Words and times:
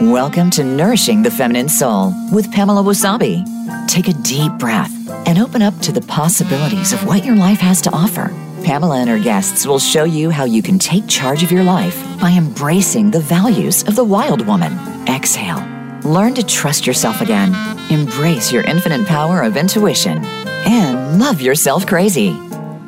Welcome 0.00 0.48
to 0.52 0.64
Nourishing 0.64 1.22
the 1.22 1.30
Feminine 1.30 1.68
Soul 1.68 2.14
with 2.32 2.50
Pamela 2.50 2.82
Wasabi. 2.82 3.44
Take 3.86 4.08
a 4.08 4.14
deep 4.14 4.50
breath 4.52 4.90
and 5.26 5.38
open 5.38 5.60
up 5.60 5.78
to 5.80 5.92
the 5.92 6.00
possibilities 6.00 6.94
of 6.94 7.06
what 7.06 7.22
your 7.22 7.36
life 7.36 7.58
has 7.58 7.82
to 7.82 7.90
offer. 7.92 8.34
Pamela 8.64 9.00
and 9.00 9.10
her 9.10 9.18
guests 9.18 9.66
will 9.66 9.78
show 9.78 10.04
you 10.04 10.30
how 10.30 10.44
you 10.44 10.62
can 10.62 10.78
take 10.78 11.06
charge 11.06 11.42
of 11.42 11.52
your 11.52 11.64
life 11.64 12.02
by 12.18 12.30
embracing 12.30 13.10
the 13.10 13.20
values 13.20 13.82
of 13.82 13.94
the 13.94 14.02
wild 14.02 14.46
woman. 14.46 14.72
Exhale. 15.06 15.62
Learn 16.02 16.32
to 16.34 16.46
trust 16.46 16.86
yourself 16.86 17.20
again. 17.20 17.54
Embrace 17.90 18.50
your 18.50 18.62
infinite 18.62 19.06
power 19.06 19.42
of 19.42 19.58
intuition 19.58 20.24
and 20.24 21.20
love 21.20 21.42
yourself 21.42 21.86
crazy. 21.86 22.30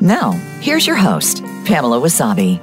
Now, 0.01 0.33
here's 0.61 0.87
your 0.87 0.97
host, 0.97 1.45
Pamela 1.67 2.01
Wasabi. 2.01 2.59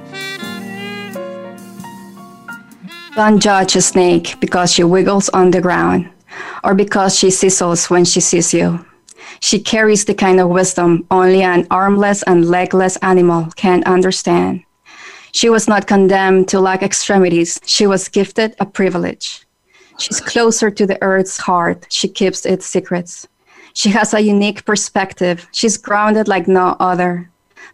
Don't 3.20 3.42
judge 3.42 3.76
a 3.76 3.82
snake 3.82 4.40
because 4.40 4.72
she 4.72 4.86
wiggles 4.86 5.28
on 5.28 5.52
the 5.52 5.60
ground 5.60 6.10
or 6.64 6.74
because 6.74 7.20
she 7.20 7.28
sizzles 7.28 7.90
when 7.90 8.06
she 8.06 8.22
sees 8.22 8.54
you. 8.54 8.86
She 9.42 9.60
carries 9.60 10.06
the 10.06 10.14
kind 10.14 10.40
of 10.40 10.48
wisdom 10.48 11.06
only 11.12 11.42
an 11.42 11.68
armless 11.70 12.24
and 12.24 12.46
legless 12.46 12.96
animal 13.02 13.50
can 13.58 13.84
understand. 13.84 14.64
She 15.34 15.50
was 15.50 15.68
not 15.68 15.86
condemned 15.86 16.48
to 16.48 16.62
lack 16.62 16.82
extremities, 16.82 17.60
she 17.66 17.86
was 17.86 18.08
gifted 18.08 18.56
a 18.62 18.66
privilege. 18.66 19.46
She's 20.00 20.22
closer 20.22 20.72
to 20.72 20.88
the 20.88 20.98
earth's 21.04 21.40
heart, 21.40 21.88
she 21.90 22.08
keeps 22.08 22.46
its 22.46 22.66
secrets. 22.66 23.28
She 23.74 23.90
has 23.90 24.14
a 24.14 24.22
unique 24.22 24.64
perspective, 24.64 25.46
she's 25.52 25.76
grounded 25.76 26.30
like 26.30 26.48
no 26.48 26.78
other 26.80 27.30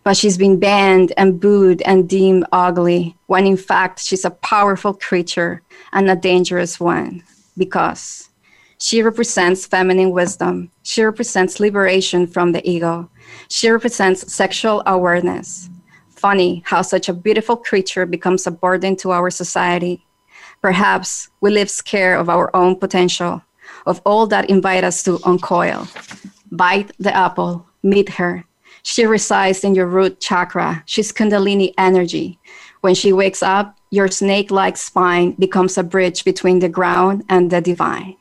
but 0.06 0.16
she's 0.16 0.38
been 0.38 0.60
banned 0.60 1.12
and 1.18 1.40
booed 1.40 1.82
and 1.82 2.08
deemed 2.08 2.46
ugly, 2.52 3.18
when 3.26 3.48
in 3.48 3.58
fact 3.58 4.00
she's 4.00 4.24
a 4.24 4.30
powerful 4.30 4.94
creature 4.94 5.64
and 5.94 6.10
a 6.10 6.16
dangerous 6.16 6.80
one 6.80 7.24
because 7.58 8.30
she 8.78 9.02
represents 9.02 9.66
feminine 9.66 10.12
wisdom. 10.12 10.70
She 10.84 11.04
represents 11.04 11.60
liberation 11.60 12.28
from 12.28 12.52
the 12.52 12.62
ego. 12.70 13.10
She 13.50 13.68
represents 13.68 14.32
sexual 14.32 14.84
awareness. 14.86 15.72
Funny 16.10 16.62
how 16.68 16.84
such 16.84 17.10
a 17.10 17.14
beautiful 17.14 17.58
creature 17.58 18.06
becomes 18.06 18.46
a 18.46 18.52
burden 18.52 18.96
to 18.98 19.12
our 19.12 19.32
society. 19.32 20.06
Perhaps 20.62 21.30
we 21.42 21.50
live 21.50 21.70
scared 21.70 22.20
of 22.20 22.30
our 22.30 22.56
own 22.56 22.76
potential, 22.76 23.42
of 23.88 24.02
all 24.06 24.28
that 24.28 24.52
invite 24.52 24.84
us 24.84 25.02
to 25.04 25.20
uncoil. 25.24 25.88
Bite 26.52 26.92
the 27.00 27.16
apple, 27.16 27.66
meet 27.82 28.10
her, 28.10 28.46
she 28.86 29.04
resides 29.08 29.64
in 29.64 29.74
your 29.74 29.88
root 29.88 30.20
chakra. 30.20 30.84
She's 30.86 31.12
Kundalini 31.12 31.74
energy. 31.76 32.38
When 32.82 32.94
she 32.94 33.12
wakes 33.12 33.42
up, 33.42 33.76
your 33.90 34.10
snake 34.10 34.52
like 34.52 34.78
spine 34.78 35.32
becomes 35.40 35.76
a 35.76 35.82
bridge 35.82 36.24
between 36.24 36.60
the 36.60 36.70
ground 36.70 37.24
and 37.28 37.50
the 37.50 37.62
divine. 37.62 38.16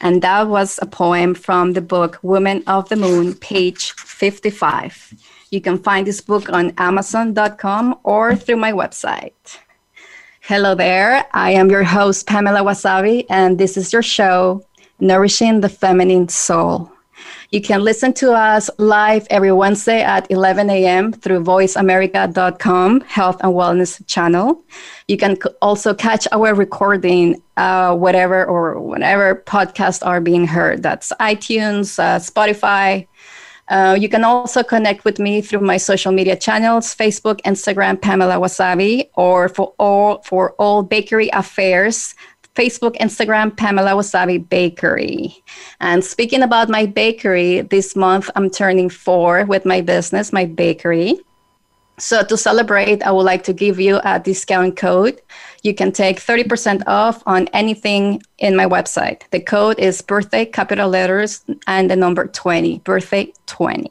And 0.00 0.22
that 0.22 0.46
was 0.46 0.78
a 0.80 0.86
poem 0.86 1.34
from 1.34 1.72
the 1.72 1.80
book 1.80 2.20
Woman 2.22 2.62
of 2.68 2.88
the 2.88 2.94
Moon, 2.94 3.34
page 3.34 3.90
55. 3.94 5.12
You 5.50 5.60
can 5.60 5.76
find 5.76 6.06
this 6.06 6.20
book 6.20 6.48
on 6.50 6.72
Amazon.com 6.78 7.98
or 8.04 8.36
through 8.36 8.58
my 8.58 8.70
website. 8.70 9.58
Hello 10.40 10.76
there. 10.76 11.26
I 11.32 11.50
am 11.50 11.68
your 11.68 11.82
host, 11.82 12.28
Pamela 12.28 12.60
Wasabi, 12.60 13.26
and 13.28 13.58
this 13.58 13.76
is 13.76 13.92
your 13.92 14.02
show, 14.02 14.64
Nourishing 15.00 15.62
the 15.62 15.68
Feminine 15.68 16.28
Soul. 16.28 16.92
You 17.50 17.60
can 17.60 17.82
listen 17.82 18.12
to 18.14 18.32
us 18.32 18.70
live 18.78 19.26
every 19.28 19.50
Wednesday 19.50 20.02
at 20.02 20.30
11 20.30 20.70
a.m. 20.70 21.12
through 21.12 21.42
voiceamerica.com 21.42 23.00
health 23.00 23.40
and 23.40 23.52
wellness 23.52 24.06
channel. 24.06 24.62
You 25.08 25.16
can 25.16 25.36
also 25.60 25.92
catch 25.92 26.28
our 26.30 26.54
recording 26.54 27.42
uh, 27.56 27.96
whatever 27.96 28.44
or 28.44 28.80
whenever 28.80 29.34
podcasts 29.34 30.06
are 30.06 30.20
being 30.20 30.46
heard. 30.46 30.84
That's 30.84 31.12
iTunes, 31.18 31.98
uh, 31.98 32.20
Spotify. 32.20 33.08
Uh, 33.66 33.96
you 33.98 34.08
can 34.08 34.22
also 34.22 34.62
connect 34.62 35.04
with 35.04 35.18
me 35.18 35.40
through 35.40 35.60
my 35.60 35.76
social 35.76 36.12
media 36.12 36.36
channels 36.36 36.94
Facebook, 36.94 37.40
Instagram, 37.42 38.00
Pamela 38.00 38.34
Wasabi, 38.34 39.08
or 39.14 39.48
for 39.48 39.74
all 39.78 40.22
for 40.22 40.52
all 40.52 40.84
bakery 40.84 41.28
affairs 41.32 42.14
Facebook, 42.54 42.96
Instagram, 42.98 43.56
Pamela 43.56 43.92
Wasabi 43.92 44.48
Bakery. 44.48 45.42
And 45.80 46.04
speaking 46.04 46.42
about 46.42 46.68
my 46.68 46.86
bakery, 46.86 47.62
this 47.62 47.96
month 47.96 48.30
I'm 48.34 48.50
turning 48.50 48.88
four 48.90 49.44
with 49.44 49.64
my 49.64 49.80
business, 49.80 50.32
my 50.32 50.46
bakery. 50.46 51.20
So 51.98 52.22
to 52.24 52.36
celebrate, 52.36 53.02
I 53.02 53.12
would 53.12 53.24
like 53.24 53.44
to 53.44 53.52
give 53.52 53.78
you 53.78 54.00
a 54.04 54.18
discount 54.18 54.76
code. 54.76 55.20
You 55.62 55.74
can 55.74 55.92
take 55.92 56.18
30% 56.18 56.82
off 56.86 57.22
on 57.26 57.46
anything 57.48 58.22
in 58.38 58.56
my 58.56 58.64
website. 58.64 59.22
The 59.30 59.40
code 59.40 59.78
is 59.78 60.00
birthday, 60.00 60.46
capital 60.46 60.88
letters, 60.88 61.44
and 61.66 61.90
the 61.90 61.96
number 61.96 62.26
20, 62.26 62.78
birthday 62.80 63.32
20. 63.46 63.90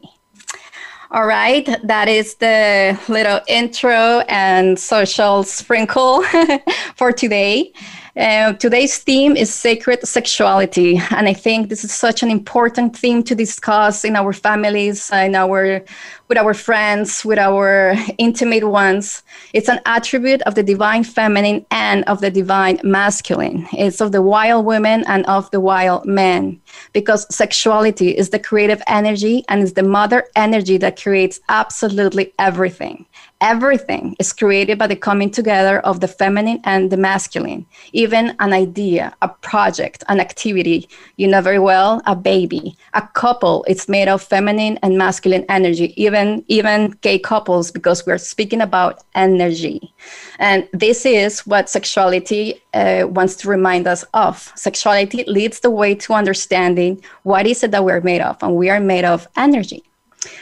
All 1.12 1.26
right, 1.26 1.68
that 1.84 2.08
is 2.08 2.36
the 2.36 3.00
little 3.08 3.42
intro 3.48 4.20
and 4.28 4.78
social 4.78 5.44
sprinkle 5.44 6.24
for 6.96 7.12
today. 7.12 7.74
Uh, 8.18 8.54
today's 8.54 8.98
theme 8.98 9.38
is 9.38 9.54
sacred 9.54 10.06
sexuality, 10.08 11.00
and 11.12 11.28
I 11.28 11.34
think 11.34 11.70
this 11.70 11.84
is 11.84 11.94
such 11.94 12.24
an 12.24 12.32
important 12.32 12.98
theme 12.98 13.22
to 13.24 13.36
discuss 13.36 14.04
in 14.04 14.16
our 14.16 14.34
families, 14.34 15.12
in 15.12 15.36
our 15.36 15.84
with 16.30 16.38
our 16.38 16.54
friends, 16.54 17.26
with 17.26 17.40
our 17.40 17.96
intimate 18.20 18.64
ones. 18.70 19.24
It's 19.54 19.68
an 19.68 19.80
attribute 19.88 20.44
of 20.44 20.54
the 20.54 20.62
divine 20.62 21.04
feminine 21.04 21.66
and 21.72 22.04
of 22.06 22.22
the 22.22 22.30
divine 22.30 22.80
masculine. 22.84 23.68
It's 23.74 24.00
of 24.00 24.12
the 24.12 24.22
wild 24.22 24.66
women 24.66 25.04
and 25.08 25.26
of 25.26 25.50
the 25.50 25.60
wild 25.60 26.06
men, 26.06 26.62
because 26.94 27.26
sexuality 27.36 28.16
is 28.16 28.30
the 28.30 28.40
creative 28.40 28.82
energy 28.88 29.44
and 29.50 29.64
is 29.64 29.74
the 29.74 29.84
mother 29.84 30.28
energy 30.36 30.78
that 30.78 31.02
creates 31.02 31.40
absolutely 31.50 32.32
everything. 32.38 33.08
Everything 33.42 34.18
is 34.20 34.34
created 34.34 34.78
by 34.78 34.86
the 34.86 34.98
coming 34.98 35.32
together 35.32 35.80
of 35.80 36.02
the 36.02 36.10
feminine 36.10 36.60
and 36.66 36.92
the 36.92 36.98
masculine. 36.98 37.66
Even 37.94 38.36
an 38.40 38.52
idea, 38.52 39.16
a 39.22 39.30
project, 39.30 40.04
an 40.10 40.20
activity, 40.20 40.90
you 41.16 41.26
know 41.26 41.42
very 41.42 41.58
well, 41.58 42.02
a 42.06 42.18
baby, 42.18 42.76
a 42.94 43.08
couple, 43.14 43.64
it's 43.66 43.88
made 43.88 44.10
of 44.10 44.22
feminine 44.22 44.78
and 44.84 44.98
masculine 44.98 45.46
energy, 45.48 45.94
even, 45.96 46.19
even 46.48 46.92
gay 47.02 47.20
couples, 47.20 47.72
because 47.72 48.06
we're 48.06 48.18
speaking 48.18 48.62
about 48.62 49.04
energy. 49.16 49.94
And 50.40 50.68
this 50.74 51.06
is 51.06 51.46
what 51.46 51.70
sexuality 51.70 52.62
uh, 52.74 53.06
wants 53.08 53.36
to 53.38 53.50
remind 53.50 53.88
us 53.88 54.04
of. 54.14 54.52
Sexuality 54.56 55.24
leads 55.26 55.60
the 55.60 55.70
way 55.70 55.96
to 55.96 56.14
understanding 56.14 57.02
what 57.24 57.46
is 57.46 57.64
it 57.64 57.72
that 57.72 57.84
we're 57.84 58.02
made 58.02 58.22
of, 58.22 58.38
and 58.42 58.56
we 58.56 58.70
are 58.70 58.80
made 58.80 59.06
of 59.06 59.28
energy. 59.36 59.84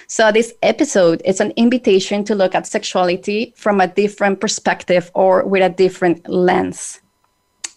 So, 0.08 0.32
this 0.32 0.54
episode 0.64 1.22
is 1.26 1.40
an 1.40 1.52
invitation 1.56 2.24
to 2.26 2.36
look 2.36 2.56
at 2.56 2.66
sexuality 2.66 3.54
from 3.56 3.80
a 3.80 3.88
different 3.88 4.40
perspective 4.40 5.12
or 5.14 5.44
with 5.46 5.64
a 5.64 5.70
different 5.70 6.28
lens. 6.28 7.02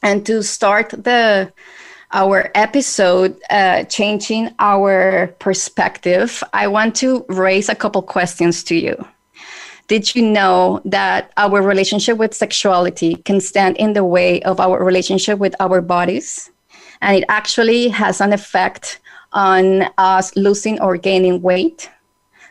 And 0.02 0.24
to 0.26 0.42
start 0.42 0.90
the 0.90 1.52
our 2.12 2.50
episode, 2.54 3.40
uh, 3.50 3.84
changing 3.84 4.54
our 4.58 5.28
perspective, 5.38 6.42
I 6.52 6.66
want 6.66 6.96
to 6.96 7.24
raise 7.28 7.68
a 7.68 7.74
couple 7.74 8.02
questions 8.02 8.64
to 8.64 8.74
you. 8.74 9.04
Did 9.86 10.14
you 10.14 10.22
know 10.22 10.80
that 10.84 11.32
our 11.36 11.62
relationship 11.62 12.16
with 12.16 12.34
sexuality 12.34 13.16
can 13.16 13.40
stand 13.40 13.76
in 13.76 13.92
the 13.92 14.04
way 14.04 14.40
of 14.42 14.60
our 14.60 14.84
relationship 14.84 15.38
with 15.38 15.54
our 15.60 15.80
bodies? 15.80 16.50
And 17.00 17.16
it 17.16 17.24
actually 17.28 17.88
has 17.88 18.20
an 18.20 18.32
effect 18.32 19.00
on 19.32 19.88
us 19.98 20.34
losing 20.36 20.80
or 20.80 20.96
gaining 20.96 21.42
weight. 21.42 21.90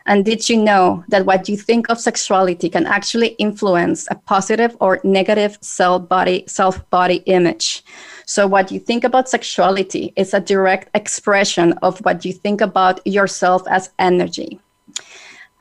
And 0.06 0.26
did 0.26 0.50
you 0.50 0.58
know 0.58 1.04
that 1.10 1.26
what 1.26 1.48
you 1.48 1.56
think 1.56 1.90
of 1.90 2.00
sexuality 2.00 2.70
can 2.70 2.88
actually 2.88 3.30
influence 3.38 4.08
a 4.10 4.16
positive 4.16 4.76
or 4.82 5.00
negative 5.04 5.58
self 5.62 6.10
body 6.10 6.46
self 6.48 6.90
body 6.90 7.18
image? 7.26 7.84
So 8.30 8.46
what 8.46 8.72
you 8.72 8.80
think 8.80 9.04
about 9.04 9.28
sexuality 9.28 10.14
is 10.16 10.36
a 10.36 10.40
direct 10.40 10.96
expression 10.96 11.74
of 11.82 11.98
what 12.06 12.24
you 12.24 12.32
think 12.32 12.62
about 12.62 12.96
yourself 13.08 13.64
as 13.68 13.90
energy. 13.98 14.60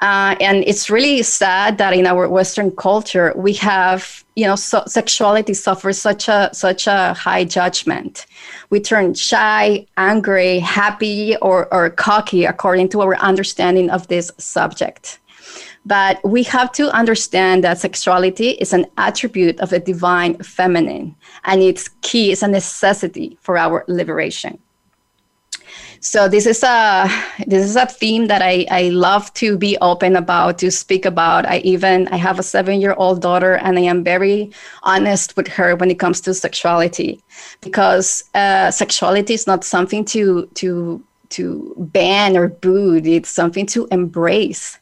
Uh, 0.02 0.36
and 0.38 0.62
it's 0.66 0.90
really 0.90 1.22
sad 1.22 1.78
that 1.78 1.94
in 1.94 2.06
our 2.06 2.28
Western 2.28 2.70
culture 2.70 3.32
we 3.34 3.54
have, 3.54 4.22
you 4.36 4.44
know, 4.44 4.54
so 4.54 4.82
sexuality 4.86 5.54
suffers 5.54 5.98
such 5.98 6.28
a 6.28 6.50
such 6.52 6.86
a 6.86 7.14
high 7.14 7.42
judgment. 7.42 8.26
We 8.68 8.80
turn 8.80 9.14
shy, 9.14 9.86
angry, 9.96 10.58
happy, 10.58 11.36
or 11.40 11.72
or 11.72 11.88
cocky 11.88 12.44
according 12.44 12.90
to 12.90 13.00
our 13.00 13.16
understanding 13.16 13.88
of 13.88 14.08
this 14.08 14.30
subject. 14.36 15.20
But 15.88 16.20
we 16.22 16.42
have 16.44 16.70
to 16.72 16.90
understand 16.90 17.64
that 17.64 17.78
sexuality 17.78 18.50
is 18.64 18.74
an 18.74 18.84
attribute 18.98 19.58
of 19.60 19.70
the 19.70 19.80
divine 19.80 20.36
feminine, 20.42 21.16
and 21.44 21.62
its 21.62 21.88
key 22.02 22.30
it's 22.32 22.42
a 22.42 22.48
necessity 22.48 23.38
for 23.40 23.56
our 23.56 23.84
liberation. 23.88 24.58
so 26.00 26.28
this 26.28 26.46
is 26.46 26.62
a 26.62 27.08
this 27.46 27.64
is 27.64 27.76
a 27.76 27.86
theme 27.86 28.26
that 28.28 28.42
I, 28.42 28.66
I 28.70 28.88
love 28.90 29.32
to 29.34 29.56
be 29.56 29.76
open 29.80 30.16
about 30.16 30.58
to 30.58 30.70
speak 30.70 31.04
about. 31.04 31.46
I 31.46 31.58
even 31.58 32.08
i 32.08 32.16
have 32.16 32.38
a 32.38 32.42
seven 32.42 32.80
year 32.80 32.94
old 32.94 33.20
daughter 33.20 33.54
and 33.54 33.78
i 33.78 33.82
am 33.82 34.04
very 34.04 34.50
honest 34.82 35.36
with 35.36 35.48
her 35.48 35.76
when 35.76 35.90
it 35.90 35.98
comes 35.98 36.20
to 36.22 36.34
sexuality. 36.34 37.20
Because 37.60 38.24
uh, 38.34 38.70
sexuality 38.70 39.34
is 39.34 39.46
not 39.46 39.64
something 39.64 40.04
to 40.06 40.46
to 40.54 41.02
to 41.30 41.74
ban 41.78 42.36
or 42.36 42.48
boot 42.48 43.06
it's 43.06 43.30
something 43.30 43.66
to 43.66 43.86
embrace 43.90 44.78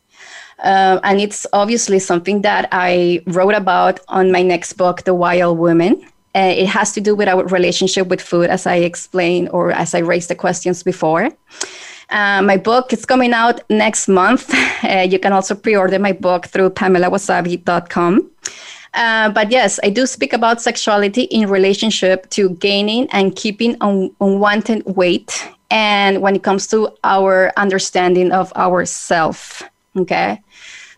uh, 0.64 0.99
and 1.03 1.20
it's 1.20 1.47
obviously 1.53 1.99
something 1.99 2.43
that 2.43 2.69
i 2.73 3.23
wrote 3.26 3.55
about 3.55 4.00
on 4.08 4.31
my 4.32 4.43
next 4.43 4.75
book 4.75 5.03
the 5.05 5.14
wild 5.14 5.58
woman 5.58 6.05
uh, 6.37 6.53
it 6.55 6.67
has 6.67 6.93
to 6.93 7.00
do 7.00 7.14
with 7.14 7.29
our 7.29 7.47
relationship 7.47 8.08
with 8.08 8.20
food, 8.20 8.50
as 8.50 8.67
I 8.67 8.76
explained 8.76 9.49
or 9.53 9.73
as 9.73 9.94
I 9.94 10.00
raised 10.00 10.29
the 10.29 10.35
questions 10.35 10.82
before. 10.82 11.31
Uh, 12.11 12.43
my 12.43 12.58
book 12.58 12.93
is 12.93 13.06
coming 13.06 13.32
out 13.32 13.62
next 13.70 14.06
month. 14.06 14.55
Uh, 14.85 15.00
you 15.00 15.19
can 15.19 15.32
also 15.32 15.55
pre-order 15.55 15.99
my 15.99 16.12
book 16.12 16.47
through 16.47 16.69
pamelawasabi.com. 16.69 18.31
Uh, 18.93 19.31
but 19.31 19.50
yes, 19.50 19.81
I 19.82 19.88
do 19.88 20.06
speak 20.06 20.35
about 20.35 20.61
sexuality 20.61 21.23
in 21.23 21.49
relationship 21.49 22.29
to 22.31 22.50
gaining 22.50 23.08
and 23.11 23.35
keeping 23.35 23.75
un- 23.81 24.14
unwanted 24.20 24.85
weight, 24.85 25.49
and 25.70 26.20
when 26.20 26.37
it 26.37 26.43
comes 26.43 26.67
to 26.69 26.91
our 27.03 27.53
understanding 27.56 28.31
of 28.32 28.53
ourself. 28.53 29.62
Okay, 29.97 30.41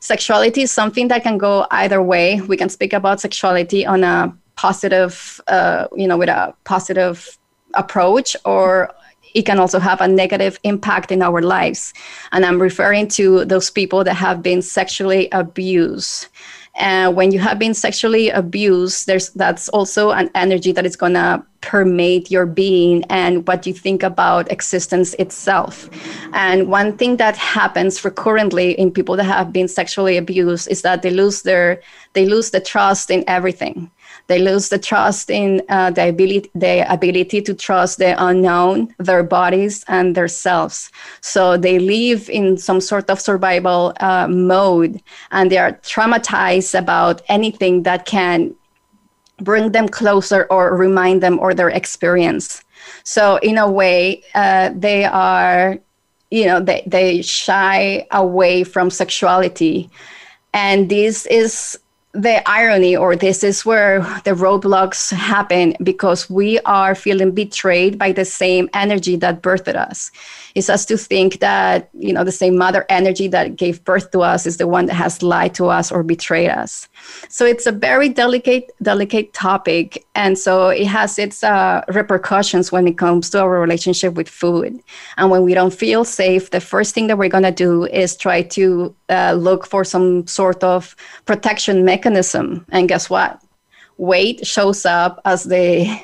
sexuality 0.01 0.63
is 0.63 0.71
something 0.71 1.09
that 1.09 1.23
can 1.23 1.39
go 1.39 1.67
either 1.71 2.03
way. 2.03 2.41
We 2.41 2.57
can 2.57 2.69
speak 2.69 2.93
about 2.93 3.21
sexuality 3.21 3.87
on 3.87 4.05
a 4.05 4.37
positive, 4.57 5.41
uh, 5.49 5.87
you 5.97 6.07
know, 6.07 6.17
with 6.17 6.29
a 6.29 6.55
positive 6.65 7.39
approach, 7.75 8.37
or 8.45 8.93
it 9.35 9.43
can 9.43 9.59
also 9.59 9.79
have 9.79 10.01
a 10.01 10.09
negative 10.09 10.59
impact 10.65 11.13
in 11.13 11.23
our 11.23 11.43
lives. 11.43 11.93
And 12.33 12.45
I'm 12.45 12.61
referring 12.61 13.09
to 13.09 13.45
those 13.45 13.71
people 13.71 14.05
that 14.05 14.15
have 14.15 14.43
been 14.43 14.63
sexually 14.63 15.29
abused. 15.33 16.29
And 16.79 17.17
when 17.17 17.33
you 17.33 17.41
have 17.41 17.59
been 17.59 17.75
sexually 17.75 18.31
abused, 18.31 19.07
there's 19.07 19.31
that's 19.31 19.69
also 19.71 20.11
an 20.11 20.31
energy 20.35 20.73
that 20.73 20.87
is 20.87 20.97
gonna 20.97 21.45
permeate 21.61 22.31
your 22.31 22.47
being 22.47 23.05
and 23.11 23.47
what 23.49 23.67
you 23.67 23.75
think 23.75 24.05
about 24.05 24.51
existence 24.53 25.13
itself. 25.15 25.91
And 26.33 26.69
one 26.69 26.97
thing 26.97 27.17
that 27.17 27.37
happens 27.37 28.05
recurrently 28.05 28.79
in 28.79 28.93
people 28.93 29.17
that 29.17 29.25
have 29.25 29.53
been 29.53 29.67
sexually 29.67 30.17
abused 30.17 30.69
is 30.69 30.83
that 30.83 31.03
they 31.03 31.11
lose 31.11 31.43
their 31.43 31.83
they 32.13 32.27
lose 32.27 32.51
the 32.51 32.61
trust 32.61 33.11
in 33.11 33.25
everything 33.27 33.91
they 34.29 34.39
lose 34.39 34.69
the 34.69 34.79
trust 34.79 35.31
in 35.31 35.63
uh, 35.69 35.91
the 35.91 36.11
ability, 36.11 36.51
the 36.55 36.91
ability 36.93 37.43
to 37.43 37.55
trust 37.55 37.99
the 37.99 38.15
unknown, 38.23 38.95
their 38.99 39.23
bodies 39.23 39.85
and 39.89 40.15
their 40.15 40.29
selves. 40.29 40.91
So 41.23 41.57
they 41.57 41.79
live 41.79 42.29
in 42.29 42.59
some 42.59 42.81
sort 42.81 43.11
of 43.11 43.21
survival 43.21 43.95
uh, 44.01 44.29
mode, 44.29 45.03
and 45.31 45.51
they 45.51 45.59
are 45.59 45.73
traumatized 45.73 46.79
about 46.79 47.23
anything 47.29 47.83
that 47.85 48.05
can 48.05 48.55
bring 49.41 49.73
them 49.73 49.89
closer 49.89 50.47
or 50.51 50.77
remind 50.77 51.23
them 51.23 51.39
or 51.39 51.55
their 51.55 51.71
experience. 51.71 52.63
So 53.05 53.37
in 53.39 53.57
a 53.57 53.71
way, 53.71 54.23
uh, 54.35 54.71
they 54.75 55.05
are, 55.05 55.79
you 56.31 56.45
know, 56.45 56.61
they 56.61 56.83
they 56.87 57.23
shy 57.23 58.07
away 58.11 58.65
from 58.65 58.91
sexuality, 58.91 59.89
and 60.53 60.91
this 60.91 61.25
is 61.27 61.79
the 62.13 62.49
irony 62.49 62.97
or 62.97 63.15
this 63.15 63.45
is 63.45 63.67
where 63.67 64.01
the 64.25 64.31
roadblocks 64.31 65.13
happen 65.13 65.75
because 65.83 66.31
we 66.31 66.59
are 66.61 66.95
feeling 66.95 67.33
betrayed 67.33 67.99
by 67.99 68.13
the 68.13 68.25
same 68.25 68.69
energy 68.73 69.15
that 69.17 69.43
birthed 69.43 69.75
us. 69.75 70.11
It's 70.55 70.71
us 70.71 70.87
to 70.87 70.97
think 70.97 71.41
that 71.41 71.91
you 71.93 72.13
know 72.13 72.25
the 72.25 72.33
same 72.33 72.57
mother 72.57 72.87
energy 72.89 73.29
that 73.29 73.57
gave 73.57 73.85
birth 73.85 74.11
to 74.13 74.21
us 74.23 74.47
is 74.47 74.57
the 74.57 74.67
one 74.67 74.87
that 74.87 74.95
has 74.95 75.23
lied 75.23 75.55
to 75.57 75.67
us 75.67 75.93
or 75.93 76.03
betrayed 76.03 76.51
us. 76.51 76.89
So 77.29 77.45
it's 77.45 77.67
a 77.67 77.73
very 77.73 78.09
delicate 78.09 78.73
delicate 78.83 79.35
topic. 79.35 80.07
And 80.15 80.39
so 80.39 80.71
it 80.71 80.87
has 80.87 81.19
its 81.19 81.45
uh, 81.45 81.85
repercussions 81.89 82.73
when 82.73 82.89
it 82.89 82.97
comes 82.97 83.29
to 83.31 83.43
our 83.43 83.61
relationship 83.61 84.15
with 84.15 84.29
food. 84.29 84.81
And 85.19 85.31
when 85.31 85.43
we 85.43 85.53
don't 85.53 85.75
feel 85.75 86.05
safe 86.05 86.51
the 86.51 86.61
first 86.61 86.95
thing 86.95 87.09
that 87.09 87.19
we're 87.19 87.29
going 87.29 87.45
to 87.45 87.53
do 87.53 87.85
is 87.85 88.17
try 88.17 88.43
to 88.43 88.95
uh, 89.11 89.35
look 89.35 89.67
for 89.67 89.85
some 89.85 90.27
sort 90.27 90.65
of 90.65 90.97
protection 91.27 91.85
mechanism 91.85 91.98
and 92.71 92.89
guess 92.89 93.11
what? 93.11 93.43
Weight 93.97 94.47
shows 94.47 94.87
up 94.87 95.21
as 95.25 95.45
the 95.45 96.01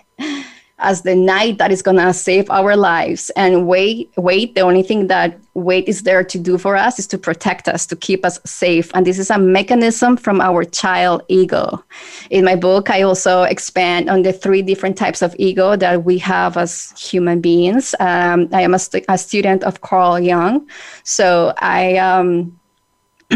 as 0.78 1.02
the 1.02 1.14
knight 1.14 1.58
that 1.58 1.70
is 1.70 1.82
going 1.82 1.96
to 1.96 2.12
save 2.12 2.50
our 2.50 2.76
lives. 2.76 3.30
And 3.36 3.66
wait 3.66 4.10
wait 4.16 4.54
the 4.54 4.60
only 4.60 4.82
thing 4.82 5.06
that 5.06 5.38
weight 5.54 5.88
is 5.88 6.02
there 6.02 6.24
to 6.24 6.38
do 6.38 6.58
for 6.58 6.76
us 6.76 6.98
is 6.98 7.06
to 7.06 7.18
protect 7.18 7.68
us 7.68 7.86
to 7.86 7.96
keep 7.96 8.24
us 8.24 8.38
safe. 8.44 8.90
And 8.94 9.06
this 9.06 9.18
is 9.18 9.30
a 9.30 9.38
mechanism 9.38 10.16
from 10.16 10.40
our 10.40 10.64
child 10.64 11.22
ego. 11.28 11.82
In 12.30 12.44
my 12.44 12.56
book 12.56 12.90
i 12.90 13.02
also 13.02 13.42
expand 13.42 14.10
on 14.10 14.22
the 14.22 14.32
three 14.32 14.62
different 14.62 14.96
types 14.96 15.22
of 15.22 15.34
ego 15.38 15.76
that 15.76 16.04
we 16.04 16.18
have 16.18 16.56
as 16.56 16.92
human 16.98 17.40
beings. 17.40 17.94
Um, 18.00 18.48
i 18.52 18.62
am 18.62 18.74
a, 18.74 18.78
st- 18.78 19.06
a, 19.08 19.16
student 19.16 19.62
of 19.64 19.80
carl 19.80 20.18
jung. 20.20 20.68
So 21.04 21.54
i 21.58 21.96
um, 21.96 22.58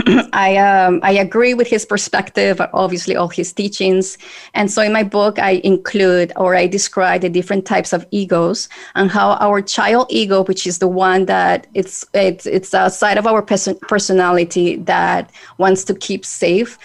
I 0.33 0.57
um, 0.57 1.01
I 1.03 1.13
agree 1.13 1.55
with 1.55 1.67
his 1.67 1.85
perspective, 1.85 2.61
obviously 2.73 3.17
all 3.17 3.29
his 3.29 3.53
teachings, 3.53 4.19
and 4.55 4.71
so 4.71 4.83
in 4.83 4.93
my 4.93 5.03
book 5.03 5.39
I 5.39 5.61
include 5.65 6.33
or 6.37 6.55
I 6.55 6.67
describe 6.67 7.23
the 7.23 7.29
different 7.29 7.67
types 7.67 7.93
of 7.93 8.07
egos 8.11 8.69
and 8.95 9.11
how 9.11 9.33
our 9.41 9.63
child 9.63 10.07
ego, 10.11 10.45
which 10.45 10.67
is 10.67 10.79
the 10.79 10.89
one 10.89 11.27
that 11.27 11.67
it's 11.75 12.05
it's 12.15 12.47
it's 12.47 12.75
a 12.75 12.91
side 12.91 13.19
of 13.19 13.27
our 13.27 13.43
pers- 13.43 13.79
personality 13.83 14.77
that 14.77 15.31
wants 15.59 15.85
to 15.85 15.95
keep 15.95 16.25
safe, 16.25 16.79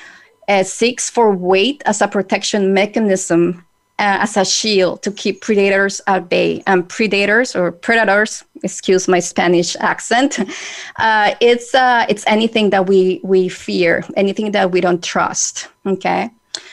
uh, 0.48 0.64
seeks 0.64 1.10
for 1.10 1.32
weight 1.32 1.84
as 1.86 2.02
a 2.02 2.08
protection 2.08 2.74
mechanism 2.74 3.66
uh, 4.00 4.18
as 4.22 4.38
a 4.38 4.46
shield 4.46 5.02
to 5.04 5.12
keep 5.12 5.42
predators 5.42 6.02
at 6.08 6.30
bay. 6.30 6.64
And 6.68 6.88
predators 6.88 7.56
or 7.56 7.72
predators, 7.72 8.44
excuse 8.64 9.08
my 9.08 9.20
Spanish 9.20 9.76
accent, 9.80 10.40
uh, 10.98 11.36
it's 11.40 11.74
uh, 11.76 12.06
it's 12.10 12.24
anything 12.28 12.72
that 12.72 12.88
we 12.88 13.22
we 13.24 13.50
fear, 13.50 14.04
anything 14.16 14.52
that 14.52 14.72
we 14.72 14.82
don't 14.82 15.04
trust. 15.04 15.68
Okay, 15.86 16.30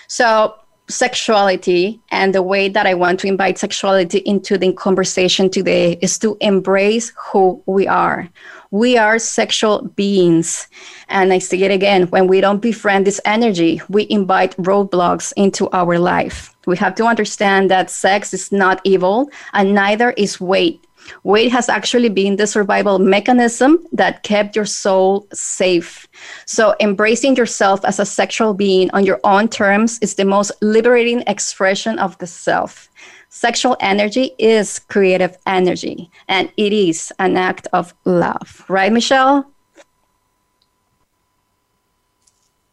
so 0.07 0.55
sexuality 0.91 2.01
and 2.11 2.35
the 2.35 2.43
way 2.43 2.69
that 2.69 2.87
I 2.87 2.95
want 2.95 3.21
to 3.21 3.27
invite 3.27 3.59
sexuality 3.59 4.19
into 4.19 4.59
the 4.59 4.73
conversation 4.73 5.49
today 5.49 5.99
is 6.03 6.19
to 6.19 6.37
embrace 6.41 7.13
who 7.17 7.63
we 7.67 7.87
are. 7.87 8.29
We 8.71 8.97
are 8.99 9.19
sexual 9.19 9.83
beings. 9.97 10.69
And 11.09 11.33
I 11.33 11.39
say 11.39 11.63
it 11.63 11.71
again 11.71 12.05
when 12.09 12.29
we 12.29 12.41
don't 12.41 12.61
befriend 12.61 13.07
this 13.07 13.21
energy, 13.25 13.81
we 13.89 14.07
invite 14.11 14.57
roadblocks 14.57 15.33
into 15.37 15.69
our 15.71 15.99
life. 15.99 16.55
We 16.67 16.77
have 16.77 16.95
to 16.97 17.07
understand 17.07 17.71
that 17.71 17.91
sex 17.91 18.35
is 18.35 18.53
not 18.53 18.81
evil 18.85 19.31
and 19.53 19.75
neither 19.75 20.11
is 20.13 20.41
weight. 20.41 20.85
Weight 21.23 21.51
has 21.53 21.69
actually 21.69 22.09
been 22.09 22.37
the 22.37 22.47
survival 22.47 22.99
mechanism 22.99 23.79
that 23.93 24.23
kept 24.23 24.57
your 24.57 24.67
soul 24.67 25.27
safe. 25.33 26.07
So, 26.47 26.75
embracing 26.81 27.37
yourself 27.37 27.85
as 27.85 27.99
a 27.99 28.07
sexual 28.07 28.55
being 28.55 28.91
on 28.93 29.05
your 29.05 29.21
own 29.25 29.49
terms 29.49 29.99
is 30.01 30.15
the 30.15 30.25
most 30.25 30.53
liberating 30.61 31.23
expression 31.27 31.99
of 31.99 32.17
the 32.19 32.27
self. 32.27 32.89
Sexual 33.29 33.77
energy 33.81 34.33
is 34.39 34.81
creative 34.81 35.37
energy, 35.47 36.11
and 36.29 36.51
it 36.57 36.73
is 36.73 37.13
an 37.19 37.37
act 37.37 37.69
of 37.73 37.95
love. 38.05 38.65
Right, 38.69 38.93
Michelle? 38.93 39.51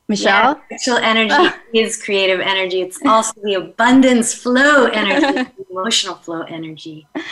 Michelle? 0.07 0.61
Yeah, 0.69 0.77
sexual 0.77 0.97
energy 0.97 1.55
is 1.73 2.01
creative 2.01 2.39
energy. 2.39 2.81
It's 2.81 2.99
also 3.05 3.33
the 3.43 3.55
abundance 3.55 4.33
flow 4.33 4.85
energy, 4.85 5.49
emotional 5.69 6.15
flow 6.15 6.41
energy. 6.43 7.07
Yes, 7.15 7.25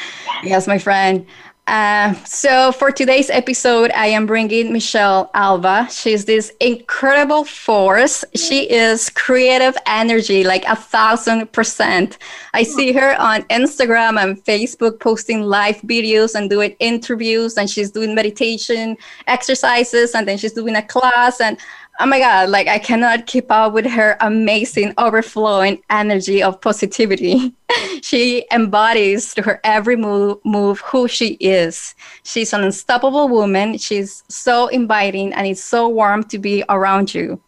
yes 0.43 0.67
my 0.67 0.77
friend. 0.77 1.25
Uh, 1.67 2.13
so 2.25 2.71
for 2.71 2.91
today's 2.91 3.31
episode, 3.31 3.89
I 3.95 4.07
am 4.07 4.27
bringing 4.27 4.71
Michelle 4.71 5.31
Alva. 5.33 5.87
She's 5.89 6.23
this 6.25 6.51
incredible 6.59 7.43
force. 7.43 8.23
She 8.35 8.69
is 8.69 9.09
creative 9.09 9.75
energy, 9.87 10.43
like 10.43 10.63
a 10.67 10.75
thousand 10.75 11.51
percent. 11.53 12.19
I 12.53 12.61
see 12.61 12.91
her 12.93 13.19
on 13.19 13.41
Instagram 13.43 14.21
and 14.21 14.43
Facebook 14.43 14.99
posting 14.99 15.41
live 15.41 15.77
videos 15.81 16.35
and 16.35 16.51
doing 16.51 16.75
interviews, 16.79 17.57
and 17.57 17.67
she's 17.67 17.89
doing 17.89 18.13
meditation 18.13 18.95
exercises, 19.25 20.13
and 20.13 20.27
then 20.27 20.37
she's 20.37 20.53
doing 20.53 20.75
a 20.75 20.83
class. 20.83 21.41
And 21.41 21.57
oh 21.99 22.05
my 22.05 22.19
god 22.19 22.49
like 22.49 22.67
i 22.67 22.77
cannot 22.77 23.25
keep 23.25 23.49
up 23.49 23.73
with 23.73 23.85
her 23.85 24.17
amazing 24.21 24.93
overflowing 24.97 25.81
energy 25.89 26.41
of 26.43 26.59
positivity. 26.61 27.53
She 28.01 28.45
embodies 28.51 29.33
through 29.33 29.45
her 29.45 29.59
every 29.63 29.95
move, 29.95 30.37
move 30.45 30.79
who 30.81 31.07
she 31.07 31.29
is. 31.39 31.95
She's 32.21 32.53
an 32.53 32.63
unstoppable 32.63 33.27
woman. 33.27 33.79
She's 33.79 34.23
so 34.29 34.67
inviting 34.67 35.33
and 35.33 35.47
it's 35.47 35.63
so 35.63 35.89
warm 35.89 36.23
to 36.25 36.37
be 36.37 36.63
around 36.69 37.15
you. 37.15 37.41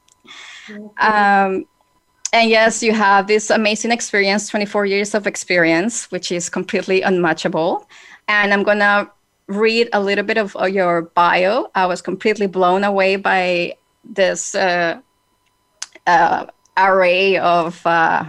Um, 0.98 1.68
and 2.34 2.50
yes 2.50 2.82
you 2.82 2.92
have 2.92 3.28
this 3.28 3.52
amazing 3.52 3.92
experience 3.92 4.50
24 4.50 4.88
years 4.88 5.14
of 5.14 5.28
experience 5.28 6.10
which 6.12 6.32
is 6.32 6.50
completely 6.50 7.04
unmatchable. 7.04 7.88
And 8.28 8.52
i'm 8.52 8.64
gonna 8.64 9.12
read 9.48 9.90
a 9.94 10.02
little 10.02 10.26
bit 10.26 10.38
of 10.38 10.56
your 10.70 11.04
bio, 11.16 11.68
I 11.76 11.86
was 11.86 12.02
completely 12.02 12.48
blown 12.48 12.84
away 12.84 13.16
by 13.16 13.76
this 14.10 14.56
uh, 14.56 15.00
uh, 16.06 16.46
array 16.78 17.38
of 17.38 17.86
uh, 17.86 18.26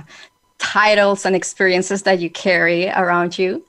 titles 0.59 1.25
and 1.25 1.37
experiences 1.37 2.03
that 2.03 2.19
you 2.19 2.31
carry 2.31 2.89
around 2.91 3.39
you. 3.39 3.65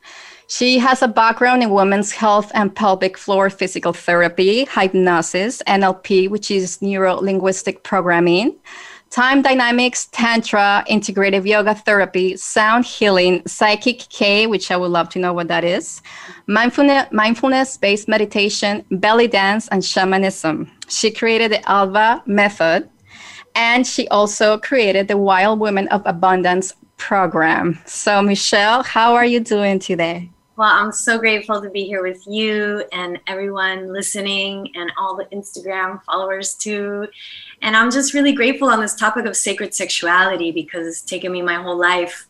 She 0.47 0.79
has 0.79 1.03
a 1.03 1.07
background 1.07 1.61
in 1.61 1.69
women's 1.69 2.11
health 2.11 2.51
and 2.55 2.75
pelvic 2.75 3.19
floor 3.19 3.51
physical 3.51 3.93
therapy, 3.93 4.65
hypnosis, 4.65 5.61
NLP, 5.67 6.27
which 6.27 6.49
is 6.49 6.81
neuro 6.81 7.15
linguistic 7.15 7.83
programming, 7.83 8.55
time 9.09 9.41
dynamics, 9.41 10.07
tantra, 10.11 10.83
integrative 10.89 11.47
yoga 11.47 11.73
therapy, 11.73 12.37
sound 12.37 12.85
healing, 12.85 13.41
PSYCH-K, 13.43 14.47
which 14.47 14.71
I 14.71 14.77
would 14.77 14.91
love 14.91 15.09
to 15.09 15.19
know 15.19 15.33
what 15.33 15.47
that 15.47 15.63
is, 15.63 16.01
mindfulness, 16.47 17.07
mindfulness-based 17.11 18.07
meditation, 18.07 18.85
belly 18.91 19.27
dance, 19.27 19.67
and 19.69 19.83
shamanism. 19.83 20.71
She 20.87 21.11
created 21.11 21.51
the 21.51 21.69
Alva 21.69 22.23
method, 22.25 22.89
and 23.55 23.85
she 23.85 24.07
also 24.09 24.57
created 24.59 25.07
the 25.07 25.17
Wild 25.17 25.59
Women 25.59 25.87
of 25.87 26.03
Abundance 26.05 26.73
program. 26.97 27.79
So, 27.85 28.21
Michelle, 28.21 28.83
how 28.83 29.15
are 29.15 29.25
you 29.25 29.39
doing 29.39 29.79
today? 29.79 30.29
Well, 30.59 30.73
I'm 30.73 30.91
so 30.91 31.17
grateful 31.17 31.61
to 31.61 31.69
be 31.69 31.85
here 31.85 32.03
with 32.03 32.21
you 32.27 32.83
and 32.91 33.17
everyone 33.27 33.93
listening 33.93 34.69
and 34.75 34.91
all 34.97 35.15
the 35.15 35.23
Instagram 35.33 36.03
followers 36.03 36.53
too. 36.53 37.07
And 37.61 37.75
I'm 37.75 37.91
just 37.91 38.13
really 38.13 38.31
grateful 38.31 38.69
on 38.69 38.79
this 38.79 38.95
topic 38.95 39.25
of 39.25 39.35
sacred 39.35 39.73
sexuality 39.73 40.51
because 40.51 40.87
it's 40.87 41.01
taken 41.01 41.31
me 41.31 41.41
my 41.41 41.55
whole 41.55 41.77
life 41.77 42.27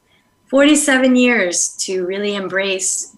47 0.47 1.15
years 1.15 1.75
to 1.77 2.05
really 2.05 2.35
embrace. 2.35 3.15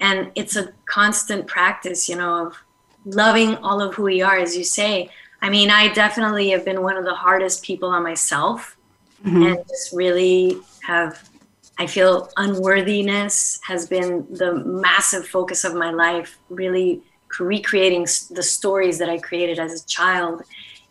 And 0.00 0.32
it's 0.34 0.56
a 0.56 0.72
constant 0.86 1.46
practice, 1.46 2.08
you 2.08 2.16
know, 2.16 2.46
of 2.46 2.56
loving 3.04 3.54
all 3.56 3.80
of 3.80 3.94
who 3.94 4.04
we 4.04 4.22
are, 4.22 4.36
as 4.36 4.56
you 4.56 4.64
say. 4.64 5.10
I 5.40 5.50
mean, 5.50 5.70
I 5.70 5.92
definitely 5.92 6.50
have 6.50 6.64
been 6.64 6.82
one 6.82 6.96
of 6.96 7.04
the 7.04 7.14
hardest 7.14 7.62
people 7.62 7.90
on 7.90 8.02
myself 8.02 8.76
mm-hmm. 9.24 9.42
and 9.42 9.58
just 9.68 9.92
really 9.92 10.58
have 10.82 11.28
I 11.76 11.86
feel 11.86 12.30
unworthiness 12.36 13.58
has 13.64 13.88
been 13.88 14.26
the 14.30 14.54
massive 14.64 15.26
focus 15.26 15.64
of 15.64 15.74
my 15.74 15.90
life, 15.90 16.38
really 16.48 17.02
recreating 17.40 18.06
the 18.30 18.42
stories 18.42 18.98
that 18.98 19.08
I 19.08 19.18
created 19.18 19.58
as 19.58 19.82
a 19.82 19.86
child. 19.86 20.42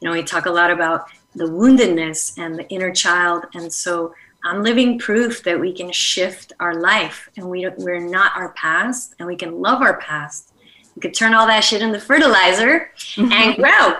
You 0.03 0.10
know, 0.10 0.15
we 0.15 0.24
talk 0.24 0.48
a 0.48 0.51
lot 0.51 0.69
about 0.69 1.05
the 1.33 1.45
woundedness 1.45 2.38
and 2.38 2.60
the 2.60 2.67
inner 2.67 2.91
child. 2.91 3.45
And 3.53 3.72
so 3.72 4.13
I'm 4.43 4.62
living 4.62 5.00
proof 5.00 5.43
that 5.43 5.57
we 5.57 5.72
can 5.72 5.93
shift 5.93 6.51
our 6.60 6.75
life 6.75 7.29
and 7.38 7.50
we, 7.50 7.65
we're 7.77 8.01
not 8.01 8.33
our 8.36 8.50
past 8.50 9.15
and 9.17 9.25
we 9.29 9.38
can 9.38 9.62
love 9.62 9.81
our 9.81 10.01
past. 10.01 10.51
We 10.98 11.00
could 11.00 11.13
turn 11.13 11.33
all 11.33 11.48
that 11.48 11.63
shit 11.63 11.81
into 11.81 12.01
fertilizer 12.01 12.91
and 13.15 13.55
grow 13.57 13.93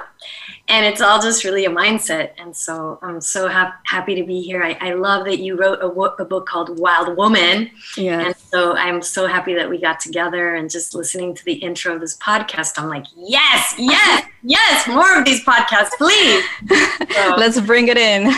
and 0.70 0.86
it's 0.86 1.02
all 1.02 1.22
just 1.22 1.44
really 1.44 1.66
a 1.66 1.70
mindset. 1.70 2.32
And 2.38 2.56
so 2.56 3.00
i'm 3.02 3.22
so 3.22 3.48
ha- 3.48 3.78
happy 3.86 4.16
to 4.16 4.24
be 4.24 4.42
here. 4.42 4.64
I, 4.64 4.78
I 4.82 4.94
love 4.94 5.26
that 5.26 5.40
you 5.40 5.58
wrote 5.58 5.80
a, 5.82 5.88
wo- 5.90 6.16
a, 6.20 6.26
book 6.26 6.46
called 6.48 6.80
wild 6.80 7.18
woman. 7.18 7.70
Yeah 7.98 8.22
and 8.22 8.36
so 8.36 8.76
i'm 8.76 9.02
so 9.02 9.28
happy 9.28 9.54
that 9.54 9.70
we 9.70 9.80
got 9.80 10.00
together 10.00 10.56
and 10.56 10.70
just 10.70 10.96
listening 10.96 11.34
to 11.36 11.46
the 11.46 11.54
intro 11.54 11.96
of 11.96 12.02
this 12.02 12.18
podcast 12.18 12.74
i'm 12.78 12.90
like 12.90 13.06
yes 13.16 13.76
yes 13.78 14.28
yes 14.44 14.88
more 14.88 15.18
of 15.18 15.26
these 15.26 15.44
podcasts 15.44 15.92
please. 15.98 16.44
So. 17.14 17.36
let's 17.38 17.60
bring 17.62 17.90
it 17.90 17.98
in. 17.98 18.32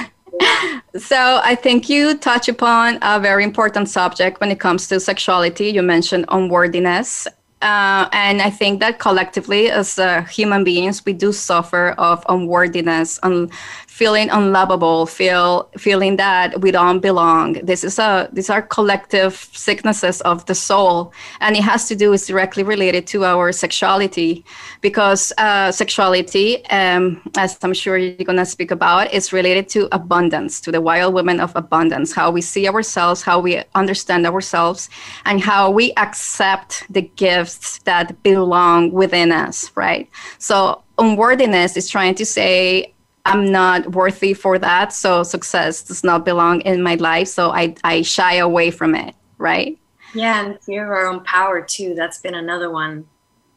So 0.98 1.40
I 1.44 1.56
think 1.56 1.90
you 1.90 2.18
touch 2.18 2.50
upon 2.50 3.00
a 3.02 3.20
very 3.20 3.44
important 3.44 3.90
subject 3.90 4.40
when 4.42 4.52
it 4.52 4.60
comes 4.60 4.88
to 4.88 5.00
sexuality. 5.00 5.70
You 5.70 5.82
mentioned 5.82 6.26
unworthiness, 6.30 7.28
uh, 7.62 8.10
and 8.12 8.42
I 8.42 8.50
think 8.50 8.80
that 8.82 9.00
collectively, 9.00 9.72
as 9.72 9.98
uh, 9.98 10.24
human 10.24 10.64
beings, 10.64 11.06
we 11.06 11.14
do 11.14 11.32
suffer 11.32 11.96
of 11.98 12.24
unworthiness, 12.28 13.20
and 13.24 13.50
feeling 13.96 14.30
unlovable, 14.30 15.06
feel 15.06 15.70
feeling 15.78 16.18
that 16.18 16.60
we 16.60 16.70
don't 16.70 17.00
belong. 17.00 17.54
This 17.64 17.82
is 17.82 17.98
a 17.98 18.28
these 18.34 18.50
are 18.50 18.62
collective 18.62 19.34
sicknesses 19.54 20.20
of 20.22 20.46
the 20.48 20.54
soul, 20.54 21.14
and 21.40 21.56
it 21.56 21.64
has 21.64 21.88
to 21.88 21.96
do 21.96 22.12
is 22.12 22.28
directly 22.28 22.62
related 22.62 23.08
to 23.08 23.24
our 23.24 23.54
sexuality, 23.54 24.44
because 24.82 25.32
uh, 25.38 25.72
sexuality, 25.72 26.66
um, 26.66 27.22
as 27.38 27.58
I'm 27.64 27.74
sure 27.74 27.98
you're 27.98 28.26
gonna 28.26 28.46
speak 28.46 28.72
about, 28.72 29.14
is 29.14 29.32
related 29.32 29.70
to 29.70 29.88
abundance, 29.96 30.60
to 30.66 30.72
the 30.74 30.82
wild 30.82 31.14
women 31.14 31.40
of 31.40 31.56
abundance, 31.56 32.12
how 32.12 32.32
we 32.32 32.42
see 32.42 32.68
ourselves, 32.68 33.24
how 33.24 33.40
we 33.40 33.64
understand 33.76 34.26
ourselves, 34.26 34.90
and 35.24 35.40
how 35.40 35.72
we 35.72 35.94
accept 35.96 36.84
the 36.90 37.04
gifts 37.16 37.80
that 37.86 38.22
belong 38.24 38.92
within 38.92 39.32
us, 39.32 39.72
right? 39.76 40.10
So 40.38 40.84
unworthiness 40.98 41.78
is 41.78 41.90
trying 41.90 42.16
to 42.16 42.26
say 42.26 42.92
I'm 43.26 43.52
not 43.52 43.92
worthy 43.92 44.34
for 44.34 44.60
that. 44.60 44.94
So 44.94 45.24
success 45.24 45.84
does 45.84 46.04
not 46.04 46.26
belong 46.26 46.62
in 46.62 46.84
my 46.84 46.96
life. 46.96 47.28
So 47.28 47.52
I, 47.52 47.76
I 47.84 48.04
shy 48.04 48.36
away 48.36 48.70
from 48.72 48.94
it. 48.94 49.16
Right. 49.38 49.78
Yeah. 50.14 50.46
And 50.46 50.62
fear 50.62 50.86
of 50.86 50.92
our 50.92 51.08
own 51.08 51.24
power 51.24 51.62
too. 51.62 51.96
That's 51.96 52.20
been 52.20 52.36
another 52.36 52.70
one 52.70 53.08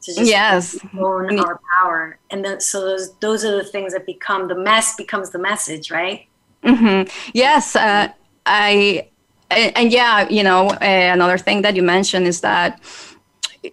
to 0.03 0.15
just 0.15 0.29
yes. 0.29 0.79
own 0.99 1.39
our 1.39 1.61
power. 1.81 2.19
And 2.31 2.45
then, 2.45 2.61
so 2.61 2.81
those, 2.81 3.15
those 3.17 3.45
are 3.45 3.57
the 3.57 3.65
things 3.65 3.93
that 3.93 4.07
become 4.07 4.49
the 4.49 4.55
mess 4.55 4.97
becomes 4.97 5.31
the 5.31 5.39
message. 5.39 5.91
Right. 5.91 6.29
Mm-hmm. 6.65 7.11
Yes. 7.35 7.77
Uh, 7.77 8.09
I, 8.47 9.09
and, 9.51 9.77
and, 9.77 9.93
yeah, 9.93 10.29
you 10.29 10.43
know, 10.43 10.69
uh, 10.69 10.77
another 10.81 11.39
thing 11.39 11.63
that 11.63 11.77
you 11.77 11.83
mentioned 11.83 12.27
is 12.27 12.41
that 12.41 12.81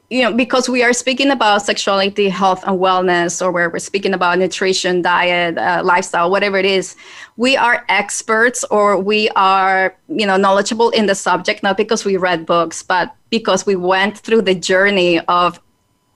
you 0.09 0.21
know 0.21 0.33
because 0.33 0.69
we 0.69 0.83
are 0.83 0.93
speaking 0.93 1.31
about 1.31 1.61
sexuality 1.61 2.29
health 2.29 2.63
and 2.67 2.79
wellness 2.79 3.41
or 3.41 3.51
where 3.51 3.69
we're 3.69 3.79
speaking 3.79 4.13
about 4.13 4.37
nutrition 4.37 5.01
diet 5.01 5.57
uh, 5.57 5.81
lifestyle 5.83 6.29
whatever 6.29 6.57
it 6.57 6.65
is 6.65 6.95
we 7.37 7.57
are 7.57 7.85
experts 7.89 8.63
or 8.65 8.97
we 8.97 9.29
are 9.29 9.95
you 10.07 10.25
know 10.25 10.37
knowledgeable 10.37 10.89
in 10.91 11.05
the 11.05 11.15
subject 11.15 11.63
not 11.63 11.77
because 11.77 12.05
we 12.05 12.17
read 12.17 12.45
books 12.45 12.81
but 12.81 13.15
because 13.29 13.65
we 13.65 13.75
went 13.75 14.17
through 14.17 14.41
the 14.41 14.55
journey 14.55 15.19
of 15.21 15.59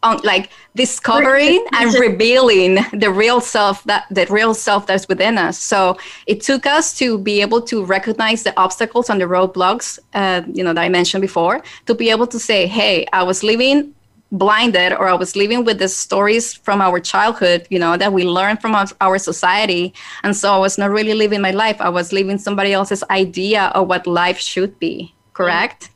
on 0.01 0.19
like 0.23 0.49
discovering 0.75 1.63
and 1.73 1.93
revealing 1.95 2.75
the 2.93 3.11
real 3.11 3.41
self 3.41 3.83
that 3.83 4.05
the 4.09 4.25
real 4.27 4.53
self 4.53 4.87
that's 4.87 5.07
within 5.07 5.37
us. 5.37 5.57
So 5.57 5.97
it 6.25 6.41
took 6.41 6.65
us 6.65 6.97
to 6.99 7.17
be 7.17 7.41
able 7.41 7.61
to 7.63 7.83
recognize 7.83 8.43
the 8.43 8.57
obstacles 8.57 9.09
and 9.09 9.19
the 9.19 9.25
roadblocks 9.25 9.99
uh, 10.13 10.41
you 10.53 10.63
know 10.63 10.73
that 10.73 10.81
i 10.81 10.89
mentioned 10.89 11.21
before 11.21 11.61
to 11.85 11.93
be 11.95 12.09
able 12.09 12.27
to 12.27 12.39
say 12.39 12.67
hey 12.67 13.05
i 13.13 13.23
was 13.23 13.43
living 13.43 13.93
blinded 14.31 14.93
or 14.93 15.07
i 15.07 15.13
was 15.13 15.35
living 15.35 15.65
with 15.65 15.79
the 15.79 15.87
stories 15.87 16.53
from 16.53 16.81
our 16.81 16.99
childhood 16.99 17.65
you 17.69 17.79
know 17.79 17.97
that 17.97 18.13
we 18.13 18.23
learned 18.23 18.61
from 18.61 18.75
our, 18.75 18.85
our 19.01 19.17
society. 19.17 19.93
And 20.23 20.35
so 20.35 20.53
i 20.53 20.57
was 20.57 20.77
not 20.77 20.91
really 20.91 21.13
living 21.13 21.41
my 21.41 21.51
life. 21.51 21.77
I 21.79 21.89
was 21.89 22.13
living 22.13 22.37
somebody 22.37 22.73
else's 22.73 23.03
idea 23.09 23.71
of 23.75 23.87
what 23.87 24.05
life 24.07 24.39
should 24.39 24.77
be. 24.79 25.13
Correct 25.33 25.89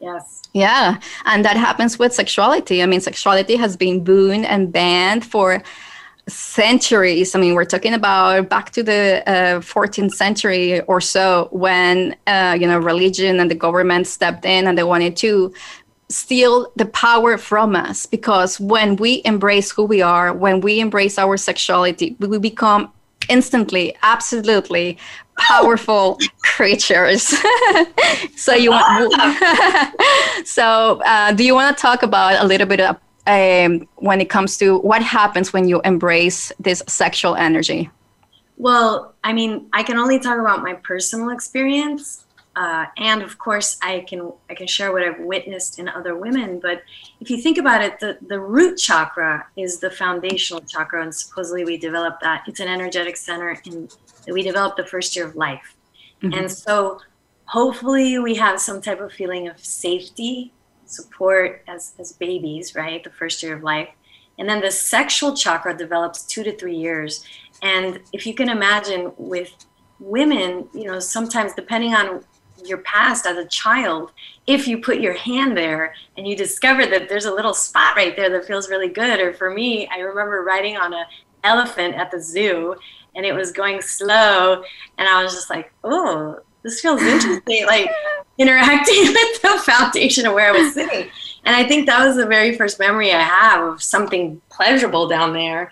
yes 0.00 0.44
yeah, 0.54 1.00
and 1.24 1.44
that 1.44 1.56
happens 1.56 1.98
with 1.98 2.14
sexuality. 2.14 2.80
I 2.82 2.86
mean, 2.86 3.00
sexuality 3.00 3.56
has 3.56 3.76
been 3.76 4.04
booed 4.04 4.44
and 4.44 4.72
banned 4.72 5.26
for 5.26 5.62
centuries. 6.28 7.34
I 7.34 7.40
mean, 7.40 7.54
we're 7.54 7.64
talking 7.64 7.92
about 7.92 8.48
back 8.48 8.70
to 8.70 8.82
the 8.84 9.22
uh, 9.26 9.60
14th 9.60 10.12
century 10.12 10.80
or 10.82 11.00
so 11.00 11.48
when, 11.50 12.14
uh, 12.28 12.56
you 12.58 12.68
know, 12.68 12.78
religion 12.78 13.40
and 13.40 13.50
the 13.50 13.56
government 13.56 14.06
stepped 14.06 14.44
in 14.44 14.68
and 14.68 14.78
they 14.78 14.84
wanted 14.84 15.16
to 15.18 15.52
steal 16.08 16.70
the 16.76 16.86
power 16.86 17.36
from 17.36 17.74
us 17.74 18.06
because 18.06 18.60
when 18.60 18.94
we 18.94 19.20
embrace 19.24 19.72
who 19.72 19.84
we 19.84 20.02
are, 20.02 20.32
when 20.32 20.60
we 20.60 20.78
embrace 20.78 21.18
our 21.18 21.36
sexuality, 21.36 22.16
we 22.20 22.38
become 22.38 22.92
instantly, 23.28 23.96
absolutely 24.02 24.98
powerful 25.36 26.18
creatures. 26.54 27.22
so 28.36 28.54
you 28.54 28.70
want, 28.70 29.12
so 30.46 31.00
uh, 31.04 31.32
do 31.32 31.44
you 31.44 31.54
want 31.54 31.76
to 31.76 31.80
talk 31.80 32.02
about 32.02 32.42
a 32.42 32.46
little 32.46 32.66
bit 32.66 32.80
of, 32.80 32.96
um, 33.26 33.88
when 33.96 34.20
it 34.20 34.30
comes 34.30 34.56
to 34.58 34.78
what 34.78 35.02
happens 35.02 35.52
when 35.52 35.68
you 35.68 35.80
embrace 35.82 36.52
this 36.60 36.82
sexual 36.86 37.34
energy? 37.34 37.90
Well, 38.56 39.14
I 39.24 39.32
mean, 39.32 39.68
I 39.72 39.82
can 39.82 39.98
only 39.98 40.18
talk 40.20 40.38
about 40.38 40.62
my 40.62 40.74
personal 40.74 41.30
experience 41.30 42.24
uh, 42.56 42.86
and 42.96 43.22
of 43.22 43.38
course 43.38 43.78
I 43.82 44.04
can 44.08 44.32
I 44.48 44.54
can 44.54 44.66
share 44.66 44.92
what 44.92 45.02
I've 45.02 45.18
witnessed 45.18 45.78
in 45.78 45.88
other 45.88 46.16
women. 46.16 46.60
But 46.60 46.82
if 47.20 47.30
you 47.30 47.38
think 47.38 47.58
about 47.58 47.82
it, 47.82 47.98
the 48.00 48.18
the 48.26 48.38
root 48.38 48.76
chakra 48.78 49.46
is 49.56 49.80
the 49.80 49.90
foundational 49.90 50.62
chakra, 50.62 51.02
and 51.02 51.14
supposedly 51.14 51.64
we 51.64 51.76
develop 51.76 52.20
that. 52.20 52.44
It's 52.46 52.60
an 52.60 52.68
energetic 52.68 53.16
center 53.16 53.60
in 53.64 53.88
that 54.26 54.32
we 54.32 54.42
develop 54.42 54.76
the 54.76 54.86
first 54.86 55.16
year 55.16 55.26
of 55.26 55.36
life, 55.36 55.73
mm-hmm. 56.24 56.38
and 56.38 56.50
so 56.50 57.00
hopefully 57.46 58.18
we 58.18 58.34
have 58.34 58.60
some 58.60 58.80
type 58.80 59.00
of 59.00 59.12
feeling 59.12 59.48
of 59.48 59.58
safety, 59.64 60.52
support 60.86 61.62
as 61.68 61.94
as 61.98 62.12
babies, 62.12 62.74
right? 62.74 63.02
The 63.02 63.10
first 63.10 63.42
year 63.42 63.56
of 63.56 63.62
life. 63.62 63.88
And 64.38 64.48
then 64.48 64.60
the 64.60 64.70
sexual 64.70 65.36
chakra 65.36 65.76
develops 65.76 66.24
two 66.24 66.42
to 66.42 66.56
three 66.56 66.76
years. 66.76 67.24
And 67.62 68.00
if 68.12 68.26
you 68.26 68.34
can 68.34 68.48
imagine 68.48 69.12
with 69.16 69.52
women, 70.00 70.68
you 70.74 70.84
know, 70.84 70.98
sometimes 70.98 71.54
depending 71.54 71.94
on 71.94 72.24
your 72.64 72.78
past 72.78 73.26
as 73.26 73.36
a 73.36 73.44
child 73.46 74.12
if 74.46 74.66
you 74.66 74.78
put 74.78 75.00
your 75.00 75.12
hand 75.14 75.56
there 75.56 75.94
and 76.16 76.26
you 76.26 76.36
discover 76.36 76.86
that 76.86 77.08
there's 77.08 77.24
a 77.24 77.32
little 77.32 77.54
spot 77.54 77.96
right 77.96 78.16
there 78.16 78.30
that 78.30 78.44
feels 78.46 78.70
really 78.70 78.88
good 78.88 79.20
or 79.20 79.34
for 79.34 79.50
me 79.50 79.88
i 79.92 79.98
remember 79.98 80.42
riding 80.42 80.76
on 80.76 80.92
a 80.92 81.04
elephant 81.42 81.94
at 81.94 82.10
the 82.10 82.20
zoo 82.20 82.74
and 83.14 83.24
it 83.24 83.32
was 83.32 83.52
going 83.52 83.80
slow 83.80 84.62
and 84.98 85.08
i 85.08 85.22
was 85.22 85.32
just 85.32 85.50
like 85.50 85.72
oh 85.84 86.38
this 86.62 86.80
feels 86.80 87.00
interesting 87.00 87.66
like 87.66 87.88
interacting 88.38 89.02
with 89.02 89.42
the 89.42 89.62
foundation 89.64 90.26
of 90.26 90.34
where 90.34 90.52
i 90.52 90.58
was 90.58 90.74
sitting. 90.74 91.08
And 91.44 91.54
i 91.54 91.66
think 91.66 91.86
that 91.86 92.04
was 92.04 92.16
the 92.16 92.26
very 92.26 92.56
first 92.56 92.78
memory 92.78 93.12
i 93.12 93.20
have 93.20 93.74
of 93.74 93.82
something 93.82 94.40
pleasurable 94.50 95.08
down 95.08 95.32
there. 95.32 95.70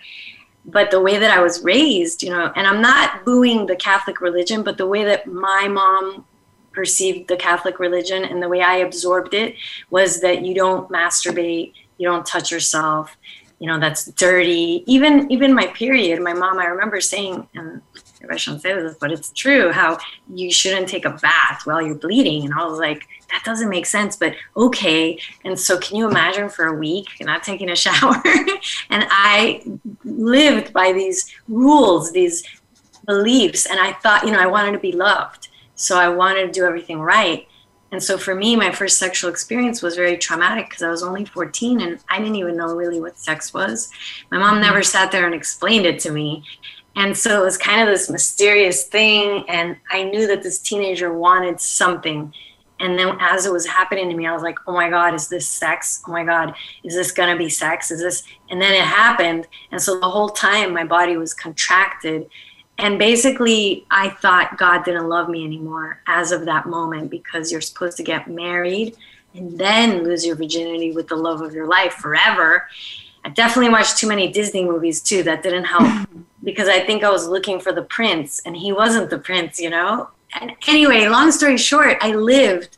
But 0.65 0.91
the 0.91 1.01
way 1.01 1.17
that 1.17 1.31
i 1.31 1.41
was 1.41 1.61
raised 1.61 2.23
you 2.23 2.29
know 2.29 2.51
and 2.55 2.65
i'm 2.65 2.81
not 2.81 3.25
booing 3.25 3.65
the 3.65 3.75
catholic 3.75 4.21
religion 4.21 4.63
but 4.63 4.77
the 4.77 4.87
way 4.87 5.03
that 5.03 5.27
my 5.27 5.67
mom 5.67 6.25
perceived 6.71 7.27
the 7.27 7.35
catholic 7.35 7.79
religion 7.79 8.23
and 8.23 8.41
the 8.41 8.47
way 8.47 8.61
i 8.61 8.77
absorbed 8.77 9.33
it 9.33 9.55
was 9.89 10.21
that 10.21 10.45
you 10.45 10.53
don't 10.55 10.89
masturbate 10.89 11.73
you 11.97 12.07
don't 12.07 12.25
touch 12.25 12.49
yourself 12.49 13.17
you 13.59 13.67
know 13.67 13.79
that's 13.79 14.05
dirty 14.13 14.83
even 14.87 15.31
even 15.31 15.53
my 15.53 15.67
period 15.67 16.21
my 16.21 16.33
mom 16.33 16.59
i 16.59 16.65
remember 16.65 16.99
saying 16.99 17.47
and 17.55 17.81
I 18.29 18.37
shouldn't 18.37 18.61
say 18.61 18.73
this, 18.73 18.95
but 18.99 19.11
it's 19.11 19.31
true 19.31 19.71
how 19.71 19.97
you 20.33 20.51
shouldn't 20.51 20.87
take 20.87 21.05
a 21.05 21.11
bath 21.11 21.65
while 21.65 21.81
you're 21.81 21.95
bleeding. 21.95 22.45
And 22.45 22.53
I 22.53 22.65
was 22.65 22.79
like, 22.79 23.07
that 23.29 23.43
doesn't 23.45 23.69
make 23.69 23.85
sense, 23.85 24.15
but 24.15 24.35
okay. 24.55 25.19
And 25.43 25.59
so, 25.59 25.77
can 25.77 25.97
you 25.97 26.07
imagine 26.07 26.49
for 26.49 26.67
a 26.67 26.75
week 26.75 27.07
not 27.21 27.43
taking 27.43 27.69
a 27.69 27.75
shower? 27.83 28.21
and 28.89 29.05
I 29.09 29.63
lived 30.03 30.73
by 30.73 30.93
these 30.93 31.33
rules, 31.47 32.11
these 32.11 32.43
beliefs, 33.05 33.65
and 33.65 33.79
I 33.79 33.93
thought, 33.93 34.25
you 34.25 34.31
know, 34.31 34.39
I 34.39 34.47
wanted 34.47 34.71
to 34.73 34.79
be 34.79 34.91
loved. 34.91 35.49
So, 35.75 35.97
I 35.97 36.09
wanted 36.09 36.47
to 36.47 36.51
do 36.51 36.65
everything 36.65 36.99
right. 36.99 37.47
And 37.93 38.01
so 38.01 38.17
for 38.17 38.33
me, 38.33 38.55
my 38.55 38.71
first 38.71 38.97
sexual 38.97 39.29
experience 39.29 39.83
was 39.83 39.95
very 39.95 40.17
traumatic 40.17 40.67
because 40.67 40.81
I 40.81 40.89
was 40.89 41.03
only 41.03 41.25
14 41.25 41.79
and 41.79 41.99
I 42.09 42.17
didn't 42.17 42.37
even 42.37 42.57
know 42.57 42.75
really 42.75 42.99
what 42.99 43.19
sex 43.19 43.53
was. 43.53 43.91
My 44.31 44.39
mom 44.39 44.59
never 44.59 44.79
mm-hmm. 44.79 44.83
sat 44.83 45.11
there 45.11 45.27
and 45.27 45.35
explained 45.35 45.85
it 45.85 45.99
to 45.99 46.11
me. 46.11 46.43
And 46.95 47.15
so 47.15 47.39
it 47.39 47.45
was 47.45 47.55
kind 47.55 47.81
of 47.81 47.87
this 47.87 48.09
mysterious 48.09 48.85
thing. 48.85 49.45
And 49.47 49.77
I 49.91 50.05
knew 50.05 50.25
that 50.25 50.41
this 50.41 50.57
teenager 50.57 51.13
wanted 51.13 51.61
something. 51.61 52.33
And 52.79 52.97
then 52.97 53.15
as 53.19 53.45
it 53.45 53.53
was 53.53 53.67
happening 53.67 54.09
to 54.09 54.15
me, 54.15 54.25
I 54.25 54.33
was 54.33 54.41
like, 54.41 54.57
oh 54.65 54.73
my 54.73 54.89
God, 54.89 55.13
is 55.13 55.27
this 55.27 55.47
sex? 55.47 56.01
Oh 56.07 56.11
my 56.11 56.23
God, 56.23 56.55
is 56.83 56.95
this 56.95 57.11
going 57.11 57.29
to 57.29 57.37
be 57.37 57.47
sex? 57.47 57.91
Is 57.91 58.01
this? 58.01 58.23
And 58.49 58.59
then 58.59 58.73
it 58.73 58.81
happened. 58.81 59.47
And 59.71 59.79
so 59.79 59.99
the 59.99 60.09
whole 60.09 60.29
time 60.29 60.73
my 60.73 60.83
body 60.83 61.15
was 61.15 61.35
contracted 61.35 62.27
and 62.79 62.97
basically 62.97 63.85
i 63.91 64.09
thought 64.09 64.57
god 64.57 64.83
didn't 64.83 65.07
love 65.07 65.29
me 65.29 65.45
anymore 65.45 66.01
as 66.07 66.31
of 66.31 66.45
that 66.45 66.65
moment 66.65 67.09
because 67.09 67.51
you're 67.51 67.61
supposed 67.61 67.97
to 67.97 68.03
get 68.03 68.27
married 68.27 68.95
and 69.35 69.57
then 69.57 70.03
lose 70.03 70.25
your 70.25 70.35
virginity 70.35 70.91
with 70.91 71.07
the 71.07 71.15
love 71.15 71.41
of 71.41 71.53
your 71.53 71.67
life 71.67 71.93
forever. 71.93 72.67
I 73.25 73.29
definitely 73.29 73.69
watched 73.69 73.97
too 73.97 74.07
many 74.07 74.31
disney 74.31 74.65
movies 74.65 75.01
too 75.01 75.23
that 75.23 75.43
didn't 75.43 75.65
help 75.65 76.07
because 76.43 76.67
i 76.67 76.79
think 76.79 77.03
i 77.03 77.09
was 77.09 77.27
looking 77.27 77.59
for 77.59 77.71
the 77.71 77.83
prince 77.83 78.41
and 78.45 78.55
he 78.55 78.73
wasn't 78.73 79.09
the 79.09 79.17
prince 79.17 79.59
you 79.59 79.69
know? 79.69 80.09
And 80.39 80.53
anyway 80.67 81.07
long 81.07 81.31
story 81.31 81.57
short 81.57 81.97
i 82.01 82.13
lived. 82.13 82.77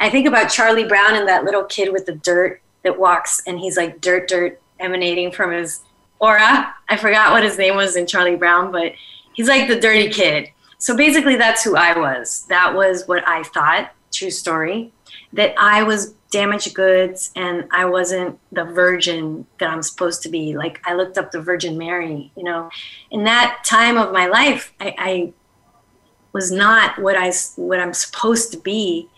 I 0.00 0.10
think 0.10 0.26
about 0.26 0.48
charlie 0.48 0.86
brown 0.86 1.14
and 1.16 1.28
that 1.28 1.44
little 1.44 1.64
kid 1.64 1.92
with 1.92 2.06
the 2.06 2.14
dirt 2.14 2.62
that 2.82 2.98
walks 2.98 3.42
and 3.46 3.58
he's 3.58 3.76
like 3.76 4.00
dirt 4.00 4.28
dirt 4.28 4.60
emanating 4.80 5.30
from 5.30 5.52
his 5.52 5.80
aura. 6.18 6.74
I 6.88 6.96
forgot 6.96 7.32
what 7.32 7.42
his 7.42 7.58
name 7.58 7.76
was 7.76 7.96
in 7.96 8.06
charlie 8.06 8.36
brown 8.36 8.72
but 8.72 8.92
he's 9.34 9.48
like 9.48 9.68
the 9.68 9.78
dirty 9.78 10.08
kid. 10.08 10.50
So 10.78 10.96
basically, 10.96 11.36
that's 11.36 11.62
who 11.62 11.76
I 11.76 11.98
was. 11.98 12.46
That 12.48 12.74
was 12.74 13.06
what 13.06 13.26
I 13.26 13.42
thought. 13.42 13.92
True 14.12 14.30
story. 14.30 14.92
That 15.32 15.54
I 15.58 15.82
was 15.82 16.14
damaged 16.34 16.74
goods 16.74 17.30
and 17.36 17.64
I 17.70 17.84
wasn't 17.84 18.38
the 18.50 18.64
virgin 18.64 19.46
that 19.60 19.70
I'm 19.70 19.82
supposed 19.82 20.20
to 20.24 20.28
be. 20.28 20.56
Like 20.56 20.80
I 20.84 20.94
looked 20.94 21.16
up 21.16 21.30
the 21.30 21.40
Virgin 21.40 21.78
Mary, 21.78 22.32
you 22.36 22.42
know. 22.42 22.70
In 23.12 23.22
that 23.24 23.62
time 23.64 23.96
of 23.96 24.12
my 24.12 24.26
life, 24.26 24.72
I, 24.80 24.94
I 24.98 25.32
was 26.32 26.50
not 26.50 26.98
what 26.98 27.16
I 27.16 27.32
what 27.56 27.78
I'm 27.78 27.94
supposed 27.94 28.50
to 28.52 28.58
be. 28.58 29.08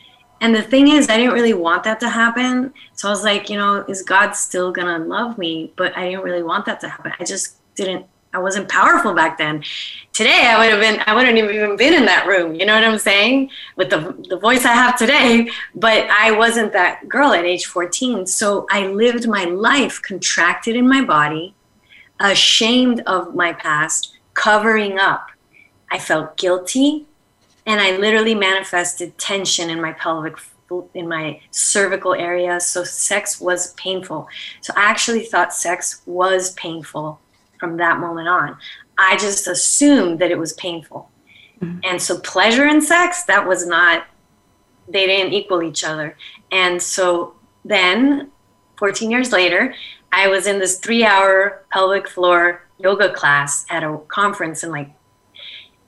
And 0.42 0.54
the 0.54 0.62
thing 0.62 0.88
is, 0.88 1.08
I 1.08 1.16
didn't 1.16 1.32
really 1.32 1.54
want 1.54 1.84
that 1.84 1.98
to 2.00 2.10
happen. 2.10 2.74
So 2.92 3.08
I 3.08 3.10
was 3.10 3.24
like, 3.24 3.48
you 3.48 3.56
know, 3.56 3.84
is 3.88 4.02
God 4.02 4.32
still 4.32 4.70
gonna 4.70 4.98
love 4.98 5.38
me? 5.38 5.72
But 5.76 5.96
I 5.96 6.10
didn't 6.10 6.22
really 6.22 6.42
want 6.42 6.66
that 6.66 6.80
to 6.80 6.88
happen. 6.90 7.12
I 7.18 7.24
just 7.24 7.56
didn't 7.74 8.04
I 8.36 8.38
wasn't 8.38 8.68
powerful 8.68 9.14
back 9.14 9.38
then. 9.38 9.64
Today, 10.12 10.42
I 10.46 10.58
would 10.58 10.70
have 10.70 10.80
been, 10.80 11.02
I 11.06 11.14
wouldn't 11.14 11.38
have 11.38 11.50
even 11.50 11.74
been 11.78 11.94
in 11.94 12.04
that 12.04 12.26
room. 12.26 12.54
You 12.54 12.66
know 12.66 12.74
what 12.74 12.84
I'm 12.84 12.98
saying? 12.98 13.48
With 13.76 13.88
the, 13.88 14.14
the 14.28 14.36
voice 14.36 14.66
I 14.66 14.74
have 14.74 14.98
today, 14.98 15.48
but 15.74 16.06
I 16.10 16.32
wasn't 16.32 16.74
that 16.74 17.08
girl 17.08 17.32
at 17.32 17.46
age 17.46 17.64
14. 17.64 18.26
So 18.26 18.66
I 18.70 18.88
lived 18.88 19.26
my 19.26 19.44
life 19.44 20.02
contracted 20.02 20.76
in 20.76 20.86
my 20.86 21.02
body, 21.02 21.54
ashamed 22.20 23.00
of 23.06 23.34
my 23.34 23.54
past, 23.54 24.18
covering 24.34 24.98
up. 24.98 25.28
I 25.90 25.98
felt 25.98 26.36
guilty, 26.36 27.06
and 27.64 27.80
I 27.80 27.96
literally 27.96 28.34
manifested 28.34 29.16
tension 29.16 29.70
in 29.70 29.80
my 29.80 29.92
pelvic 29.92 30.36
in 30.94 31.08
my 31.08 31.40
cervical 31.52 32.12
area 32.12 32.58
so 32.58 32.82
sex 32.82 33.40
was 33.40 33.72
painful 33.74 34.26
so 34.60 34.72
i 34.76 34.90
actually 34.90 35.22
thought 35.22 35.54
sex 35.54 36.02
was 36.06 36.50
painful 36.54 37.20
from 37.58 37.76
that 37.78 37.98
moment 37.98 38.28
on. 38.28 38.56
I 38.98 39.16
just 39.16 39.46
assumed 39.46 40.18
that 40.20 40.30
it 40.30 40.38
was 40.38 40.52
painful. 40.54 41.10
Mm-hmm. 41.60 41.80
And 41.84 42.00
so 42.00 42.18
pleasure 42.20 42.64
and 42.64 42.82
sex, 42.82 43.24
that 43.24 43.46
was 43.46 43.66
not, 43.66 44.06
they 44.88 45.06
didn't 45.06 45.32
equal 45.32 45.62
each 45.62 45.84
other. 45.84 46.16
And 46.50 46.80
so 46.80 47.34
then, 47.64 48.30
14 48.78 49.10
years 49.10 49.32
later, 49.32 49.74
I 50.12 50.28
was 50.28 50.46
in 50.46 50.58
this 50.58 50.78
three 50.78 51.04
hour 51.04 51.64
pelvic 51.72 52.08
floor 52.08 52.66
yoga 52.78 53.12
class 53.12 53.64
at 53.70 53.82
a 53.82 53.98
conference 54.08 54.62
and 54.62 54.72
like, 54.72 54.90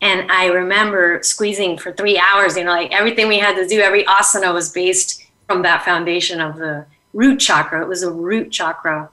and 0.01 0.31
I 0.31 0.47
remember 0.47 1.21
squeezing 1.23 1.77
for 1.77 1.93
three 1.93 2.19
hours, 2.19 2.57
you 2.57 2.65
know, 2.65 2.71
like 2.71 2.93
everything 2.93 3.27
we 3.29 3.39
had 3.39 3.57
to 3.57 3.67
do, 3.67 3.81
every 3.81 4.05
asana 4.05 4.55
was 4.55 4.71
based 4.71 5.25
from 5.47 5.63
that 5.63 5.85
foundation 5.85 6.41
of 6.41 6.57
the 6.57 6.87
root 7.13 7.41
chakra. 7.41 7.83
It 7.83 7.89
was 7.89 8.03
a 8.03 8.11
root 8.11 8.53
chakra 8.53 9.11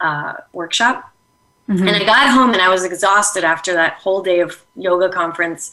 uh, 0.00 0.34
workshop. 0.52 1.12
Mm-hmm. 1.68 1.86
And 1.86 1.96
I 1.96 2.04
got 2.04 2.30
home 2.30 2.52
and 2.52 2.62
I 2.62 2.70
was 2.70 2.84
exhausted 2.84 3.44
after 3.44 3.74
that 3.74 3.94
whole 3.94 4.22
day 4.22 4.40
of 4.40 4.64
yoga 4.74 5.10
conference. 5.10 5.72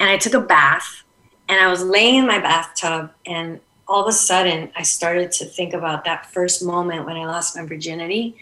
And 0.00 0.08
I 0.08 0.16
took 0.16 0.34
a 0.34 0.40
bath 0.40 1.04
and 1.48 1.60
I 1.60 1.68
was 1.68 1.82
laying 1.82 2.16
in 2.16 2.26
my 2.26 2.38
bathtub. 2.38 3.10
And 3.26 3.60
all 3.86 4.02
of 4.02 4.08
a 4.08 4.12
sudden, 4.12 4.70
I 4.76 4.82
started 4.82 5.30
to 5.32 5.44
think 5.44 5.74
about 5.74 6.04
that 6.04 6.32
first 6.32 6.64
moment 6.64 7.04
when 7.04 7.16
I 7.16 7.26
lost 7.26 7.54
my 7.56 7.66
virginity. 7.66 8.36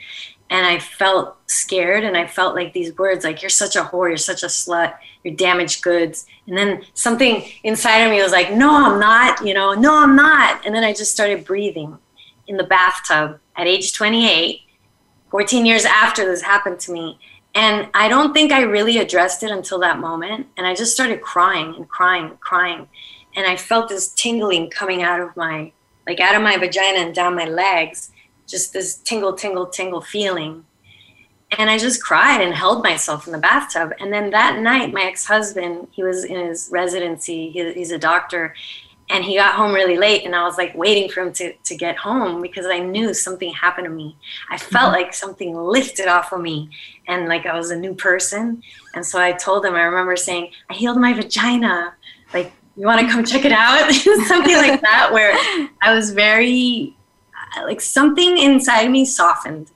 And 0.50 0.64
I 0.64 0.78
felt 0.78 1.36
scared 1.46 2.04
and 2.04 2.16
I 2.16 2.26
felt 2.26 2.54
like 2.54 2.72
these 2.72 2.96
words 2.96 3.24
like, 3.24 3.42
you're 3.42 3.48
such 3.48 3.74
a 3.74 3.82
whore, 3.82 4.08
you're 4.08 4.16
such 4.16 4.44
a 4.44 4.46
slut, 4.46 4.94
you're 5.24 5.34
damaged 5.34 5.82
goods. 5.82 6.26
And 6.46 6.56
then 6.56 6.84
something 6.92 7.44
inside 7.64 8.02
of 8.02 8.10
me 8.10 8.22
was 8.22 8.30
like, 8.30 8.52
no, 8.52 8.70
I'm 8.70 9.00
not, 9.00 9.44
you 9.44 9.54
know, 9.54 9.72
no, 9.72 9.96
I'm 9.96 10.14
not. 10.14 10.64
And 10.64 10.74
then 10.74 10.84
I 10.84 10.92
just 10.92 11.12
started 11.12 11.44
breathing 11.44 11.98
in 12.46 12.56
the 12.56 12.64
bathtub 12.64 13.40
at 13.56 13.66
age 13.66 13.94
28 13.94 14.60
14 15.34 15.66
years 15.66 15.84
after 15.84 16.24
this 16.24 16.42
happened 16.42 16.78
to 16.78 16.92
me. 16.92 17.18
And 17.56 17.88
I 17.92 18.06
don't 18.06 18.32
think 18.32 18.52
I 18.52 18.62
really 18.62 18.98
addressed 18.98 19.42
it 19.42 19.50
until 19.50 19.80
that 19.80 19.98
moment. 19.98 20.46
And 20.56 20.64
I 20.64 20.76
just 20.76 20.94
started 20.94 21.22
crying 21.22 21.74
and 21.74 21.88
crying 21.88 22.26
and 22.26 22.38
crying. 22.38 22.86
And 23.34 23.44
I 23.44 23.56
felt 23.56 23.88
this 23.88 24.10
tingling 24.10 24.70
coming 24.70 25.02
out 25.02 25.18
of 25.18 25.36
my, 25.36 25.72
like 26.06 26.20
out 26.20 26.36
of 26.36 26.42
my 26.42 26.56
vagina 26.56 27.00
and 27.00 27.12
down 27.12 27.34
my 27.34 27.46
legs, 27.46 28.12
just 28.46 28.72
this 28.72 28.94
tingle, 28.98 29.32
tingle, 29.32 29.66
tingle 29.66 30.00
feeling. 30.00 30.66
And 31.58 31.68
I 31.68 31.78
just 31.78 32.00
cried 32.00 32.40
and 32.40 32.54
held 32.54 32.84
myself 32.84 33.26
in 33.26 33.32
the 33.32 33.38
bathtub. 33.38 33.90
And 33.98 34.12
then 34.12 34.30
that 34.30 34.60
night, 34.60 34.92
my 34.92 35.02
ex 35.02 35.24
husband, 35.24 35.88
he 35.90 36.04
was 36.04 36.22
in 36.22 36.46
his 36.46 36.68
residency, 36.70 37.50
he, 37.50 37.72
he's 37.72 37.90
a 37.90 37.98
doctor, 37.98 38.54
and 39.10 39.24
he 39.24 39.36
got 39.36 39.54
home 39.54 39.72
really 39.72 39.96
late 39.96 40.24
and 40.24 40.34
i 40.34 40.44
was 40.44 40.56
like 40.56 40.74
waiting 40.74 41.10
for 41.10 41.20
him 41.20 41.32
to, 41.32 41.52
to 41.64 41.76
get 41.76 41.96
home 41.96 42.40
because 42.40 42.66
i 42.66 42.78
knew 42.78 43.12
something 43.12 43.52
happened 43.52 43.86
to 43.86 43.90
me. 43.90 44.16
I 44.50 44.58
felt 44.58 44.92
mm-hmm. 44.92 45.02
like 45.02 45.14
something 45.14 45.54
lifted 45.54 46.06
off 46.06 46.32
of 46.32 46.40
me 46.40 46.70
and 47.06 47.28
like 47.28 47.46
i 47.46 47.54
was 47.54 47.70
a 47.70 47.76
new 47.76 47.94
person. 47.94 48.62
And 48.94 49.04
so 49.04 49.20
i 49.20 49.32
told 49.32 49.64
him 49.64 49.74
i 49.74 49.82
remember 49.82 50.16
saying 50.16 50.52
i 50.70 50.74
healed 50.74 50.98
my 50.98 51.12
vagina. 51.12 51.94
Like 52.32 52.52
you 52.76 52.86
want 52.86 53.00
to 53.00 53.08
come 53.08 53.24
check 53.24 53.44
it 53.44 53.52
out? 53.52 53.92
Something 54.26 54.56
like 54.56 54.80
that 54.80 55.10
where 55.12 55.36
i 55.82 55.94
was 55.94 56.12
very 56.12 56.96
like 57.64 57.80
something 57.80 58.36
inside 58.38 58.90
me 58.90 59.04
softened. 59.04 59.70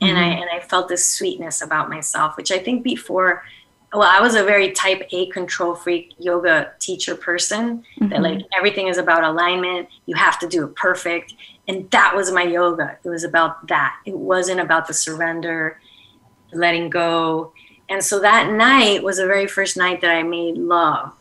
And 0.00 0.16
mm-hmm. 0.16 0.18
i 0.18 0.40
and 0.40 0.50
i 0.52 0.60
felt 0.60 0.88
this 0.88 1.06
sweetness 1.06 1.62
about 1.62 1.88
myself 1.88 2.36
which 2.36 2.52
i 2.52 2.58
think 2.58 2.84
before 2.84 3.42
well 3.92 4.08
i 4.10 4.20
was 4.20 4.34
a 4.34 4.44
very 4.44 4.70
type 4.72 5.06
a 5.12 5.28
control 5.30 5.74
freak 5.74 6.12
yoga 6.18 6.72
teacher 6.78 7.14
person 7.14 7.78
mm-hmm. 7.78 8.08
that 8.08 8.22
like 8.22 8.42
everything 8.56 8.88
is 8.88 8.98
about 8.98 9.24
alignment. 9.24 9.88
You 10.06 10.16
have 10.16 10.38
to 10.40 10.48
do 10.48 10.64
it 10.64 10.74
perfect. 10.74 11.34
And 11.66 11.90
that 11.90 12.14
was 12.16 12.32
my 12.32 12.42
yoga. 12.42 12.98
It 13.04 13.08
was 13.08 13.24
about 13.24 13.68
that. 13.68 13.96
It 14.06 14.16
wasn't 14.16 14.60
about 14.60 14.86
the 14.86 14.94
surrender 14.94 15.80
letting 16.52 16.88
go. 16.88 17.52
And 17.90 18.02
so 18.02 18.20
that 18.20 18.50
night 18.50 19.02
was 19.02 19.18
the 19.18 19.26
very 19.26 19.46
first 19.46 19.76
night 19.76 20.00
that 20.02 20.10
i 20.10 20.22
made 20.22 20.56
love 20.56 21.12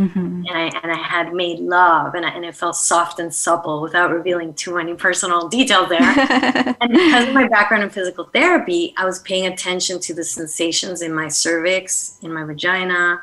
Mm-hmm. 0.00 0.46
And 0.48 0.56
I 0.56 0.80
and 0.82 0.90
I 0.90 0.96
had 0.96 1.34
made 1.34 1.58
love, 1.58 2.14
and 2.14 2.24
I, 2.24 2.30
and 2.30 2.42
it 2.42 2.56
felt 2.56 2.74
soft 2.74 3.20
and 3.20 3.32
supple 3.32 3.82
without 3.82 4.10
revealing 4.10 4.54
too 4.54 4.74
many 4.74 4.94
personal 4.94 5.46
details 5.46 5.90
there. 5.90 6.00
and 6.80 6.90
because 6.90 7.28
of 7.28 7.34
my 7.34 7.46
background 7.46 7.82
in 7.84 7.90
physical 7.90 8.24
therapy, 8.24 8.94
I 8.96 9.04
was 9.04 9.18
paying 9.18 9.46
attention 9.46 10.00
to 10.00 10.14
the 10.14 10.24
sensations 10.24 11.02
in 11.02 11.12
my 11.12 11.28
cervix, 11.28 12.18
in 12.22 12.32
my 12.32 12.44
vagina, 12.44 13.20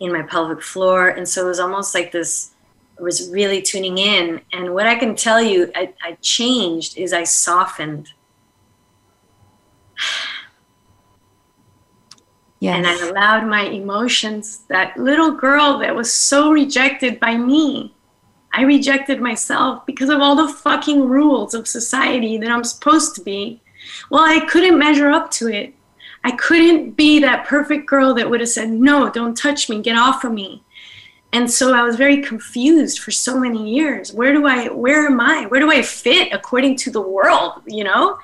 in 0.00 0.12
my 0.12 0.22
pelvic 0.22 0.60
floor, 0.60 1.10
and 1.10 1.28
so 1.28 1.44
it 1.44 1.48
was 1.48 1.60
almost 1.60 1.94
like 1.94 2.10
this. 2.10 2.50
I 2.98 3.02
was 3.02 3.30
really 3.30 3.62
tuning 3.62 3.98
in, 3.98 4.40
and 4.52 4.74
what 4.74 4.88
I 4.88 4.96
can 4.96 5.14
tell 5.14 5.40
you, 5.40 5.70
I, 5.76 5.94
I 6.02 6.18
changed 6.20 6.98
is 6.98 7.12
I 7.12 7.22
softened. 7.22 8.08
Yes. 12.60 12.76
And 12.76 12.86
I 12.86 13.08
allowed 13.08 13.46
my 13.46 13.62
emotions, 13.62 14.60
that 14.68 14.96
little 14.96 15.32
girl 15.32 15.78
that 15.78 15.94
was 15.94 16.12
so 16.12 16.50
rejected 16.50 17.20
by 17.20 17.36
me. 17.36 17.94
I 18.52 18.62
rejected 18.62 19.20
myself 19.20 19.84
because 19.84 20.08
of 20.08 20.20
all 20.20 20.34
the 20.34 20.52
fucking 20.52 21.06
rules 21.06 21.52
of 21.52 21.68
society 21.68 22.38
that 22.38 22.50
I'm 22.50 22.64
supposed 22.64 23.14
to 23.16 23.20
be. 23.22 23.60
Well, 24.10 24.24
I 24.24 24.46
couldn't 24.46 24.78
measure 24.78 25.10
up 25.10 25.30
to 25.32 25.48
it. 25.48 25.74
I 26.24 26.32
couldn't 26.32 26.92
be 26.92 27.20
that 27.20 27.46
perfect 27.46 27.86
girl 27.86 28.14
that 28.14 28.28
would 28.28 28.40
have 28.40 28.48
said, 28.48 28.70
No, 28.70 29.10
don't 29.10 29.36
touch 29.36 29.68
me, 29.68 29.82
get 29.82 29.96
off 29.96 30.24
of 30.24 30.32
me. 30.32 30.62
And 31.32 31.50
so 31.50 31.74
I 31.74 31.82
was 31.82 31.96
very 31.96 32.22
confused 32.22 33.00
for 33.00 33.10
so 33.10 33.38
many 33.38 33.74
years. 33.74 34.12
Where 34.12 34.32
do 34.32 34.46
I, 34.46 34.68
where 34.68 35.06
am 35.06 35.20
I? 35.20 35.44
Where 35.46 35.60
do 35.60 35.70
I 35.70 35.82
fit 35.82 36.32
according 36.32 36.76
to 36.78 36.90
the 36.90 37.00
world, 37.00 37.62
you 37.66 37.84
know? 37.84 38.18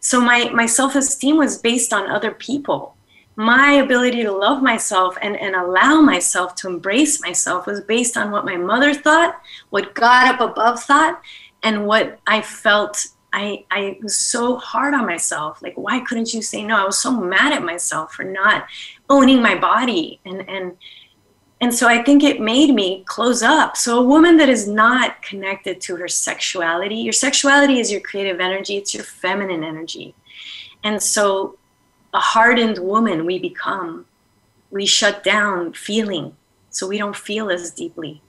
So 0.00 0.20
my, 0.20 0.48
my 0.48 0.64
self 0.64 0.94
esteem 0.94 1.36
was 1.36 1.58
based 1.58 1.92
on 1.92 2.10
other 2.10 2.30
people 2.30 2.96
my 3.36 3.72
ability 3.72 4.22
to 4.22 4.32
love 4.32 4.62
myself 4.62 5.16
and, 5.20 5.36
and 5.36 5.56
allow 5.56 6.00
myself 6.00 6.54
to 6.56 6.68
embrace 6.68 7.20
myself 7.20 7.66
was 7.66 7.80
based 7.80 8.16
on 8.16 8.30
what 8.30 8.44
my 8.44 8.56
mother 8.56 8.94
thought, 8.94 9.40
what 9.70 9.94
God 9.94 10.34
up 10.34 10.40
above 10.40 10.82
thought, 10.82 11.20
and 11.62 11.86
what 11.86 12.18
I 12.26 12.42
felt. 12.42 13.06
I, 13.36 13.64
I 13.68 13.98
was 14.00 14.16
so 14.16 14.58
hard 14.58 14.94
on 14.94 15.06
myself. 15.06 15.60
Like, 15.60 15.74
why 15.76 15.98
couldn't 15.98 16.32
you 16.32 16.40
say 16.40 16.62
no? 16.62 16.76
I 16.76 16.84
was 16.84 16.98
so 16.98 17.10
mad 17.10 17.52
at 17.52 17.64
myself 17.64 18.12
for 18.12 18.22
not 18.22 18.66
owning 19.10 19.42
my 19.42 19.56
body. 19.56 20.20
And, 20.24 20.48
and, 20.48 20.76
and 21.60 21.74
so 21.74 21.88
I 21.88 22.00
think 22.04 22.22
it 22.22 22.40
made 22.40 22.72
me 22.72 23.02
close 23.08 23.42
up. 23.42 23.76
So, 23.76 23.98
a 23.98 24.04
woman 24.04 24.36
that 24.36 24.48
is 24.48 24.68
not 24.68 25.20
connected 25.22 25.80
to 25.80 25.96
her 25.96 26.06
sexuality, 26.06 26.94
your 26.94 27.12
sexuality 27.12 27.80
is 27.80 27.90
your 27.90 28.02
creative 28.02 28.38
energy, 28.38 28.76
it's 28.76 28.94
your 28.94 29.02
feminine 29.02 29.64
energy. 29.64 30.14
And 30.84 31.02
so, 31.02 31.58
a 32.14 32.20
hardened 32.20 32.78
woman 32.78 33.26
we 33.26 33.38
become. 33.38 34.06
We 34.70 34.86
shut 34.86 35.22
down 35.22 35.72
feeling, 35.74 36.36
so 36.70 36.88
we 36.88 36.96
don't 36.96 37.16
feel 37.16 37.50
as 37.50 37.70
deeply. 37.72 38.22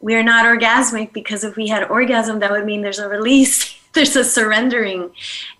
We 0.00 0.14
are 0.14 0.22
not 0.22 0.44
orgasmic 0.44 1.12
because 1.12 1.42
if 1.42 1.56
we 1.56 1.66
had 1.66 1.90
orgasm, 1.90 2.38
that 2.40 2.50
would 2.50 2.66
mean 2.66 2.82
there's 2.82 2.98
a 2.98 3.08
release, 3.08 3.74
there's 3.94 4.14
a 4.14 4.24
surrendering. 4.24 5.10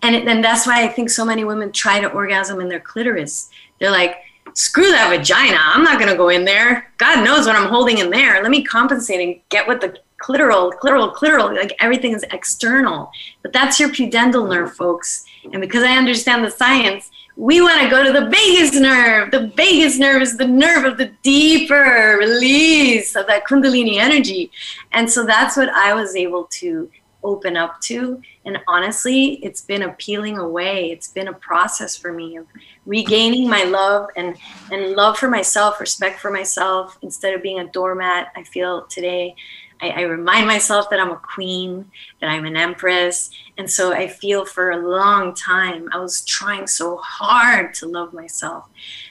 And, 0.03 0.15
and 0.15 0.45
that's 0.45 0.67
why 0.67 0.85
I 0.85 0.89
think 0.89 1.11
so 1.11 1.25
many 1.25 1.45
women 1.45 1.73
try 1.73 1.99
to 1.99 2.13
orgasm 2.13 2.61
in 2.61 2.69
their 2.69 2.81
clitoris. 2.81 3.49
They're 3.81 3.91
like, 3.91 4.17
screw 4.53 4.91
that 4.91 5.11
vagina. 5.11 5.59
I'm 5.59 5.83
not 5.83 5.99
going 5.99 6.11
to 6.11 6.17
go 6.17 6.29
in 6.29 6.45
there. 6.45 6.93
God 6.99 7.25
knows 7.25 7.47
what 7.47 7.57
I'm 7.57 7.69
holding 7.69 7.99
in 7.99 8.11
there. 8.11 8.43
Let 8.43 8.51
me 8.51 8.63
compensate 8.63 9.21
and 9.21 9.41
get 9.49 9.67
what 9.67 9.81
the 9.81 9.99
clitoral, 10.21 10.73
clitoral, 10.73 11.15
clitoral, 11.15 11.55
like 11.55 11.77
everything 11.81 12.13
is 12.13 12.25
external. 12.31 13.11
But 13.43 13.53
that's 13.53 13.81
your 13.81 13.91
pudendal 13.91 14.49
nerve, 14.49 14.75
folks. 14.75 15.25
And 15.53 15.61
because 15.61 15.83
I 15.83 15.97
understand 15.97 16.45
the 16.45 16.51
science, 16.51 17.11
we 17.37 17.61
want 17.61 17.83
to 17.83 17.91
go 17.91 18.03
to 18.03 18.13
the 18.13 18.31
vagus 18.31 18.75
nerve. 18.75 19.31
The 19.31 19.49
vagus 19.49 19.99
nerve 19.99 20.23
is 20.23 20.39
the 20.39 20.47
nerve 20.47 20.85
of 20.85 20.97
the 20.97 21.13
deeper 21.23 22.17
release 22.19 23.15
of 23.15 23.27
that 23.27 23.47
Kundalini 23.47 23.97
energy. 23.99 24.51
And 24.93 25.11
so 25.11 25.25
that's 25.27 25.57
what 25.57 25.69
I 25.69 25.93
was 25.93 26.17
able 26.17 26.45
to 26.45 26.91
open 27.23 27.57
up 27.57 27.81
to. 27.81 28.23
And 28.47 28.59
honestly, 28.69 29.35
it's 29.45 29.61
been 29.61 29.83
a 29.83 29.93
peeling 29.95 30.39
away. 30.39 30.91
It's 30.91 31.09
been 31.09 31.29
a 31.29 31.33
process 31.33 31.97
for 31.97 32.13
me 32.13 32.37
of 32.37 32.47
regaining 32.87 33.51
my 33.51 33.65
love 33.65 34.09
and, 34.17 34.37
and 34.71 34.93
love 34.93 35.19
for 35.19 35.29
myself, 35.29 35.81
respect 35.81 36.21
for 36.21 36.31
myself. 36.31 36.97
Instead 37.03 37.35
of 37.35 37.43
being 37.43 37.59
a 37.59 37.67
doormat, 37.67 38.29
I 38.35 38.45
feel 38.45 38.87
today 38.87 39.35
I, 39.81 39.91
I, 39.91 40.01
remind 40.03 40.47
myself 40.47 40.89
that 40.91 41.01
I'm 41.01 41.11
a 41.11 41.17
queen, 41.17 41.91
that 42.21 42.29
I'm 42.29 42.47
an 42.47 42.57
empress. 42.57 43.31
And 43.59 43.71
so 43.71 43.93
I 43.93 44.09
feel 44.09 44.45
for 44.45 44.71
a 44.71 44.89
long 44.89 45.35
time, 45.35 45.89
I 45.93 45.99
was 45.99 46.25
trying 46.25 46.67
so 46.67 46.97
hard 46.97 47.75
to 47.75 47.87
love 47.87 48.13
myself. 48.13 48.69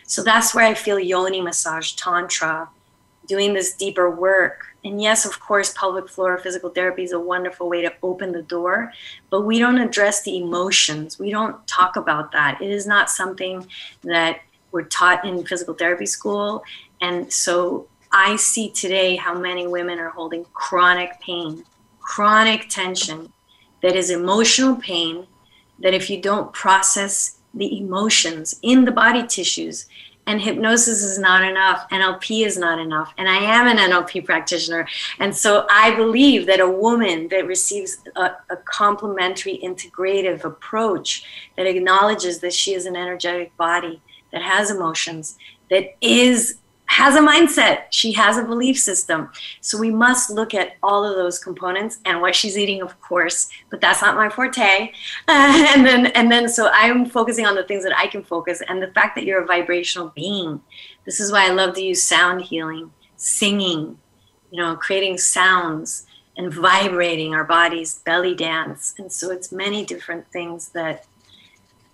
So 0.08 0.24
that's 0.24 0.56
where 0.56 0.66
I 0.66 0.74
feel 0.74 1.00
yoni 1.00 1.42
massage, 1.42 1.94
tantra, 1.94 2.70
doing 3.28 3.54
this 3.54 3.74
deeper 3.76 4.10
work. 4.10 4.66
And 4.84 5.02
yes, 5.02 5.26
of 5.26 5.40
course, 5.40 5.74
pelvic 5.74 6.10
floor 6.10 6.38
physical 6.38 6.70
therapy 6.70 7.04
is 7.04 7.12
a 7.12 7.20
wonderful 7.20 7.68
way 7.68 7.82
to 7.82 7.94
open 8.04 8.32
the 8.32 8.44
door, 8.44 8.94
but 9.32 9.42
we 9.42 9.58
don't 9.58 9.80
address 9.80 10.22
the 10.22 10.38
emotions. 10.38 11.18
We 11.18 11.32
don't 11.32 11.66
talk 11.68 11.96
about 11.96 12.32
that. 12.34 12.62
It 12.62 12.70
is 12.70 12.86
not 12.86 13.10
something 13.10 13.68
that 14.04 14.42
we're 14.72 14.84
taught 14.84 15.26
in 15.26 15.44
physical 15.46 15.74
therapy 15.74 16.06
school. 16.06 16.64
And 17.02 17.32
so 17.34 17.88
I 18.18 18.38
see 18.38 18.70
today 18.70 19.18
how 19.18 19.38
many 19.38 19.68
women 19.68 20.00
are 20.00 20.10
holding 20.10 20.46
chronic 20.54 21.20
pain, 21.20 21.66
chronic 22.00 22.70
tension 22.70 23.34
that 23.84 23.94
is 23.94 24.10
emotional 24.10 24.78
pain. 24.78 25.28
That 25.80 25.94
if 25.94 26.10
you 26.10 26.22
don't 26.22 26.54
process 26.54 27.40
the 27.54 27.78
emotions 27.78 28.58
in 28.62 28.86
the 28.86 28.92
body 28.94 29.28
tissues, 29.28 29.88
and 30.28 30.42
hypnosis 30.42 31.04
is 31.04 31.20
not 31.20 31.44
enough, 31.44 31.88
NLP 31.90 32.46
is 32.46 32.58
not 32.58 32.80
enough. 32.80 33.14
And 33.18 33.28
I 33.28 33.36
am 33.36 33.68
an 33.68 33.78
NLP 33.78 34.26
practitioner. 34.26 34.88
And 35.20 35.36
so 35.36 35.68
I 35.70 35.94
believe 35.96 36.48
that 36.48 36.62
a 36.62 36.70
woman 36.70 37.28
that 37.28 37.46
receives 37.46 37.98
a, 38.16 38.32
a 38.50 38.56
complementary 38.64 39.60
integrative 39.62 40.46
approach 40.46 41.50
that 41.58 41.68
acknowledges 41.68 42.40
that 42.40 42.54
she 42.54 42.74
is 42.74 42.86
an 42.86 42.96
energetic 42.96 43.56
body, 43.58 44.02
that 44.32 44.42
has 44.42 44.72
emotions, 44.72 45.38
that 45.70 45.96
is 46.02 46.60
has 46.88 47.16
a 47.16 47.20
mindset. 47.20 47.84
She 47.90 48.12
has 48.14 48.38
a 48.38 48.44
belief 48.44 48.80
system. 48.80 49.30
So 49.62 49.78
we 49.78 49.90
must 49.90 50.30
look 50.30 50.54
at 50.54 50.74
all 50.84 51.04
of 51.04 51.16
those 51.16 51.40
components 51.40 52.00
and 52.06 52.22
what 52.22 52.36
she's 52.36 52.58
eating 52.58 52.82
of 52.82 53.00
course 53.02 53.50
but 53.70 53.82
that's 53.82 54.02
not 54.02 54.16
my 54.16 54.30
forte. 54.30 54.92
Uh, 55.28 55.66
and 55.76 55.86
then 55.86 56.08
and 56.08 56.32
then 56.32 56.48
so 56.48 56.70
i'm 56.74 57.06
focusing 57.06 57.46
on 57.46 57.56
the 57.56 57.64
things 57.64 57.84
that 57.84 57.98
i 57.98 58.08
can 58.08 58.24
focus 58.24 58.62
and 58.68 58.82
the 58.82 58.92
fact 58.92 59.16
that 59.16 59.26
you're 59.26 59.44
a 59.44 59.46
vibrational 59.46 60.12
being. 60.16 60.62
This 61.06 61.20
is 61.20 61.32
why 61.32 61.48
i 61.48 61.52
love 61.52 61.76
to 61.76 61.82
use 61.82 62.02
sound 62.04 62.42
healing 62.42 62.92
singing 63.18 63.98
you 64.52 64.62
know 64.62 64.76
creating 64.76 65.18
sounds 65.18 66.06
and 66.38 66.54
vibrating 66.54 67.34
our 67.34 67.44
bodies 67.44 68.02
belly 68.06 68.36
dance. 68.36 68.94
And 68.98 69.12
so 69.12 69.32
it's 69.32 69.52
many 69.52 69.86
different 69.86 70.28
things 70.32 70.70
that 70.70 71.06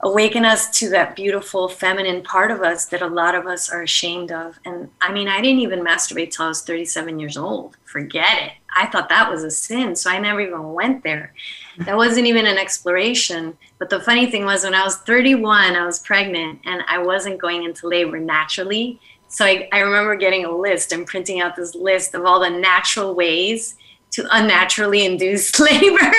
awaken 0.04 0.46
us 0.46 0.70
to 0.80 0.90
that 0.90 1.16
beautiful 1.16 1.68
feminine 1.68 2.24
part 2.24 2.50
of 2.50 2.62
us 2.62 2.86
that 2.86 3.02
a 3.02 3.08
lot 3.08 3.36
of 3.36 3.46
us 3.46 3.70
are 3.70 3.84
ashamed 3.84 4.32
of. 4.32 4.60
And 4.66 4.90
I 5.00 5.12
mean, 5.12 5.28
I 5.28 5.42
didn't 5.42 5.60
even 5.60 5.84
masturbate 5.84 6.32
till 6.32 6.46
I 6.46 6.50
was 6.50 6.64
37 6.64 7.20
years 7.20 7.38
old. 7.38 7.78
Forget 7.86 8.42
it. 8.42 8.52
I 8.76 8.88
thought 8.88 9.10
that 9.10 9.30
was 9.30 9.44
a 9.44 9.52
sin. 9.52 9.96
So 9.96 10.10
I 10.10 10.20
never 10.20 10.42
even 10.42 10.74
went 10.74 11.04
there. 11.04 11.34
That 11.80 11.98
wasn't 11.98 12.28
even 12.28 12.48
an 12.48 12.58
exploration. 12.58 13.58
But 13.78 13.90
the 13.90 14.00
funny 14.00 14.30
thing 14.32 14.46
was, 14.46 14.64
when 14.64 14.74
I 14.74 14.84
was 14.84 14.98
31, 14.98 15.76
I 15.76 15.86
was 15.86 16.00
pregnant 16.00 16.62
and 16.66 16.82
I 16.88 16.98
wasn't 17.00 17.40
going 17.40 17.64
into 17.64 17.88
labor 17.88 18.20
naturally. 18.20 19.00
So 19.28 19.46
I, 19.46 19.70
I 19.72 19.80
remember 19.80 20.16
getting 20.16 20.46
a 20.46 20.56
list 20.56 20.92
and 20.92 21.06
printing 21.06 21.42
out 21.42 21.56
this 21.56 21.76
list 21.76 22.16
of 22.16 22.26
all 22.26 22.40
the 22.40 22.50
natural 22.50 23.14
ways 23.14 23.76
to 24.12 24.28
unnaturally 24.32 25.06
induce 25.06 25.60
labor. 25.60 26.12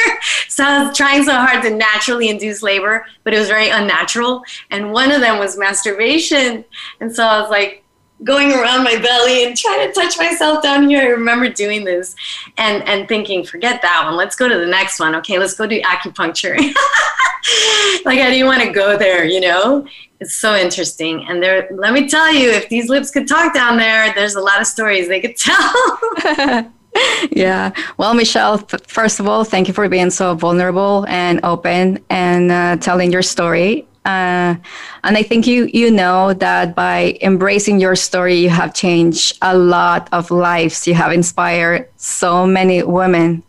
So 0.52 0.64
I 0.64 0.84
was 0.84 0.96
trying 0.96 1.24
so 1.24 1.32
hard 1.32 1.62
to 1.62 1.70
naturally 1.70 2.28
induce 2.28 2.62
labor, 2.62 3.06
but 3.24 3.32
it 3.32 3.38
was 3.38 3.48
very 3.48 3.70
unnatural. 3.70 4.42
And 4.70 4.92
one 4.92 5.10
of 5.10 5.22
them 5.22 5.38
was 5.38 5.56
masturbation. 5.56 6.62
And 7.00 7.14
so 7.14 7.24
I 7.24 7.40
was 7.40 7.48
like 7.48 7.82
going 8.22 8.52
around 8.52 8.84
my 8.84 8.96
belly 8.96 9.46
and 9.46 9.56
trying 9.56 9.88
to 9.88 9.94
touch 9.94 10.18
myself 10.18 10.62
down 10.62 10.88
here. 10.88 11.00
I 11.00 11.06
remember 11.06 11.48
doing 11.48 11.84
this 11.84 12.14
and, 12.58 12.82
and 12.84 13.08
thinking, 13.08 13.44
forget 13.44 13.80
that 13.80 14.04
one. 14.04 14.14
Let's 14.14 14.36
go 14.36 14.46
to 14.46 14.58
the 14.58 14.66
next 14.66 15.00
one. 15.00 15.14
Okay, 15.16 15.38
let's 15.38 15.54
go 15.54 15.66
do 15.66 15.80
acupuncture. 15.80 16.56
like 18.04 18.18
I 18.18 18.28
didn't 18.30 18.46
want 18.46 18.62
to 18.62 18.70
go 18.70 18.98
there, 18.98 19.24
you 19.24 19.40
know? 19.40 19.86
It's 20.20 20.34
so 20.34 20.54
interesting. 20.54 21.24
And 21.28 21.42
there, 21.42 21.66
let 21.72 21.94
me 21.94 22.08
tell 22.08 22.30
you, 22.30 22.50
if 22.50 22.68
these 22.68 22.90
lips 22.90 23.10
could 23.10 23.26
talk 23.26 23.54
down 23.54 23.78
there, 23.78 24.12
there's 24.14 24.34
a 24.34 24.40
lot 24.40 24.60
of 24.60 24.66
stories 24.66 25.08
they 25.08 25.20
could 25.20 25.36
tell. 25.38 26.70
yeah. 27.30 27.72
Well, 27.96 28.14
Michelle, 28.14 28.58
first 28.86 29.20
of 29.20 29.28
all, 29.28 29.44
thank 29.44 29.68
you 29.68 29.74
for 29.74 29.88
being 29.88 30.10
so 30.10 30.34
vulnerable 30.34 31.06
and 31.08 31.40
open 31.44 32.04
and 32.10 32.50
uh, 32.50 32.76
telling 32.76 33.12
your 33.12 33.22
story. 33.22 33.86
Uh, 34.04 34.56
and 35.04 35.16
I 35.16 35.22
think 35.22 35.46
you 35.46 35.68
you 35.72 35.90
know 35.90 36.32
that 36.34 36.74
by 36.74 37.18
embracing 37.20 37.80
your 37.80 37.96
story, 37.96 38.36
you 38.36 38.50
have 38.50 38.72
changed 38.74 39.38
a 39.42 39.56
lot 39.56 40.08
of 40.12 40.30
lives. 40.30 40.86
You 40.86 40.94
have 40.94 41.12
inspired 41.12 41.88
so 41.96 42.46
many 42.46 42.82
women, 42.82 43.42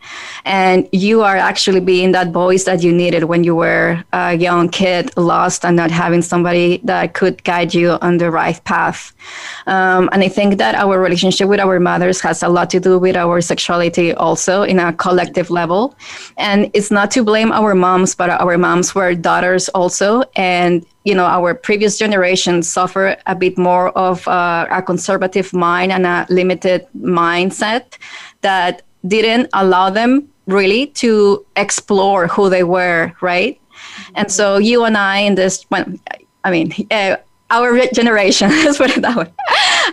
and 0.46 0.88
you 0.92 1.22
are 1.22 1.38
actually 1.38 1.80
being 1.80 2.12
that 2.14 2.32
voice 2.32 2.64
that 2.64 2.82
you 2.82 2.92
needed 2.92 3.26
when 3.26 3.44
you 3.44 3.56
were 3.56 4.04
a 4.14 4.34
young 4.34 4.70
kid, 4.70 5.16
lost 5.16 5.64
and 5.66 5.76
not 5.76 5.92
having 5.92 6.22
somebody 6.22 6.82
that 6.84 7.14
could 7.14 7.44
guide 7.44 7.74
you 7.74 7.92
on 8.02 8.18
the 8.18 8.32
right 8.32 8.64
path. 8.64 9.14
Um, 9.68 10.10
and 10.12 10.24
I 10.24 10.30
think 10.30 10.58
that 10.58 10.76
our 10.76 11.00
relationship 11.00 11.48
with 11.48 11.60
our 11.60 11.80
mothers 11.80 12.20
has 12.22 12.44
a 12.44 12.50
lot 12.50 12.70
to 12.72 12.80
do 12.80 13.00
with 13.00 13.16
our 13.16 13.42
sexuality 13.42 14.14
also 14.14 14.64
in 14.64 14.80
a 14.80 14.92
collective 14.94 15.50
level. 15.50 15.96
And 16.38 16.70
it's 16.74 16.92
not 16.92 17.12
to 17.12 17.24
blame 17.24 17.52
our 17.52 17.76
moms, 17.76 18.16
but 18.16 18.30
our 18.30 18.58
moms 18.58 18.94
were 18.96 19.16
daughters 19.16 19.70
also. 19.70 20.24
And 20.36 20.86
you 21.04 21.14
know 21.16 21.26
our 21.26 21.54
previous 21.54 21.98
generation 21.98 22.64
suffer 22.64 23.16
a 23.26 23.36
bit 23.36 23.58
more 23.58 23.90
of 23.98 24.28
uh, 24.28 24.68
a 24.70 24.82
conservative 24.82 25.54
mind 25.54 25.92
and 25.92 26.06
a 26.06 26.26
limited 26.30 26.88
mindset 26.98 27.98
that 28.42 28.82
didn't 29.08 29.50
allow 29.54 29.90
them 29.90 30.30
really 30.48 30.88
to 30.88 31.46
explore 31.56 32.28
who 32.28 32.50
they 32.50 32.64
were 32.64 33.12
right 33.22 33.60
mm-hmm. 33.60 34.14
and 34.16 34.32
so 34.32 34.58
you 34.58 34.84
and 34.84 34.98
i 34.98 35.20
in 35.20 35.36
this 35.36 35.66
i 36.44 36.52
mean 36.52 36.74
uh, 36.92 37.16
our 37.50 37.80
generation 37.94 38.50
let's 38.66 38.78
put 38.78 38.96
it 38.96 39.02
that 39.02 39.16
way 39.16 39.32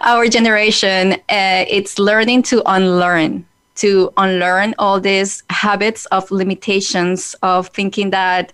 our 0.03 0.27
generation 0.29 1.13
uh, 1.29 1.65
it's 1.69 1.99
learning 1.99 2.43
to 2.43 2.63
unlearn 2.67 3.45
to 3.81 4.13
unlearn 4.19 4.75
all 4.79 5.01
these 5.01 5.43
habits 5.49 6.05
of 6.07 6.31
limitations 6.31 7.35
of 7.43 7.69
thinking 7.69 8.11
that 8.11 8.53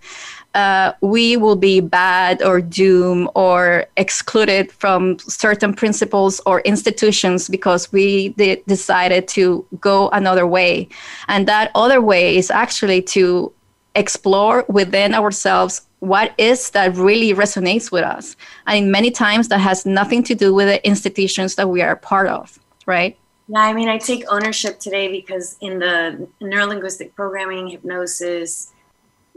uh, 0.56 0.94
we 1.02 1.36
will 1.36 1.54
be 1.54 1.80
bad 1.80 2.42
or 2.42 2.62
doomed 2.62 3.28
or 3.34 3.84
excluded 3.98 4.72
from 4.72 5.18
certain 5.18 5.74
principles 5.74 6.40
or 6.46 6.60
institutions 6.62 7.46
because 7.48 7.92
we 7.92 8.30
de- 8.30 8.62
decided 8.66 9.28
to 9.28 9.66
go 9.80 10.08
another 10.10 10.46
way. 10.46 10.88
And 11.28 11.46
that 11.46 11.70
other 11.74 12.00
way 12.00 12.38
is 12.38 12.50
actually 12.50 13.02
to 13.02 13.52
explore 13.94 14.64
within 14.68 15.14
ourselves 15.14 15.82
what 16.00 16.32
is 16.38 16.70
that 16.70 16.96
really 16.96 17.34
resonates 17.34 17.92
with 17.92 18.04
us. 18.04 18.34
And 18.66 18.90
many 18.90 19.10
times 19.10 19.48
that 19.48 19.58
has 19.58 19.84
nothing 19.84 20.22
to 20.24 20.34
do 20.34 20.54
with 20.54 20.68
the 20.68 20.86
institutions 20.86 21.56
that 21.56 21.68
we 21.68 21.82
are 21.82 21.96
part 21.96 22.28
of, 22.28 22.58
right? 22.86 23.18
Yeah, 23.48 23.60
I 23.60 23.74
mean, 23.74 23.88
I 23.88 23.98
take 23.98 24.24
ownership 24.30 24.80
today 24.80 25.08
because 25.08 25.58
in 25.60 25.78
the 25.78 26.26
neurolinguistic 26.40 27.14
programming, 27.14 27.68
hypnosis, 27.68 28.72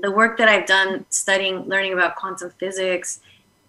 the 0.02 0.12
work 0.12 0.38
that 0.38 0.50
I've 0.50 0.66
done 0.66 1.06
studying, 1.10 1.64
learning 1.66 1.94
about 1.94 2.16
quantum 2.16 2.52
physics, 2.60 3.20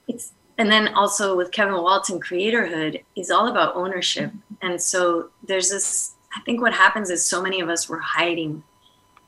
it's 0.08 0.32
and 0.58 0.70
then 0.70 0.88
also 0.88 1.38
with 1.38 1.52
Kevin 1.52 1.82
Walton, 1.82 2.20
creatorhood 2.20 3.02
is 3.16 3.30
all 3.30 3.48
about 3.48 3.74
ownership. 3.76 4.30
And 4.60 4.80
so 4.80 5.30
there's 5.48 5.70
this. 5.70 6.12
I 6.36 6.40
think 6.42 6.60
what 6.60 6.74
happens 6.74 7.08
is 7.08 7.24
so 7.24 7.40
many 7.40 7.60
of 7.60 7.70
us 7.70 7.88
were 7.88 7.98
hiding 7.98 8.62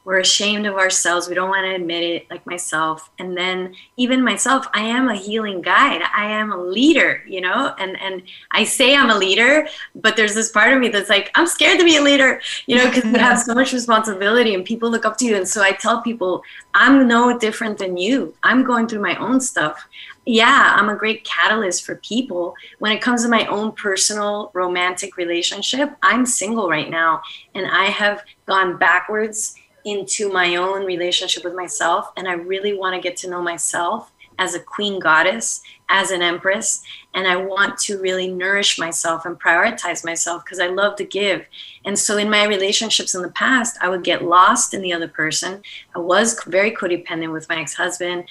we're 0.05 0.19
ashamed 0.19 0.67
of 0.67 0.75
ourselves. 0.75 1.29
We 1.29 1.35
don't 1.35 1.49
want 1.49 1.65
to 1.65 1.75
admit 1.75 2.03
it 2.03 2.31
like 2.31 2.45
myself. 2.47 3.11
And 3.19 3.37
then 3.37 3.75
even 3.97 4.25
myself 4.25 4.67
i 4.75 4.81
am 4.81 5.09
a 5.09 5.15
healing 5.15 5.63
guide. 5.63 6.03
I 6.15 6.27
am 6.27 6.53
a 6.53 6.57
leader 6.57 7.23
you 7.27 7.41
know? 7.41 7.75
And 7.79 8.01
and 8.01 8.23
i 8.53 8.65
say 8.65 8.97
i'm 8.97 9.11
a 9.11 9.17
leader 9.17 9.67
but 9.95 10.17
there's 10.17 10.35
this 10.35 10.51
part 10.51 10.73
of 10.73 10.81
me 10.81 10.89
that's 10.89 11.09
like 11.09 11.31
i'm 11.35 11.47
scared 11.47 11.79
to 11.79 11.85
be 11.85 11.97
a 11.97 12.03
leader 12.03 12.41
you 12.67 12.77
know 12.77 12.89
because 12.89 13.05
you 13.05 13.19
have 13.19 13.39
so 13.39 13.55
much 13.55 13.73
responsibility 13.73 14.55
and 14.55 14.65
people 14.65 14.91
look 14.91 15.05
up 15.05 15.17
to 15.19 15.25
you. 15.25 15.37
And 15.37 15.49
so 15.49 15.63
i 15.63 15.73
tell 15.73 16.03
people 16.03 16.43
i'm 16.75 17.07
no 17.07 17.39
different 17.39 17.79
than 17.79 17.97
you. 17.97 18.35
I'm 18.43 18.65
going 18.65 18.89
through 18.89 19.03
my 19.03 19.17
own 19.17 19.41
stuff. 19.41 19.87
Yeah, 20.25 20.75
I'm 20.77 20.89
a 20.89 20.95
great 20.95 21.25
catalyst 21.25 21.85
for 21.85 21.97
people. 21.97 22.55
When 22.79 22.93
it 22.93 23.01
comes 23.01 23.25
to 23.25 23.29
my 23.29 23.45
own 23.47 23.73
personal 23.73 24.53
romantic 24.55 25.17
relationship, 25.17 25.97
I'm 26.03 26.25
single 26.27 26.69
right 26.69 26.89
now 26.89 27.23
and 27.55 27.67
I 27.67 27.87
have 27.87 28.23
gone 28.47 28.79
backwards 28.79 29.57
into 29.85 30.33
my 30.33 30.57
own 30.57 30.85
relationship 30.85 31.45
with 31.45 31.55
myself. 31.55 32.13
And 32.17 32.29
I 32.29 32.35
really 32.35 32.75
want 32.75 32.95
to 32.95 33.01
get 33.01 33.17
to 33.19 33.31
know 33.31 33.43
myself 33.43 34.13
as 34.39 34.55
a 34.55 34.61
queen 34.61 34.99
goddess, 34.99 35.63
as 35.89 36.11
an 36.11 36.23
empress. 36.23 36.83
And 37.15 37.27
I 37.27 37.37
want 37.37 37.79
to 37.81 38.01
really 38.01 38.29
nourish 38.29 38.79
myself 38.79 39.27
and 39.27 39.41
prioritize 39.41 40.05
myself 40.05 40.45
because 40.45 40.59
I 40.59 40.69
love 40.69 40.97
to 40.97 41.05
give. 41.05 41.45
And 41.85 41.99
so 41.99 42.17
in 42.17 42.31
my 42.31 42.47
relationships 42.47 43.15
in 43.15 43.23
the 43.23 43.31
past, 43.31 43.77
I 43.81 43.89
would 43.89 44.05
get 44.05 44.25
lost 44.25 44.75
in 44.75 44.83
the 44.83 44.93
other 44.93 45.09
person. 45.09 45.63
I 45.95 45.99
was 45.99 46.43
very 46.45 46.73
codependent 46.73 47.33
with 47.33 47.49
my 47.49 47.61
ex 47.61 47.75
husband. 47.75 48.25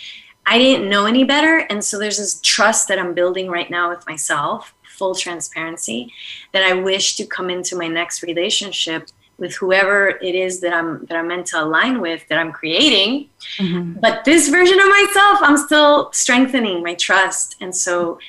I 0.45 0.57
didn't 0.57 0.89
know 0.89 1.05
any 1.05 1.23
better. 1.23 1.59
And 1.69 1.83
so 1.83 1.99
there's 1.99 2.17
this 2.17 2.39
trust 2.41 2.87
that 2.87 2.97
I'm 2.97 3.13
building 3.13 3.49
right 3.49 3.69
now 3.69 3.89
with 3.89 4.05
myself, 4.07 4.73
full 4.83 5.13
transparency, 5.13 6.11
that 6.51 6.63
I 6.63 6.73
wish 6.73 7.15
to 7.17 7.25
come 7.25 7.49
into 7.49 7.75
my 7.75 7.87
next 7.87 8.23
relationship 8.23 9.09
with 9.41 9.55
whoever 9.55 10.09
it 10.21 10.35
is 10.35 10.61
that 10.61 10.71
I'm 10.71 11.03
that 11.07 11.17
I'm 11.17 11.27
meant 11.27 11.47
to 11.47 11.61
align 11.61 11.99
with 11.99 12.25
that 12.29 12.37
I'm 12.37 12.51
creating. 12.51 13.27
Mm-hmm. 13.57 13.99
But 13.99 14.23
this 14.23 14.49
version 14.49 14.79
of 14.79 14.87
myself, 14.87 15.39
I'm 15.41 15.57
still 15.57 16.13
strengthening 16.13 16.83
my 16.83 16.93
trust 16.93 17.55
and 17.59 17.75
so 17.75 18.19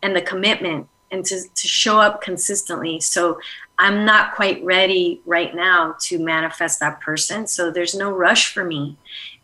and 0.00 0.14
the 0.14 0.22
commitment 0.22 0.86
and 1.10 1.24
to, 1.24 1.42
to 1.42 1.68
show 1.68 1.98
up 1.98 2.22
consistently. 2.22 3.00
So 3.00 3.40
I'm 3.80 4.04
not 4.04 4.36
quite 4.36 4.64
ready 4.64 5.20
right 5.26 5.52
now 5.56 5.96
to 6.02 6.20
manifest 6.20 6.78
that 6.78 7.00
person. 7.00 7.48
So 7.48 7.72
there's 7.72 7.96
no 7.96 8.12
rush 8.12 8.54
for 8.54 8.64
me. 8.64 8.96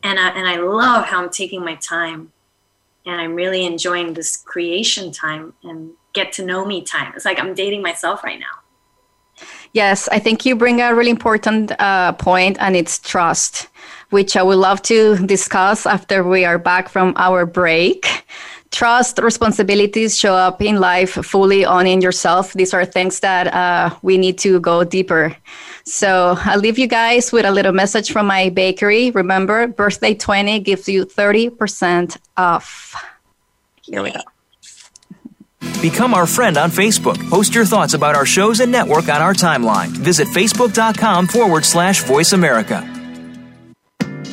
And 0.04 0.20
I, 0.20 0.28
and 0.28 0.46
I 0.46 0.58
love 0.58 1.06
how 1.06 1.20
I'm 1.20 1.30
taking 1.30 1.64
my 1.64 1.74
time 1.74 2.30
and 3.04 3.20
I'm 3.20 3.34
really 3.34 3.64
enjoying 3.64 4.14
this 4.14 4.36
creation 4.36 5.10
time 5.10 5.54
and 5.64 5.90
get 6.12 6.32
to 6.34 6.44
know 6.44 6.64
me 6.64 6.82
time. 6.82 7.14
It's 7.16 7.24
like 7.24 7.40
I'm 7.40 7.54
dating 7.54 7.82
myself 7.82 8.22
right 8.22 8.38
now. 8.38 8.62
Yes, 9.72 10.08
I 10.08 10.18
think 10.18 10.46
you 10.46 10.56
bring 10.56 10.80
a 10.80 10.94
really 10.94 11.10
important 11.10 11.72
uh, 11.78 12.12
point, 12.12 12.56
and 12.60 12.74
it's 12.74 12.98
trust, 12.98 13.68
which 14.10 14.36
I 14.36 14.42
would 14.42 14.58
love 14.58 14.80
to 14.82 15.16
discuss 15.26 15.86
after 15.86 16.24
we 16.24 16.44
are 16.44 16.58
back 16.58 16.88
from 16.88 17.12
our 17.16 17.44
break. 17.44 18.06
Trust, 18.70 19.18
responsibilities 19.18 20.18
show 20.18 20.34
up 20.34 20.60
in 20.60 20.80
life 20.80 21.10
fully 21.10 21.64
owning 21.64 22.02
yourself. 22.02 22.52
These 22.52 22.74
are 22.74 22.84
things 22.84 23.20
that 23.20 23.52
uh, 23.54 23.96
we 24.02 24.18
need 24.18 24.38
to 24.38 24.60
go 24.60 24.82
deeper. 24.84 25.36
So 25.84 26.36
I'll 26.40 26.58
leave 26.58 26.78
you 26.78 26.88
guys 26.88 27.30
with 27.30 27.44
a 27.44 27.50
little 27.50 27.72
message 27.72 28.10
from 28.10 28.26
my 28.26 28.50
bakery. 28.50 29.12
Remember, 29.12 29.68
birthday 29.68 30.14
20 30.14 30.60
gives 30.60 30.88
you 30.88 31.06
30% 31.06 32.16
off. 32.36 32.94
Here 33.82 34.02
we 34.02 34.10
go. 34.10 34.20
Become 35.82 36.14
our 36.14 36.26
friend 36.26 36.56
on 36.56 36.70
Facebook. 36.70 37.18
Post 37.30 37.54
your 37.54 37.64
thoughts 37.64 37.94
about 37.94 38.14
our 38.14 38.26
shows 38.26 38.60
and 38.60 38.72
network 38.72 39.08
on 39.08 39.22
our 39.22 39.34
timeline. 39.34 39.88
Visit 39.88 40.28
facebook.com 40.28 41.26
forward 41.26 41.64
slash 41.64 42.02
voice 42.02 42.32
America. 42.32 42.82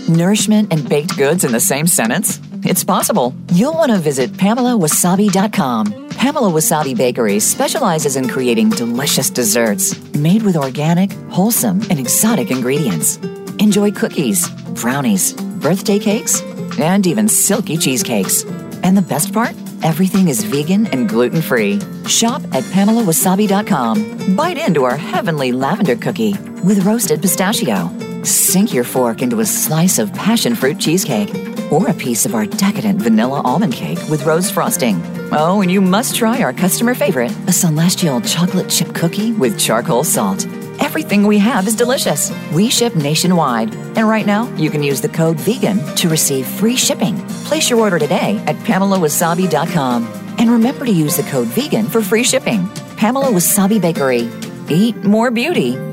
Nourishment 0.09 0.71
and 0.71 0.87
baked 0.87 1.17
goods 1.17 1.43
in 1.43 1.51
the 1.51 1.59
same 1.59 1.87
sentence? 1.87 2.39
It's 2.63 2.83
possible. 2.83 3.33
You'll 3.53 3.73
want 3.73 3.91
to 3.91 3.97
visit 3.97 4.31
PamelaWasabi.com. 4.31 6.09
Pamela 6.09 6.49
Wasabi 6.49 6.95
Bakery 6.95 7.39
specializes 7.39 8.15
in 8.15 8.29
creating 8.29 8.69
delicious 8.69 9.29
desserts 9.29 9.97
made 10.13 10.43
with 10.43 10.55
organic, 10.55 11.11
wholesome, 11.29 11.81
and 11.89 11.99
exotic 11.99 12.51
ingredients. 12.51 13.17
Enjoy 13.59 13.91
cookies, 13.91 14.49
brownies, 14.81 15.33
birthday 15.33 15.99
cakes, 15.99 16.41
and 16.79 17.05
even 17.05 17.27
silky 17.27 17.77
cheesecakes. 17.77 18.43
And 18.83 18.97
the 18.97 19.01
best 19.01 19.33
part? 19.33 19.55
Everything 19.81 20.27
is 20.27 20.43
vegan 20.43 20.87
and 20.87 21.09
gluten 21.09 21.41
free. 21.41 21.79
Shop 22.07 22.41
at 22.51 22.63
PamelaWasabi.com. 22.65 24.35
Bite 24.35 24.57
into 24.57 24.83
our 24.83 24.97
heavenly 24.97 25.51
lavender 25.51 25.95
cookie 25.95 26.33
with 26.63 26.85
roasted 26.85 27.21
pistachio. 27.21 27.89
Sink 28.23 28.73
your 28.73 28.83
fork 28.83 29.21
into 29.21 29.39
a 29.39 29.45
slice 29.45 29.99
of 29.99 30.13
passion 30.13 30.55
fruit 30.55 30.79
cheesecake 30.79 31.29
or 31.71 31.89
a 31.89 31.93
piece 31.93 32.25
of 32.25 32.35
our 32.35 32.45
decadent 32.45 33.01
vanilla 33.01 33.41
almond 33.43 33.73
cake 33.73 33.99
with 34.09 34.25
rose 34.25 34.49
frosting. 34.49 35.01
Oh, 35.31 35.61
and 35.61 35.71
you 35.71 35.81
must 35.81 36.15
try 36.15 36.41
our 36.41 36.53
customer 36.53 36.93
favorite, 36.93 37.31
a 37.47 37.51
celestial 37.51 38.21
chocolate 38.21 38.69
chip 38.69 38.93
cookie 38.93 39.31
with 39.33 39.59
charcoal 39.59 40.03
salt. 40.03 40.45
Everything 40.79 41.25
we 41.25 41.39
have 41.39 41.67
is 41.67 41.75
delicious. 41.75 42.31
We 42.51 42.69
ship 42.69 42.95
nationwide. 42.95 43.73
And 43.97 44.07
right 44.07 44.25
now, 44.25 44.53
you 44.55 44.69
can 44.69 44.83
use 44.83 45.01
the 45.01 45.09
code 45.09 45.37
VEGAN 45.37 45.95
to 45.95 46.09
receive 46.09 46.45
free 46.47 46.75
shipping. 46.75 47.17
Place 47.45 47.69
your 47.69 47.79
order 47.79 47.99
today 47.99 48.43
at 48.47 48.55
PamelaWasabi.com. 48.57 50.07
And 50.39 50.49
remember 50.49 50.85
to 50.85 50.91
use 50.91 51.17
the 51.17 51.23
code 51.23 51.47
VEGAN 51.47 51.87
for 51.87 52.01
free 52.01 52.23
shipping. 52.23 52.67
Pamela 52.97 53.27
Wasabi 53.27 53.79
Bakery. 53.81 54.29
Eat 54.69 55.03
more 55.03 55.29
beauty. 55.29 55.92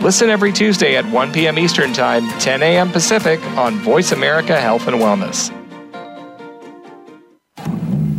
Listen 0.00 0.30
every 0.30 0.52
Tuesday 0.52 0.96
at 0.96 1.04
1 1.06 1.32
p.m. 1.32 1.58
Eastern 1.58 1.92
Time, 1.92 2.28
10 2.38 2.62
a.m. 2.62 2.90
Pacific 2.90 3.40
on 3.56 3.76
Voice 3.80 4.12
America 4.12 4.60
Health 4.60 4.86
and 4.86 4.96
Wellness. 4.96 5.50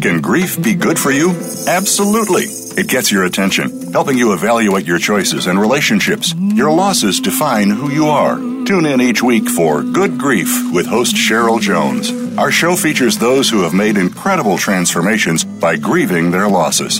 Can 0.01 0.21
grief 0.21 0.61
be 0.61 0.75
good 0.75 0.99
for 0.99 1.11
you? 1.11 1.31
Absolutely. 1.67 2.43
It 2.79 2.87
gets 2.87 3.11
your 3.11 3.25
attention, 3.25 3.91
helping 3.91 4.17
you 4.17 4.33
evaluate 4.33 4.85
your 4.85 4.99
choices 4.99 5.47
and 5.47 5.59
relationships. 5.59 6.33
Your 6.35 6.71
losses 6.71 7.19
define 7.19 7.69
who 7.69 7.89
you 7.89 8.07
are. 8.07 8.35
Tune 8.35 8.85
in 8.85 9.01
each 9.01 9.23
week 9.23 9.49
for 9.49 9.81
Good 9.81 10.17
Grief 10.17 10.71
with 10.73 10.85
host 10.85 11.15
Cheryl 11.15 11.59
Jones. 11.59 12.11
Our 12.37 12.51
show 12.51 12.75
features 12.75 13.17
those 13.17 13.49
who 13.49 13.63
have 13.63 13.73
made 13.73 13.97
incredible 13.97 14.57
transformations 14.57 15.43
by 15.43 15.77
grieving 15.77 16.29
their 16.29 16.47
losses. 16.47 16.99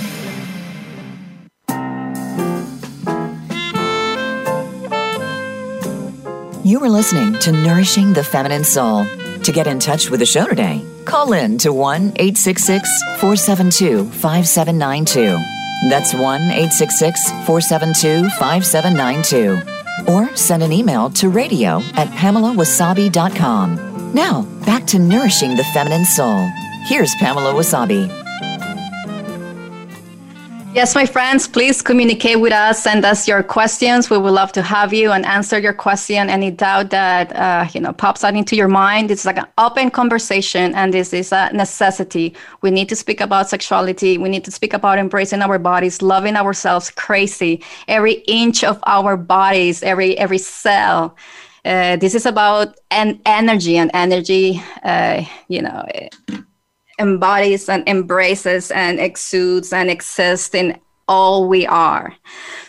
You 6.71 6.79
are 6.85 6.89
listening 6.89 7.37
to 7.39 7.51
Nourishing 7.51 8.13
the 8.13 8.23
Feminine 8.23 8.63
Soul. 8.63 9.05
To 9.43 9.51
get 9.51 9.67
in 9.67 9.77
touch 9.77 10.09
with 10.09 10.21
the 10.21 10.25
show 10.25 10.47
today, 10.47 10.81
call 11.03 11.33
in 11.33 11.57
to 11.57 11.73
1 11.73 12.13
866 12.15 13.01
472 13.19 14.05
5792. 14.11 15.37
That's 15.89 16.13
1 16.13 16.23
866 16.23 17.29
472 17.45 18.29
5792. 18.39 20.13
Or 20.13 20.33
send 20.37 20.63
an 20.63 20.71
email 20.71 21.09
to 21.09 21.27
radio 21.27 21.81
at 21.95 22.07
pamelawasabi.com. 22.07 24.13
Now, 24.13 24.43
back 24.65 24.87
to 24.87 24.97
Nourishing 24.97 25.57
the 25.57 25.65
Feminine 25.73 26.05
Soul. 26.05 26.49
Here's 26.85 27.13
Pamela 27.15 27.53
Wasabi. 27.53 28.20
Yes, 30.73 30.95
my 30.95 31.05
friends, 31.05 31.49
please 31.49 31.81
communicate 31.81 32.39
with 32.39 32.53
us. 32.53 32.81
Send 32.81 33.03
us 33.03 33.27
your 33.27 33.43
questions. 33.43 34.09
We 34.09 34.17
would 34.17 34.31
love 34.31 34.53
to 34.53 34.61
have 34.61 34.93
you 34.93 35.11
and 35.11 35.25
answer 35.25 35.59
your 35.59 35.73
question. 35.73 36.29
Any 36.29 36.49
doubt 36.49 36.91
that 36.91 37.35
uh, 37.35 37.67
you 37.73 37.81
know 37.81 37.91
pops 37.91 38.23
out 38.23 38.35
into 38.35 38.55
your 38.55 38.69
mind, 38.69 39.11
it's 39.11 39.25
like 39.25 39.35
an 39.37 39.47
open 39.57 39.91
conversation, 39.91 40.73
and 40.73 40.93
this 40.93 41.11
is 41.11 41.33
a 41.33 41.51
necessity. 41.51 42.33
We 42.61 42.71
need 42.71 42.87
to 42.87 42.95
speak 42.95 43.19
about 43.19 43.49
sexuality. 43.49 44.17
We 44.17 44.29
need 44.29 44.45
to 44.45 44.51
speak 44.51 44.73
about 44.73 44.97
embracing 44.97 45.41
our 45.41 45.59
bodies, 45.59 46.01
loving 46.01 46.37
ourselves 46.37 46.89
crazy, 46.89 47.61
every 47.89 48.23
inch 48.25 48.63
of 48.63 48.79
our 48.87 49.17
bodies, 49.17 49.83
every 49.83 50.17
every 50.17 50.37
cell. 50.37 51.17
Uh, 51.65 51.97
this 51.97 52.15
is 52.15 52.25
about 52.25 52.79
an 52.91 53.19
energy, 53.25 53.75
and 53.75 53.91
energy, 53.93 54.63
uh, 54.83 55.25
you 55.49 55.61
know 55.61 55.85
embodies 57.01 57.67
and 57.67 57.87
embraces 57.89 58.71
and 58.71 58.99
exudes 58.99 59.73
and 59.73 59.89
exists 59.89 60.53
in 60.53 60.79
all 61.07 61.49
we 61.49 61.65
are. 61.65 62.13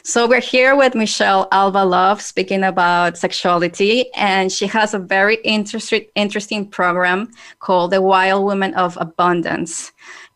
So 0.02 0.26
we're 0.26 0.40
here 0.40 0.74
with 0.74 0.96
Michelle 0.96 1.46
Alva 1.52 1.84
Love 1.84 2.20
speaking 2.20 2.64
about 2.64 3.16
sexuality, 3.16 4.12
and 4.14 4.50
she 4.50 4.66
has 4.66 4.94
a 4.94 4.98
very 4.98 5.36
interesting 5.44 6.06
interesting 6.16 6.66
program 6.66 7.30
called 7.60 7.92
the 7.92 8.02
Wild 8.02 8.44
Woman 8.44 8.74
of 8.74 8.98
Abundance. 9.00 9.92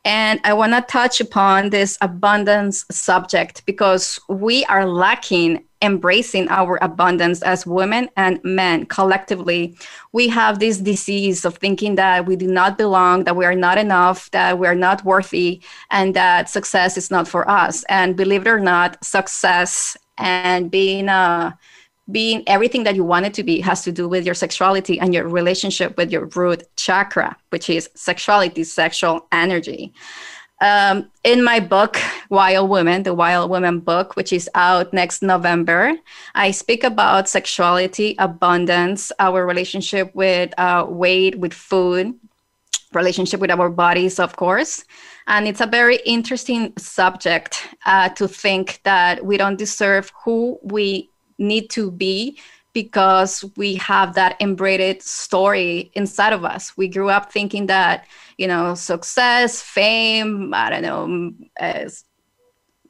And 0.07 0.38
I 0.45 0.53
want 0.53 0.73
to 0.73 0.83
touch 0.83 1.21
upon 1.21 1.71
this 1.71 1.99
abundance 2.01 2.85
subject 2.92 3.66
because 3.66 4.21
we 4.29 4.64
are 4.66 4.87
lacking 4.87 5.64
embracing 5.83 6.49
our 6.49 6.79
abundance 6.81 7.42
as 7.42 7.66
women 7.66 8.09
and 8.16 8.40
men 8.45 8.87
collectively. 8.87 9.77
We 10.12 10.29
have 10.29 10.61
this 10.61 10.79
disease 10.79 11.45
of 11.45 11.57
thinking 11.57 11.97
that 11.97 12.25
we 12.25 12.37
do 12.37 12.47
not 12.47 12.79
belong, 12.79 13.25
that 13.25 13.37
we 13.37 13.45
are 13.45 13.55
not 13.57 13.79
enough, 13.79 14.31
that 14.31 14.61
we 14.61 14.69
are 14.69 14.77
not 14.77 15.05
worthy, 15.05 15.61
and 15.90 16.14
that 16.14 16.49
success 16.49 16.97
is 16.97 17.11
not 17.11 17.27
for 17.27 17.49
us. 17.51 17.85
And 17.88 18.16
believe 18.16 18.47
it 18.47 18.51
or 18.51 18.61
not, 18.61 19.05
success 19.05 19.97
and 20.19 20.71
being 20.71 21.09
a 21.09 21.12
uh, 21.12 21.51
being 22.11 22.45
everything 22.47 22.85
that 22.85 22.95
you 22.95 23.05
want 23.05 23.27
it 23.27 23.35
to 23.35 23.42
be 23.42 23.61
has 23.61 23.83
to 23.83 23.92
do 23.92 24.09
with 24.09 24.25
your 24.25 24.35
sexuality 24.35 25.01
and 25.01 25.12
your 25.12 25.29
relationship 25.29 25.97
with 25.97 26.12
your 26.12 26.27
root 26.27 26.62
chakra, 26.77 27.37
which 27.51 27.69
is 27.69 27.90
sexuality, 27.95 28.62
sexual 28.64 29.27
energy. 29.33 29.92
Um, 30.61 31.11
in 31.23 31.45
my 31.45 31.61
book, 31.61 31.99
Wild 32.31 32.71
Woman, 32.71 33.03
the 33.03 33.12
Wild 33.12 33.51
Woman 33.51 33.81
book, 33.81 34.16
which 34.16 34.33
is 34.33 34.49
out 34.55 34.92
next 34.92 35.21
November, 35.21 35.95
I 36.35 36.51
speak 36.51 36.83
about 36.83 37.29
sexuality, 37.29 38.14
abundance, 38.19 39.12
our 39.19 39.45
relationship 39.45 40.14
with 40.14 40.55
uh, 40.59 40.87
weight, 40.88 41.38
with 41.38 41.53
food, 41.53 42.14
relationship 42.95 43.40
with 43.40 43.51
our 43.51 43.69
bodies, 43.69 44.19
of 44.19 44.37
course. 44.37 44.85
And 45.27 45.47
it's 45.47 45.61
a 45.61 45.66
very 45.66 45.99
interesting 46.07 46.73
subject 46.79 47.66
uh, 47.85 48.09
to 48.11 48.27
think 48.27 48.81
that 48.85 49.27
we 49.27 49.37
don't 49.37 49.57
deserve 49.57 50.11
who 50.25 50.59
we 50.62 51.11
need 51.38 51.70
to 51.70 51.90
be 51.90 52.38
because 52.72 53.42
we 53.57 53.77
have 53.77 54.14
that 54.14 54.37
embedded 54.40 55.01
story 55.03 55.90
inside 55.94 56.35
of 56.35 56.44
us. 56.44 56.77
We 56.77 56.88
grew 56.88 57.09
up 57.09 57.33
thinking 57.33 57.66
that, 57.66 58.07
you 58.37 58.46
know, 58.46 58.75
success, 58.75 59.62
fame, 59.62 60.53
I 60.53 60.68
don't 60.68 60.83
know, 60.83 61.33
uh, 61.59 61.88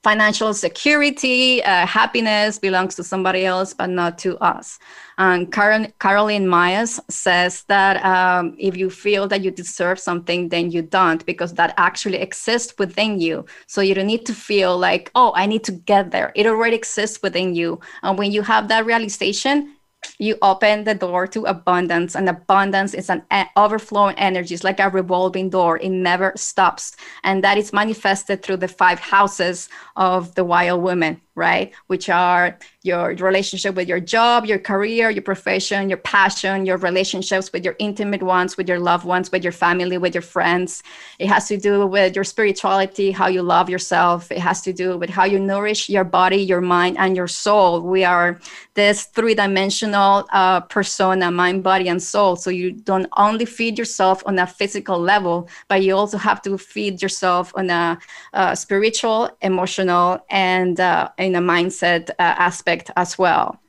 financial 0.06 0.54
security, 0.54 1.60
uh, 1.64 1.84
happiness 1.84 2.60
belongs 2.60 2.94
to 2.94 3.02
somebody 3.02 3.44
else, 3.44 3.74
but 3.74 3.90
not 3.90 4.16
to 4.18 4.38
us. 4.38 4.78
And 5.18 5.50
Carol, 5.50 5.88
Caroline 5.98 6.46
Myers 6.46 7.00
says 7.08 7.64
that 7.64 7.94
um, 8.04 8.54
if 8.56 8.76
you 8.76 8.88
feel 8.88 9.26
that 9.26 9.42
you 9.42 9.50
deserve 9.50 9.98
something, 9.98 10.48
then 10.48 10.70
you 10.70 10.82
don't, 10.82 11.26
because 11.26 11.54
that 11.54 11.74
actually 11.76 12.18
exists 12.18 12.72
within 12.78 13.20
you. 13.20 13.46
So 13.66 13.80
you 13.80 13.94
don't 13.94 14.06
need 14.06 14.26
to 14.26 14.34
feel 14.34 14.78
like, 14.78 15.10
oh, 15.16 15.32
I 15.34 15.46
need 15.46 15.64
to 15.64 15.72
get 15.72 16.12
there. 16.12 16.30
It 16.36 16.46
already 16.46 16.76
exists 16.76 17.20
within 17.20 17.56
you. 17.56 17.80
And 18.04 18.16
when 18.16 18.30
you 18.30 18.42
have 18.42 18.68
that 18.68 18.86
realization, 18.86 19.75
you 20.18 20.36
open 20.42 20.84
the 20.84 20.94
door 20.94 21.26
to 21.26 21.44
abundance 21.44 22.14
and 22.14 22.28
abundance 22.28 22.94
is 22.94 23.10
an 23.10 23.22
overflowing 23.56 24.16
energy. 24.16 24.54
It's 24.54 24.64
like 24.64 24.80
a 24.80 24.88
revolving 24.88 25.50
door. 25.50 25.78
It 25.78 25.90
never 25.90 26.32
stops. 26.36 26.96
And 27.22 27.44
that 27.44 27.58
is 27.58 27.72
manifested 27.72 28.42
through 28.42 28.58
the 28.58 28.68
five 28.68 28.98
houses 28.98 29.68
of 29.96 30.34
the 30.34 30.44
wild 30.44 30.82
woman 30.82 31.20
right? 31.36 31.72
Which 31.86 32.08
are 32.08 32.58
your 32.82 33.14
relationship 33.14 33.74
with 33.74 33.88
your 33.88 34.00
job, 34.00 34.46
your 34.46 34.58
career, 34.58 35.10
your 35.10 35.22
profession, 35.22 35.88
your 35.88 35.98
passion, 35.98 36.66
your 36.66 36.78
relationships 36.78 37.52
with 37.52 37.64
your 37.64 37.76
intimate 37.78 38.22
ones, 38.22 38.56
with 38.56 38.68
your 38.68 38.80
loved 38.80 39.04
ones, 39.04 39.30
with 39.30 39.44
your 39.44 39.52
family, 39.52 39.98
with 39.98 40.14
your 40.14 40.22
friends. 40.22 40.82
It 41.18 41.28
has 41.28 41.46
to 41.48 41.56
do 41.56 41.86
with 41.86 42.14
your 42.14 42.24
spirituality, 42.24 43.10
how 43.12 43.28
you 43.28 43.42
love 43.42 43.70
yourself. 43.70 44.32
It 44.32 44.38
has 44.38 44.62
to 44.62 44.72
do 44.72 44.96
with 44.96 45.10
how 45.10 45.24
you 45.24 45.38
nourish 45.38 45.88
your 45.88 46.04
body, 46.04 46.38
your 46.38 46.60
mind, 46.60 46.96
and 46.98 47.16
your 47.16 47.28
soul. 47.28 47.80
We 47.80 48.04
are 48.04 48.40
this 48.74 49.04
three 49.04 49.34
dimensional 49.34 50.26
uh, 50.32 50.60
persona, 50.60 51.30
mind, 51.30 51.62
body, 51.62 51.88
and 51.88 52.02
soul. 52.02 52.36
So 52.36 52.50
you 52.50 52.72
don't 52.72 53.06
only 53.16 53.44
feed 53.44 53.78
yourself 53.78 54.22
on 54.26 54.38
a 54.38 54.46
physical 54.46 54.98
level, 54.98 55.48
but 55.68 55.82
you 55.82 55.94
also 55.96 56.18
have 56.18 56.40
to 56.42 56.56
feed 56.58 57.02
yourself 57.02 57.52
on 57.56 57.70
a, 57.70 57.98
uh, 58.32 58.54
spiritual, 58.54 59.30
emotional, 59.42 60.24
and 60.30 60.80
uh, 60.80 61.08
in 61.26 61.34
a 61.34 61.40
mindset 61.40 62.10
uh, 62.10 62.14
aspect 62.18 62.90
as 62.96 63.18
well. 63.18 63.60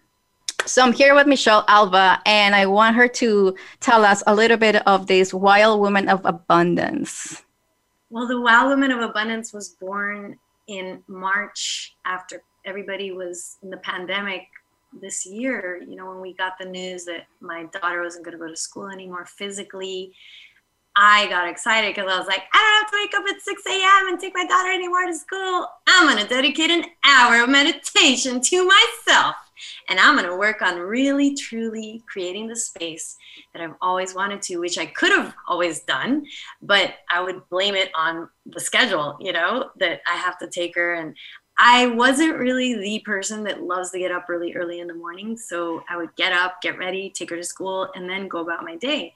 So 0.65 0.81
I'm 0.81 0.93
here 0.93 1.15
with 1.15 1.27
Michelle 1.27 1.63
Alva, 1.67 2.21
and 2.25 2.55
I 2.55 2.65
want 2.65 2.95
her 2.95 3.07
to 3.07 3.55
tell 3.79 4.03
us 4.03 4.21
a 4.27 4.35
little 4.35 4.57
bit 4.57 4.75
of 4.87 5.07
this 5.07 5.33
Wild 5.33 5.79
Woman 5.79 6.09
of 6.09 6.25
Abundance. 6.25 7.43
Well, 8.09 8.27
the 8.27 8.39
Wild 8.41 8.69
Woman 8.69 8.91
of 8.91 9.01
Abundance 9.01 9.53
was 9.53 9.69
born 9.69 10.37
in 10.67 11.01
March 11.07 11.95
after 12.05 12.43
everybody 12.65 13.11
was 13.11 13.57
in 13.63 13.69
the 13.69 13.77
pandemic 13.77 14.47
this 15.01 15.25
year. 15.25 15.81
You 15.87 15.95
know, 15.95 16.09
when 16.09 16.21
we 16.21 16.33
got 16.33 16.57
the 16.59 16.65
news 16.65 17.05
that 17.05 17.27
my 17.39 17.65
daughter 17.65 18.01
wasn't 18.01 18.25
going 18.25 18.37
to 18.37 18.43
go 18.43 18.49
to 18.49 18.57
school 18.57 18.89
anymore 18.89 19.25
physically, 19.25 20.13
I 20.99 21.27
got 21.27 21.47
excited 21.47 21.93
because 21.93 22.11
I 22.11 22.17
was 22.17 22.27
like, 22.27 22.41
I 22.51 22.57
don't 22.57 22.81
have 22.81 22.91
to 22.91 22.97
wake 22.97 23.13
up 23.13 23.35
at 23.35 23.41
6 23.41 23.61
a.m. 23.67 24.07
and 24.09 24.19
take 24.19 24.33
my 24.33 24.45
daughter 24.45 24.71
anymore 24.71 25.05
to 25.05 25.13
school. 25.13 25.67
I'm 25.85 26.07
going 26.07 26.21
to 26.21 26.27
dedicate 26.27 26.71
an 26.71 26.85
hour 27.05 27.43
of 27.43 27.49
meditation 27.49 28.41
to 28.41 28.67
myself. 28.67 29.35
And 29.89 29.99
I'm 29.99 30.15
going 30.15 30.27
to 30.27 30.35
work 30.35 30.63
on 30.63 30.79
really, 30.79 31.35
truly 31.35 32.03
creating 32.11 32.47
the 32.47 32.55
space 32.55 33.15
that 33.53 33.61
I've 33.61 33.75
always 33.79 34.15
wanted 34.15 34.41
to, 34.43 34.57
which 34.57 34.79
I 34.79 34.87
could 34.87 35.11
have 35.11 35.35
always 35.47 35.81
done, 35.81 36.25
but 36.63 36.95
I 37.11 37.21
would 37.21 37.47
blame 37.49 37.75
it 37.75 37.91
on 37.95 38.27
the 38.47 38.59
schedule, 38.59 39.17
you 39.19 39.33
know, 39.33 39.69
that 39.79 40.01
I 40.07 40.15
have 40.15 40.39
to 40.39 40.49
take 40.49 40.75
her. 40.75 40.95
And 40.95 41.15
I 41.59 41.87
wasn't 41.87 42.37
really 42.37 42.75
the 42.75 42.99
person 42.99 43.43
that 43.43 43.63
loves 43.63 43.91
to 43.91 43.99
get 43.99 44.11
up 44.11 44.29
really 44.29 44.53
early 44.55 44.79
in 44.79 44.87
the 44.87 44.93
morning. 44.93 45.37
So 45.37 45.83
I 45.89 45.97
would 45.97 46.15
get 46.15 46.33
up, 46.33 46.61
get 46.61 46.77
ready, 46.77 47.11
take 47.11 47.31
her 47.31 47.37
to 47.37 47.43
school, 47.43 47.89
and 47.95 48.09
then 48.09 48.27
go 48.27 48.41
about 48.41 48.63
my 48.63 48.75
day. 48.75 49.13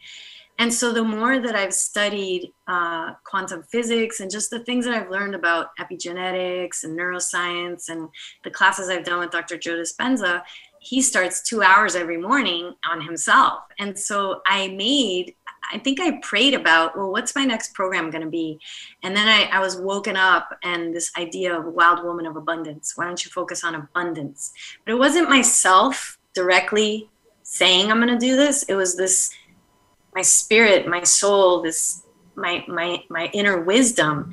And 0.61 0.71
so 0.71 0.93
the 0.93 1.03
more 1.03 1.39
that 1.39 1.55
I've 1.55 1.73
studied 1.73 2.53
uh, 2.67 3.13
quantum 3.23 3.63
physics 3.63 4.19
and 4.19 4.29
just 4.29 4.51
the 4.51 4.59
things 4.59 4.85
that 4.85 4.93
I've 4.93 5.09
learned 5.09 5.33
about 5.33 5.75
epigenetics 5.79 6.83
and 6.83 6.95
neuroscience 6.95 7.89
and 7.89 8.07
the 8.43 8.51
classes 8.51 8.87
I've 8.87 9.03
done 9.03 9.21
with 9.21 9.31
Dr. 9.31 9.57
Joe 9.57 9.71
Dispenza, 9.71 10.43
he 10.79 11.01
starts 11.01 11.41
two 11.41 11.63
hours 11.63 11.95
every 11.95 12.17
morning 12.17 12.75
on 12.87 13.01
himself. 13.01 13.63
And 13.79 13.97
so 13.97 14.43
I 14.45 14.67
made, 14.67 15.33
I 15.73 15.79
think 15.79 15.99
I 15.99 16.19
prayed 16.21 16.53
about, 16.53 16.95
well, 16.95 17.11
what's 17.11 17.35
my 17.35 17.43
next 17.43 17.73
program 17.73 18.11
going 18.11 18.23
to 18.23 18.29
be? 18.29 18.59
And 19.01 19.17
then 19.17 19.27
I, 19.27 19.45
I 19.45 19.59
was 19.61 19.77
woken 19.77 20.15
up 20.15 20.55
and 20.61 20.95
this 20.95 21.11
idea 21.17 21.57
of 21.57 21.65
a 21.65 21.71
wild 21.71 22.03
woman 22.03 22.27
of 22.27 22.35
abundance. 22.35 22.93
Why 22.95 23.05
don't 23.05 23.25
you 23.25 23.31
focus 23.31 23.63
on 23.63 23.73
abundance? 23.73 24.53
But 24.85 24.93
it 24.93 24.99
wasn't 24.99 25.27
myself 25.27 26.19
directly 26.35 27.09
saying 27.41 27.91
I'm 27.91 27.97
going 27.97 28.13
to 28.13 28.25
do 28.25 28.35
this. 28.35 28.63
It 28.63 28.75
was 28.75 28.95
this 28.95 29.31
my 30.13 30.21
spirit, 30.21 30.87
my 30.87 31.03
soul, 31.03 31.61
this 31.61 32.03
my 32.35 32.63
my 32.67 33.03
my 33.09 33.29
inner 33.33 33.61
wisdom. 33.61 34.31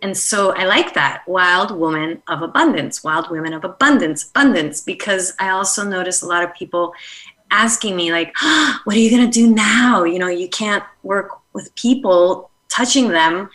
And 0.00 0.16
so 0.16 0.54
I 0.54 0.64
like 0.64 0.94
that 0.94 1.26
wild 1.26 1.72
woman 1.72 2.22
of 2.28 2.42
abundance, 2.42 3.02
wild 3.02 3.30
women 3.30 3.52
of 3.52 3.64
abundance, 3.64 4.30
abundance, 4.30 4.80
because 4.80 5.34
I 5.40 5.48
also 5.50 5.84
notice 5.84 6.22
a 6.22 6.26
lot 6.26 6.44
of 6.44 6.54
people 6.54 6.92
asking 7.50 7.96
me 7.96 8.12
like, 8.12 8.32
oh, 8.40 8.80
"What 8.84 8.96
are 8.96 9.00
you 9.00 9.10
going 9.10 9.28
to 9.28 9.40
do 9.40 9.52
now? 9.52 10.04
You 10.04 10.20
know, 10.20 10.28
you 10.28 10.48
can't 10.48 10.84
work 11.02 11.30
with 11.52 11.74
people, 11.74 12.50
touching 12.68 13.08
them." 13.08 13.50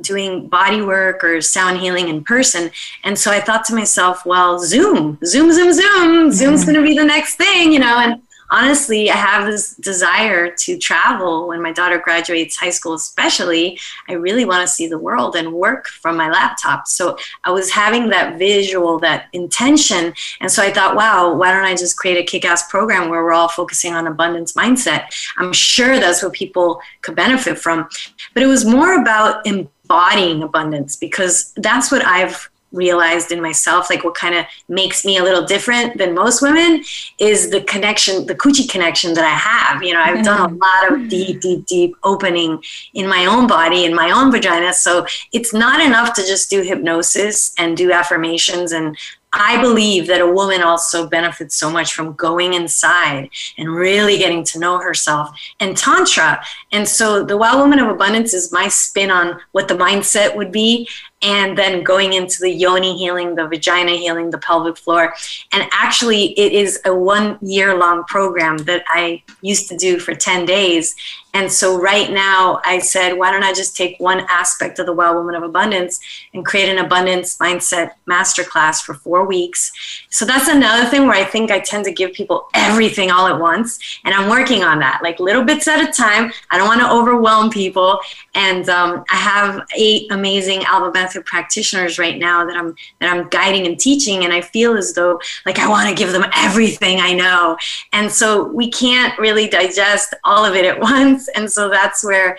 doing 0.00 0.48
body 0.48 0.80
work 0.80 1.22
or 1.22 1.40
sound 1.42 1.78
healing 1.78 2.08
in 2.08 2.24
person. 2.24 2.70
And 3.04 3.16
so 3.18 3.30
I 3.30 3.40
thought 3.40 3.64
to 3.66 3.74
myself, 3.74 4.24
well, 4.24 4.58
Zoom, 4.58 5.18
Zoom, 5.24 5.52
Zoom, 5.52 5.72
Zoom, 5.72 6.32
Zoom's 6.32 6.62
mm-hmm. 6.62 6.72
going 6.72 6.82
to 6.82 6.82
be 6.82 6.96
the 6.96 7.04
next 7.04 7.36
thing, 7.36 7.72
you 7.72 7.78
know, 7.78 7.98
and 7.98 8.22
honestly, 8.52 9.10
I 9.10 9.16
have 9.16 9.46
this 9.46 9.74
desire 9.76 10.54
to 10.54 10.78
travel 10.78 11.48
when 11.48 11.62
my 11.62 11.72
daughter 11.72 11.98
graduates 11.98 12.54
high 12.54 12.70
school, 12.70 12.92
especially. 12.92 13.80
I 14.08 14.12
really 14.12 14.44
want 14.44 14.60
to 14.60 14.72
see 14.72 14.86
the 14.86 14.98
world 14.98 15.34
and 15.34 15.54
work 15.54 15.88
from 15.88 16.16
my 16.18 16.30
laptop. 16.30 16.86
So 16.86 17.16
I 17.44 17.50
was 17.50 17.70
having 17.70 18.10
that 18.10 18.38
visual, 18.38 18.98
that 19.00 19.28
intention. 19.32 20.12
And 20.40 20.52
so 20.52 20.62
I 20.62 20.70
thought, 20.70 20.94
wow, 20.94 21.34
why 21.34 21.50
don't 21.50 21.64
I 21.64 21.74
just 21.74 21.96
create 21.96 22.18
a 22.18 22.22
kick 22.22 22.44
ass 22.44 22.70
program 22.70 23.08
where 23.08 23.24
we're 23.24 23.32
all 23.32 23.48
focusing 23.48 23.94
on 23.94 24.06
abundance 24.06 24.52
mindset? 24.52 25.06
I'm 25.38 25.54
sure 25.54 25.98
that's 25.98 26.22
what 26.22 26.34
people 26.34 26.80
could 27.00 27.16
benefit 27.16 27.58
from. 27.58 27.88
But 28.34 28.42
it 28.42 28.48
was 28.48 28.66
more 28.66 29.00
about 29.00 29.46
embodying 29.46 30.42
abundance 30.42 30.94
because 30.96 31.54
that's 31.56 31.90
what 31.90 32.04
I've 32.04 32.50
realized 32.72 33.32
in 33.32 33.40
myself 33.40 33.90
like 33.90 34.04
what 34.04 34.14
kind 34.14 34.34
of 34.34 34.44
makes 34.68 35.04
me 35.04 35.18
a 35.18 35.22
little 35.22 35.44
different 35.44 35.98
than 35.98 36.14
most 36.14 36.42
women 36.42 36.82
is 37.18 37.50
the 37.50 37.60
connection 37.62 38.26
the 38.26 38.34
coochie 38.34 38.68
connection 38.68 39.14
that 39.14 39.24
i 39.24 39.28
have 39.28 39.82
you 39.82 39.92
know 39.92 40.00
i've 40.00 40.24
done 40.24 40.40
a 40.40 40.48
mm-hmm. 40.48 40.58
lot 40.58 40.92
of 40.92 41.08
deep 41.08 41.40
deep 41.40 41.66
deep 41.66 41.94
opening 42.02 42.62
in 42.94 43.06
my 43.06 43.26
own 43.26 43.46
body 43.46 43.84
in 43.84 43.94
my 43.94 44.10
own 44.10 44.30
vagina 44.32 44.72
so 44.72 45.06
it's 45.32 45.52
not 45.52 45.80
enough 45.80 46.14
to 46.14 46.22
just 46.22 46.48
do 46.50 46.62
hypnosis 46.62 47.52
and 47.58 47.76
do 47.76 47.92
affirmations 47.92 48.72
and 48.72 48.96
I 49.32 49.60
believe 49.60 50.06
that 50.08 50.20
a 50.20 50.30
woman 50.30 50.62
also 50.62 51.08
benefits 51.08 51.56
so 51.56 51.70
much 51.70 51.94
from 51.94 52.12
going 52.12 52.52
inside 52.52 53.30
and 53.56 53.74
really 53.74 54.18
getting 54.18 54.44
to 54.44 54.58
know 54.58 54.78
herself 54.78 55.30
and 55.58 55.76
Tantra. 55.76 56.44
And 56.70 56.86
so 56.86 57.24
the 57.24 57.36
Wild 57.36 57.60
Woman 57.60 57.78
of 57.78 57.88
Abundance 57.88 58.34
is 58.34 58.52
my 58.52 58.68
spin 58.68 59.10
on 59.10 59.40
what 59.52 59.68
the 59.68 59.74
mindset 59.74 60.36
would 60.36 60.52
be 60.52 60.88
and 61.22 61.56
then 61.56 61.82
going 61.82 62.12
into 62.12 62.40
the 62.40 62.50
yoni 62.50 62.96
healing, 62.98 63.34
the 63.34 63.46
vagina 63.46 63.92
healing, 63.92 64.30
the 64.30 64.38
pelvic 64.38 64.76
floor. 64.76 65.14
And 65.52 65.68
actually, 65.72 66.38
it 66.38 66.52
is 66.52 66.80
a 66.84 66.94
one 66.94 67.38
year 67.40 67.78
long 67.78 68.04
program 68.04 68.58
that 68.58 68.84
I 68.88 69.22
used 69.40 69.68
to 69.68 69.76
do 69.76 69.98
for 69.98 70.14
10 70.14 70.44
days. 70.44 70.94
And 71.34 71.50
so 71.50 71.80
right 71.80 72.10
now, 72.10 72.60
I 72.64 72.78
said, 72.78 73.14
why 73.14 73.30
don't 73.30 73.42
I 73.42 73.54
just 73.54 73.76
take 73.76 73.98
one 73.98 74.20
aspect 74.28 74.78
of 74.78 74.86
the 74.86 74.92
Wild 74.92 75.16
Woman 75.16 75.34
of 75.34 75.42
Abundance 75.42 75.98
and 76.34 76.44
create 76.44 76.68
an 76.68 76.84
abundance 76.84 77.38
mindset 77.38 77.92
masterclass 78.08 78.82
for 78.82 78.94
four 78.94 79.26
weeks? 79.26 79.72
So 80.10 80.26
that's 80.26 80.48
another 80.48 80.88
thing 80.90 81.06
where 81.06 81.16
I 81.16 81.24
think 81.24 81.50
I 81.50 81.60
tend 81.60 81.86
to 81.86 81.92
give 81.92 82.12
people 82.12 82.48
everything 82.54 83.10
all 83.10 83.26
at 83.26 83.40
once. 83.40 83.78
And 84.04 84.14
I'm 84.14 84.28
working 84.28 84.62
on 84.62 84.78
that, 84.80 85.00
like 85.02 85.20
little 85.20 85.42
bits 85.42 85.66
at 85.68 85.88
a 85.88 85.90
time. 85.90 86.32
I 86.50 86.58
don't 86.58 86.68
want 86.68 86.80
to 86.80 86.90
overwhelm 86.90 87.50
people. 87.50 87.98
And 88.34 88.68
um, 88.68 89.04
I 89.10 89.16
have 89.16 89.66
eight 89.76 90.12
amazing 90.12 90.64
allopathic 90.64 91.24
practitioners 91.24 91.98
right 91.98 92.18
now 92.18 92.44
that 92.44 92.56
I'm 92.56 92.74
that 93.00 93.14
I'm 93.14 93.28
guiding 93.28 93.66
and 93.66 93.78
teaching, 93.78 94.24
and 94.24 94.32
I 94.32 94.40
feel 94.40 94.76
as 94.76 94.94
though 94.94 95.20
like 95.46 95.58
I 95.58 95.68
want 95.68 95.88
to 95.88 95.94
give 95.94 96.12
them 96.12 96.24
everything 96.36 97.00
I 97.00 97.12
know. 97.12 97.56
And 97.92 98.10
so 98.10 98.44
we 98.48 98.70
can't 98.70 99.18
really 99.18 99.48
digest 99.48 100.14
all 100.24 100.44
of 100.44 100.54
it 100.54 100.64
at 100.64 100.78
once. 100.92 101.21
And 101.28 101.50
so 101.50 101.68
that's 101.68 102.04
where 102.04 102.38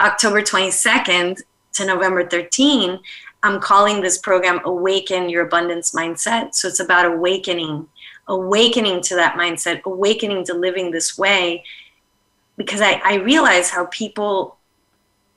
October 0.00 0.42
22nd 0.42 1.40
to 1.74 1.86
November 1.86 2.28
13, 2.28 2.98
I'm 3.42 3.60
calling 3.60 4.00
this 4.00 4.18
program 4.18 4.60
Awaken 4.64 5.28
Your 5.28 5.46
Abundance 5.46 5.92
Mindset. 5.92 6.54
So 6.54 6.68
it's 6.68 6.80
about 6.80 7.06
awakening, 7.06 7.88
awakening 8.28 9.00
to 9.02 9.16
that 9.16 9.36
mindset, 9.36 9.82
awakening 9.84 10.44
to 10.46 10.54
living 10.54 10.90
this 10.90 11.18
way. 11.18 11.64
Because 12.56 12.80
I, 12.80 13.00
I 13.04 13.14
realize 13.16 13.70
how 13.70 13.86
people 13.86 14.58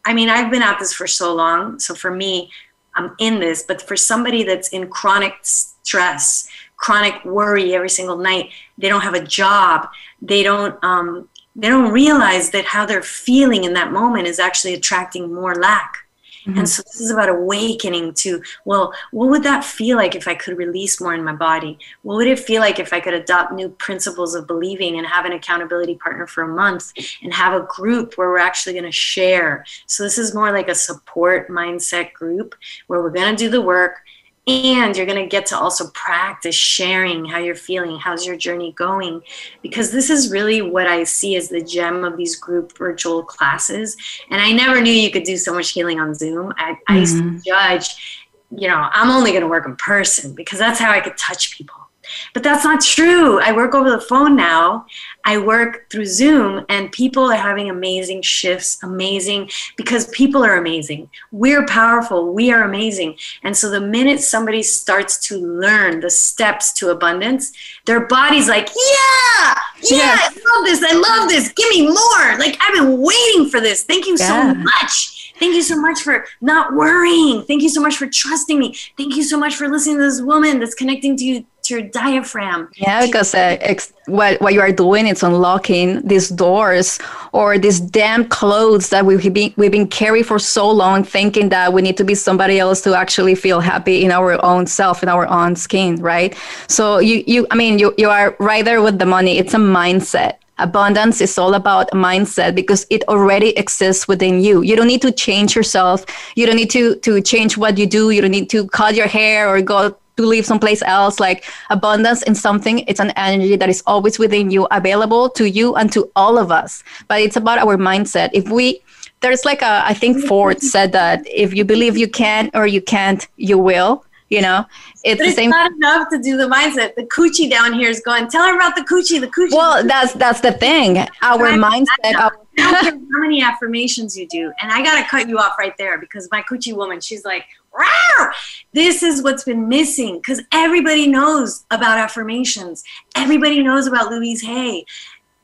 I 0.06 0.14
mean, 0.14 0.30
I've 0.30 0.52
been 0.52 0.62
at 0.62 0.78
this 0.78 0.94
for 0.94 1.08
so 1.08 1.34
long. 1.34 1.80
So 1.80 1.96
for 1.96 2.12
me, 2.12 2.52
I'm 2.94 3.16
in 3.18 3.40
this. 3.40 3.64
But 3.64 3.82
for 3.82 3.98
somebody 3.98 4.44
that's 4.44 4.70
in 4.70 4.88
chronic 4.88 5.34
stress, 5.42 6.48
chronic 6.78 7.26
worry 7.26 7.74
every 7.74 7.90
single 7.90 8.18
night, 8.18 8.52
they 8.78 8.88
don't 8.88 9.02
have 9.02 9.16
a 9.16 9.26
job, 9.26 9.90
they 10.22 10.44
don't 10.44 10.82
um, 10.84 11.28
they 11.56 11.70
don't 11.70 11.91
realize 11.91 12.51
that 12.51 12.66
how 12.66 12.86
they're 12.86 13.01
feeling 13.01 13.64
in 13.64 13.74
that 13.74 13.91
moment 13.91 14.28
is 14.28 14.39
actually 14.39 14.74
attracting 14.74 15.34
more 15.34 15.56
lack. 15.56 16.06
Mm-hmm. 16.45 16.60
And 16.60 16.70
so 16.70 16.84
this 16.84 17.01
is 17.01 17.10
about 17.10 17.30
awakening 17.30 18.14
to, 18.16 18.41
well, 18.66 18.93
what 19.12 19.30
would 19.30 19.43
that 19.43 19.64
feel 19.64 19.97
like 19.97 20.14
if 20.14 20.28
I 20.28 20.36
could 20.36 20.58
release 20.58 21.01
more 21.01 21.16
in 21.16 21.24
my 21.24 21.34
body? 21.34 21.80
What 22.03 22.18
would 22.18 22.28
it 22.28 22.38
feel 22.38 22.62
like 22.62 22.78
if 22.78 22.93
I 22.93 22.99
could 22.99 23.16
adopt 23.16 23.53
new 23.53 23.70
principles 23.70 24.36
of 24.36 24.45
believing 24.45 24.97
and 24.97 25.08
have 25.08 25.26
an 25.26 25.32
accountability 25.32 25.95
partner 25.95 26.28
for 26.28 26.43
a 26.43 26.47
month 26.47 26.93
and 27.24 27.34
have 27.34 27.53
a 27.53 27.66
group 27.66 28.16
where 28.16 28.30
we're 28.30 28.38
actually 28.38 28.74
going 28.74 28.86
to 28.86 28.91
share? 28.91 29.66
So 29.88 30.03
this 30.03 30.20
is 30.20 30.36
more 30.36 30.51
like 30.51 30.68
a 30.68 30.76
support 30.76 31.49
mindset 31.49 32.14
group 32.14 32.53
where 32.88 33.01
we're 33.01 33.10
going 33.10 33.36
to 33.36 33.43
do 33.43 33.49
the 33.49 33.62
work 33.62 34.01
and 34.48 34.96
you're 34.96 35.08
going 35.08 35.22
to 35.22 35.28
get 35.28 35.48
to 35.48 35.58
also 35.58 35.89
practice 35.89 36.54
sharing 36.54 37.26
how 37.26 37.39
you're 37.39 37.56
feeling 37.56 37.98
how's 37.98 38.26
your 38.26 38.36
journey 38.36 38.72
going 38.74 39.22
because 39.62 39.91
this 39.91 40.10
is 40.10 40.32
really 40.32 40.62
what 40.62 40.88
i 40.88 41.04
see 41.04 41.36
as 41.36 41.50
the 41.50 41.62
gem 41.62 42.04
of 42.04 42.16
these 42.16 42.36
group 42.36 42.78
virtual 42.78 43.24
classes 43.24 43.98
and 44.30 44.41
i 44.41 44.52
never 44.52 44.82
knew 44.82 44.91
you 44.91 45.10
could 45.10 45.24
do 45.24 45.38
so 45.38 45.54
much 45.54 45.72
healing 45.72 46.00
on 46.00 46.14
zoom 46.14 46.54
i, 46.58 46.74
mm-hmm. 46.74 46.93
I 46.93 47.00
used 47.00 47.18
to 47.18 47.41
judge 47.46 48.24
you 48.52 48.68
know 48.68 48.88
i'm 48.91 49.10
only 49.10 49.32
going 49.32 49.41
to 49.41 49.48
work 49.48 49.66
in 49.66 49.76
person 49.78 50.36
because 50.36 50.60
that's 50.60 50.80
how 50.80 50.91
i 50.91 51.00
could 51.00 51.18
touch 51.18 51.58
people 51.58 51.86
but 52.34 52.43
that's 52.43 52.64
not 52.64 52.82
true. 52.82 53.39
I 53.39 53.52
work 53.52 53.74
over 53.74 53.89
the 53.89 54.00
phone 54.00 54.36
now. 54.36 54.86
I 55.26 55.40
work 55.40 55.90
through 55.90 56.06
Zoom, 56.06 56.66
and 56.70 56.92
people 56.92 57.24
are 57.32 57.36
having 57.36 57.70
amazing 57.70 58.22
shifts, 58.22 58.78
amazing, 58.84 59.50
because 59.76 60.08
people 60.10 60.46
are 60.46 60.58
amazing. 60.58 61.10
We're 61.32 61.66
powerful. 61.66 62.32
We 62.34 62.52
are 62.52 62.64
amazing. 62.64 63.18
And 63.44 63.58
so 63.58 63.70
the 63.70 63.82
minute 63.82 64.22
somebody 64.22 64.62
starts 64.62 65.18
to 65.28 65.38
learn 65.38 66.00
the 66.00 66.12
steps 66.12 66.72
to 66.74 66.92
abundance, 66.92 67.52
their 67.86 68.06
body's 68.06 68.48
like, 68.48 68.70
yeah, 68.70 69.60
yeah, 69.82 69.98
yeah. 69.98 70.18
I 70.20 70.30
love 70.30 70.66
this. 70.66 70.84
I 70.84 70.94
love 70.94 71.30
this. 71.30 71.52
Give 71.54 71.70
me 71.70 71.88
more. 71.88 72.38
Like, 72.38 72.58
I've 72.62 72.76
been 72.76 73.02
waiting 73.02 73.50
for 73.50 73.60
this. 73.60 73.84
Thank 73.84 74.06
you 74.06 74.16
yeah. 74.20 74.28
so 74.28 74.54
much. 74.54 75.34
Thank 75.38 75.56
you 75.56 75.64
so 75.64 75.76
much 75.76 76.02
for 76.02 76.26
not 76.40 76.76
worrying. 76.76 77.44
Thank 77.44 77.62
you 77.62 77.70
so 77.70 77.82
much 77.82 77.98
for 77.98 78.08
trusting 78.08 78.58
me. 78.58 78.76
Thank 78.96 79.18
you 79.18 79.24
so 79.24 79.38
much 79.38 79.56
for 79.56 79.68
listening 79.68 79.98
to 79.98 80.04
this 80.04 80.22
woman 80.22 80.60
that's 80.60 80.76
connecting 80.76 81.18
to 81.18 81.26
you 81.26 81.46
to 81.66 81.76
your 81.76 81.84
diaphragm. 81.84 82.70
Yeah, 82.76 83.05
because 83.05 83.34
uh, 83.34 83.57
ex- 83.61 83.93
what, 84.05 84.39
what 84.41 84.53
you 84.53 84.61
are 84.61 84.72
doing 84.72 85.07
is 85.07 85.24
unlocking 85.24 86.01
these 86.07 86.30
doors 86.30 86.99
or 87.32 87.57
these 87.57 87.80
damn 87.80 88.28
clothes 88.28 88.89
that 88.89 89.05
we've 89.05 89.34
been, 89.34 89.53
we've 89.57 89.72
been 89.72 89.88
carrying 89.88 90.24
for 90.24 90.39
so 90.39 90.70
long, 90.70 91.03
thinking 91.03 91.49
that 91.49 91.74
we 91.74 91.82
need 91.82 91.97
to 91.97 92.03
be 92.03 92.16
somebody 92.16 92.59
else 92.59 92.82
to 92.82 92.95
actually 92.95 93.36
feel 93.36 93.59
happy 93.59 94.03
in 94.03 94.11
our 94.11 94.43
own 94.43 94.68
self, 94.68 95.03
in 95.03 95.09
our 95.09 95.28
own 95.28 95.55
skin, 95.55 95.95
right? 95.97 96.36
So 96.68 96.99
you, 96.99 97.24
you 97.28 97.47
I 97.51 97.55
mean, 97.55 97.80
you, 97.80 97.93
you 97.97 98.09
are 98.09 98.36
right 98.39 98.63
there 98.63 98.82
with 98.82 98.99
the 98.99 99.05
money. 99.05 99.38
It's 99.38 99.53
a 99.53 99.57
mindset 99.57 100.38
abundance 100.57 101.20
is 101.20 101.38
all 101.38 101.53
about 101.53 101.89
a 101.91 101.95
mindset 101.95 102.55
because 102.55 102.86
it 102.89 103.05
already 103.09 103.49
exists 103.57 104.07
within 104.07 104.39
you 104.39 104.61
you 104.61 104.76
don't 104.76 104.88
need 104.88 105.01
to 105.01 105.11
change 105.11 105.55
yourself 105.55 106.05
you 106.36 106.45
don't 106.45 106.55
need 106.55 106.70
to 106.70 106.95
to 106.95 107.22
change 107.22 107.57
what 107.57 107.78
you 107.78 107.86
do 107.86 108.11
you 108.11 108.22
don't 108.22 108.32
need 108.32 108.49
to 108.49 108.66
cut 108.70 108.95
your 108.95 109.07
hair 109.07 109.49
or 109.49 109.61
go 109.61 109.95
to 110.18 110.26
live 110.26 110.45
someplace 110.45 110.82
else. 110.84 111.20
Like 111.20 111.45
abundance 111.70 112.24
in 112.24 112.36
something, 112.36 112.80
it's 112.88 112.99
an 112.99 113.11
energy 113.16 113.55
that 113.55 113.70
is 113.70 113.84
always 113.86 114.20
within 114.20 114.51
you, 114.51 114.68
available 114.72 115.30
to 115.32 115.49
you 115.49 115.76
and 115.76 115.91
to 115.93 116.11
all 116.16 116.38
of 116.38 116.51
us. 116.51 116.84
But 117.07 117.22
it's 117.22 117.36
about 117.36 117.59
our 117.59 117.78
mindset. 117.78 118.30
If 118.34 118.49
we 118.49 118.82
there's 119.22 119.45
like 119.45 119.61
a, 119.61 119.84
I 119.86 119.93
think 119.93 120.24
Ford 120.26 120.61
said 120.74 120.91
that 120.91 121.26
if 121.28 121.53
you 121.53 121.66
believe 121.66 121.97
you 121.97 122.07
can 122.07 122.51
or 122.53 122.68
you 122.68 122.82
can't, 122.82 123.28
you 123.38 123.57
will. 123.57 124.05
You 124.30 124.41
know, 124.41 124.66
it's 125.03 125.22
but 125.22 125.28
the 125.28 125.32
same. 125.34 125.51
not 125.51 125.72
enough 125.72 126.09
to 126.09 126.20
do 126.20 126.36
the 126.36 126.47
mindset. 126.47 126.95
The 126.95 127.03
coochie 127.03 127.47
down 127.47 127.74
here 127.74 127.91
is 127.91 127.99
going. 127.99 128.28
Tell 128.28 128.43
her 128.43 128.55
about 128.55 128.76
the 128.76 128.82
coochie. 128.82 129.22
The 129.22 129.28
coochie. 129.28 129.51
Well, 129.51 129.86
that's 129.86 130.13
that's 130.13 130.41
the 130.41 130.51
thing. 130.51 130.97
Our 131.22 131.49
mindset. 131.49 132.16
Our- 132.18 132.39
how 132.57 132.91
many 133.20 133.43
affirmations 133.43 134.18
you 134.18 134.28
do, 134.28 134.51
and 134.61 134.72
I 134.72 134.82
gotta 134.82 135.07
cut 135.07 135.30
you 135.30 135.38
off 135.38 135.59
right 135.59 135.74
there 135.78 135.99
because 135.99 136.28
my 136.32 136.41
coochie 136.41 136.76
woman, 136.76 137.01
she's 137.01 137.24
like, 137.24 137.45
Rawr! 137.76 138.32
this 138.76 139.02
is 139.02 139.24
what's 139.24 139.46
been 139.46 139.70
missing 139.70 140.18
because 140.18 140.42
everybody 140.52 141.08
knows 141.08 141.66
about 141.72 141.98
affirmations. 141.98 142.84
Everybody 143.16 143.64
knows 143.64 143.88
about 143.88 144.12
Louise 144.12 144.42
Hay. 144.42 144.86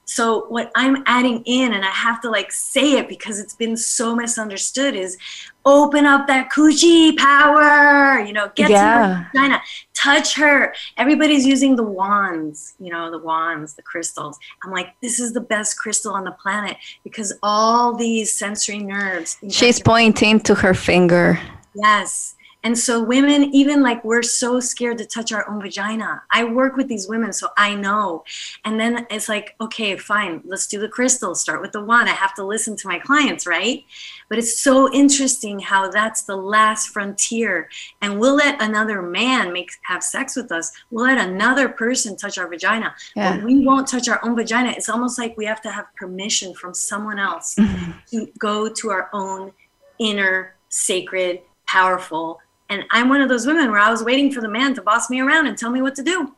So 0.04 0.48
what 0.50 0.70
I'm 0.76 1.04
adding 1.06 1.42
in, 1.46 1.72
and 1.72 1.86
I 1.86 1.90
have 1.92 2.20
to 2.24 2.30
like 2.30 2.52
say 2.52 2.98
it 2.98 3.08
because 3.08 3.40
it's 3.40 3.56
been 3.56 3.78
so 3.78 4.14
misunderstood, 4.14 4.94
is 4.94 5.18
open 5.64 6.06
up 6.06 6.28
that 6.28 6.50
coochie 6.52 7.16
power. 7.16 8.20
You 8.20 8.34
know, 8.34 8.52
get 8.54 8.70
yeah. 8.70 9.28
to 9.32 9.38
China, 9.38 9.62
touch 9.94 10.36
her. 10.36 10.76
Everybody's 10.98 11.46
using 11.46 11.78
the 11.78 11.84
wands. 11.84 12.74
You 12.78 12.92
know, 12.92 13.10
the 13.10 13.20
wands, 13.20 13.76
the 13.76 13.84
crystals. 13.84 14.38
I'm 14.66 14.72
like, 14.72 14.88
this 15.02 15.22
is 15.22 15.32
the 15.32 15.40
best 15.40 15.78
crystal 15.78 16.14
on 16.14 16.26
the 16.26 16.32
planet 16.32 16.76
because 17.06 17.32
all 17.42 17.96
these 17.96 18.34
sensory 18.34 18.80
nerves. 18.80 19.38
She's 19.50 19.80
pointing 19.80 20.42
to 20.42 20.56
her 20.56 20.74
finger. 20.74 21.40
Yes. 21.74 22.36
And 22.64 22.78
so 22.78 23.04
women, 23.04 23.44
even 23.56 23.82
like 23.82 24.04
we're 24.04 24.22
so 24.22 24.60
scared 24.60 25.00
to 25.00 25.06
touch 25.06 25.32
our 25.32 25.50
own 25.50 25.62
vagina. 25.62 26.22
I 26.32 26.44
work 26.44 26.76
with 26.76 26.88
these 26.88 27.08
women, 27.08 27.34
so 27.34 27.48
I 27.58 27.74
know. 27.74 28.24
And 28.66 28.80
then 28.80 29.08
it's 29.10 29.28
like, 29.28 29.56
okay, 29.60 29.98
fine, 29.98 30.42
let's 30.46 30.68
do 30.68 30.80
the 30.80 30.88
crystal. 30.88 31.34
Start 31.34 31.62
with 31.62 31.72
the 31.72 31.84
one. 31.84 32.08
I 32.08 32.12
have 32.12 32.36
to 32.36 32.46
listen 32.46 32.76
to 32.78 32.88
my 32.88 33.00
clients, 33.00 33.48
right? 33.48 33.84
But 34.30 34.38
it's 34.38 34.60
so 34.60 34.94
interesting 34.94 35.60
how 35.60 35.90
that's 35.90 36.24
the 36.24 36.36
last 36.36 36.90
frontier. 36.90 37.68
And 38.02 38.20
we'll 38.20 38.36
let 38.36 38.62
another 38.62 39.02
man 39.02 39.52
make 39.52 39.72
have 39.84 40.04
sex 40.04 40.36
with 40.36 40.52
us. 40.52 40.72
We'll 40.92 41.06
let 41.06 41.18
another 41.18 41.68
person 41.68 42.16
touch 42.16 42.38
our 42.38 42.48
vagina. 42.48 42.94
Yeah. 43.16 43.38
But 43.38 43.44
we 43.44 43.66
won't 43.66 43.88
touch 43.88 44.08
our 44.08 44.24
own 44.24 44.36
vagina. 44.36 44.70
It's 44.70 44.90
almost 44.90 45.18
like 45.18 45.36
we 45.36 45.46
have 45.46 45.62
to 45.62 45.72
have 45.72 45.86
permission 45.96 46.54
from 46.54 46.76
someone 46.76 47.18
else 47.18 47.56
mm-hmm. 47.56 47.92
to 48.12 48.32
go 48.38 48.70
to 48.70 48.92
our 48.92 49.10
own 49.14 49.52
inner 49.98 50.56
sacred 50.70 51.42
powerful 51.72 52.40
and 52.72 52.86
I'm 52.90 53.10
one 53.10 53.20
of 53.20 53.28
those 53.28 53.46
women 53.46 53.70
where 53.70 53.82
I 53.82 53.92
was 53.92 54.02
waiting 54.02 54.32
for 54.32 54.40
the 54.40 54.48
man 54.48 54.74
to 54.76 54.82
boss 54.82 55.10
me 55.10 55.20
around 55.20 55.46
and 55.46 55.58
tell 55.58 55.72
me 55.72 55.82
what 55.82 55.94
to 55.96 56.04
do. 56.04 56.34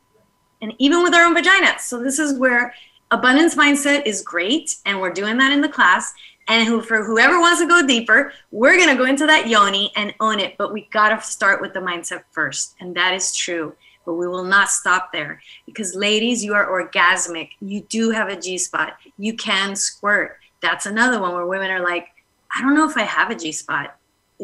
And 0.63 0.73
even 0.79 1.03
with 1.03 1.13
our 1.13 1.25
own 1.25 1.35
vaginas. 1.35 1.81
So 1.81 2.01
this 2.01 2.17
is 2.17 2.39
where 2.39 2.73
abundance 3.11 3.53
mindset 3.53 4.07
is 4.07 4.23
great. 4.23 4.77
And 4.87 4.99
we're 4.99 5.13
doing 5.13 5.37
that 5.37 5.51
in 5.51 5.61
the 5.61 5.69
class. 5.69 6.11
And 6.47 6.67
who, 6.67 6.81
for 6.81 7.03
whoever 7.03 7.39
wants 7.39 7.61
to 7.61 7.67
go 7.67 7.85
deeper, 7.85 8.33
we're 8.49 8.77
going 8.77 8.89
to 8.89 8.95
go 8.95 9.05
into 9.07 9.27
that 9.27 9.47
yoni 9.47 9.91
and 9.95 10.11
own 10.19 10.39
it. 10.39 10.57
But 10.57 10.73
we 10.73 10.89
got 10.91 11.09
to 11.09 11.21
start 11.21 11.61
with 11.61 11.73
the 11.73 11.81
mindset 11.81 12.23
first. 12.31 12.75
And 12.79 12.95
that 12.95 13.13
is 13.13 13.35
true. 13.35 13.75
But 14.03 14.15
we 14.15 14.27
will 14.27 14.43
not 14.43 14.69
stop 14.69 15.13
there 15.13 15.39
because, 15.67 15.93
ladies, 15.93 16.43
you 16.43 16.55
are 16.55 16.65
orgasmic. 16.65 17.49
You 17.61 17.81
do 17.81 18.09
have 18.09 18.29
a 18.29 18.39
G 18.41 18.57
spot. 18.57 18.97
You 19.19 19.35
can 19.35 19.75
squirt. 19.75 20.39
That's 20.61 20.87
another 20.87 21.21
one 21.21 21.33
where 21.35 21.45
women 21.45 21.69
are 21.69 21.83
like, 21.83 22.07
I 22.55 22.61
don't 22.61 22.73
know 22.73 22.89
if 22.89 22.97
I 22.97 23.03
have 23.03 23.29
a 23.29 23.35
G 23.35 23.51
spot 23.51 23.97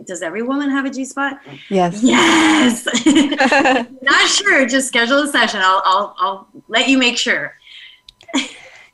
does 0.06 0.22
every 0.22 0.42
woman 0.42 0.70
have 0.70 0.86
a 0.86 0.90
G 0.90 1.06
spot? 1.06 1.40
Yes. 1.70 2.02
Yes. 2.04 2.86
Not 4.02 4.30
sure. 4.30 4.66
Just 4.68 4.88
schedule 4.88 5.20
a 5.20 5.28
session. 5.28 5.62
I'll, 5.64 5.82
I'll, 5.86 6.16
I'll 6.20 6.48
let 6.68 6.88
you 6.88 6.98
make 6.98 7.18
sure. 7.18 7.56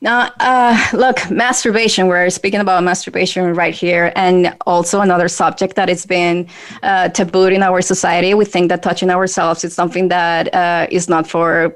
Now, 0.06 0.30
uh, 0.39 0.78
look, 0.93 1.32
masturbation. 1.32 2.06
We're 2.06 2.30
speaking 2.30 2.60
about 2.60 2.84
masturbation 2.84 3.56
right 3.56 3.74
here, 3.74 4.14
and 4.16 4.56
also 4.68 5.01
another 5.01 5.28
subject 5.28 5.76
that 5.78 5.89
has 5.89 6.06
been 6.06 6.47
uh, 6.84 7.10
tabooed 7.10 7.53
in 7.53 7.64
our 7.64 7.82
society. 7.82 8.36
We 8.36 8.45
think 8.45 8.70
that 8.70 8.84
touching 8.84 9.10
ourselves 9.10 9.64
is 9.64 9.74
something 9.74 10.10
that 10.10 10.53
uh, 10.53 10.86
is 10.91 11.10
not 11.10 11.28
for 11.28 11.76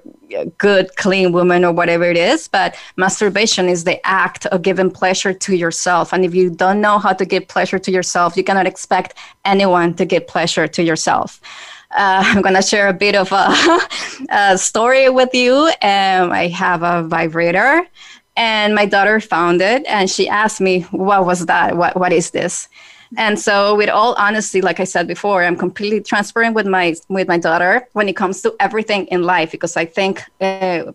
good, 0.60 0.96
clean 0.96 1.32
woman 1.32 1.66
or 1.66 1.72
whatever 1.72 2.04
it 2.04 2.18
is. 2.18 2.48
But 2.48 2.76
masturbation 2.98 3.68
is 3.68 3.84
the 3.84 4.00
act 4.06 4.46
of 4.46 4.62
giving 4.62 4.92
pleasure 4.92 5.34
to 5.34 5.56
yourself. 5.56 6.14
And 6.14 6.24
if 6.24 6.36
you 6.36 6.52
don't 6.52 6.82
know 6.82 7.00
how 7.00 7.14
to 7.14 7.26
give 7.26 7.48
pleasure 7.48 7.80
to 7.80 7.92
yourself, 7.92 8.38
you 8.38 8.44
cannot 8.44 8.68
expect 8.68 9.16
anyone 9.44 9.96
to 9.96 10.06
give 10.06 10.28
pleasure 10.28 10.68
to 10.68 10.84
yourself. 10.84 11.42
Uh, 11.92 12.22
I'm 12.26 12.42
going 12.42 12.56
to 12.56 12.62
share 12.62 12.88
a 12.88 12.94
bit 12.94 13.16
of 13.16 13.32
a, 13.32 13.80
a 14.30 14.58
story 14.58 15.10
with 15.10 15.34
you. 15.34 15.56
Um, 15.82 16.32
I 16.32 16.52
have 16.54 16.84
a 16.84 17.04
vibrator, 17.04 17.88
and 18.40 18.74
my 18.74 18.86
daughter 18.86 19.20
found 19.20 19.62
it, 19.62 19.86
and 19.86 20.10
she 20.10 20.28
asked 20.30 20.62
me, 20.62 20.82
"What 20.92 21.26
was 21.26 21.46
that? 21.48 21.76
What 21.76 22.00
What 22.00 22.14
is 22.14 22.32
this?" 22.32 22.70
And 23.18 23.38
so, 23.38 23.76
with 23.76 23.90
all 23.90 24.14
honesty, 24.14 24.62
like 24.62 24.80
I 24.80 24.86
said 24.86 25.08
before, 25.08 25.44
I'm 25.44 25.58
completely 25.58 26.02
transparent 26.02 26.56
with 26.56 26.66
my 26.66 26.96
with 27.10 27.28
my 27.28 27.38
daughter 27.38 27.88
when 27.94 28.08
it 28.08 28.16
comes 28.16 28.42
to 28.44 28.56
everything 28.60 29.08
in 29.08 29.24
life 29.24 29.52
because 29.52 29.76
I 29.78 29.86
think. 29.86 30.24
Uh, 30.42 30.94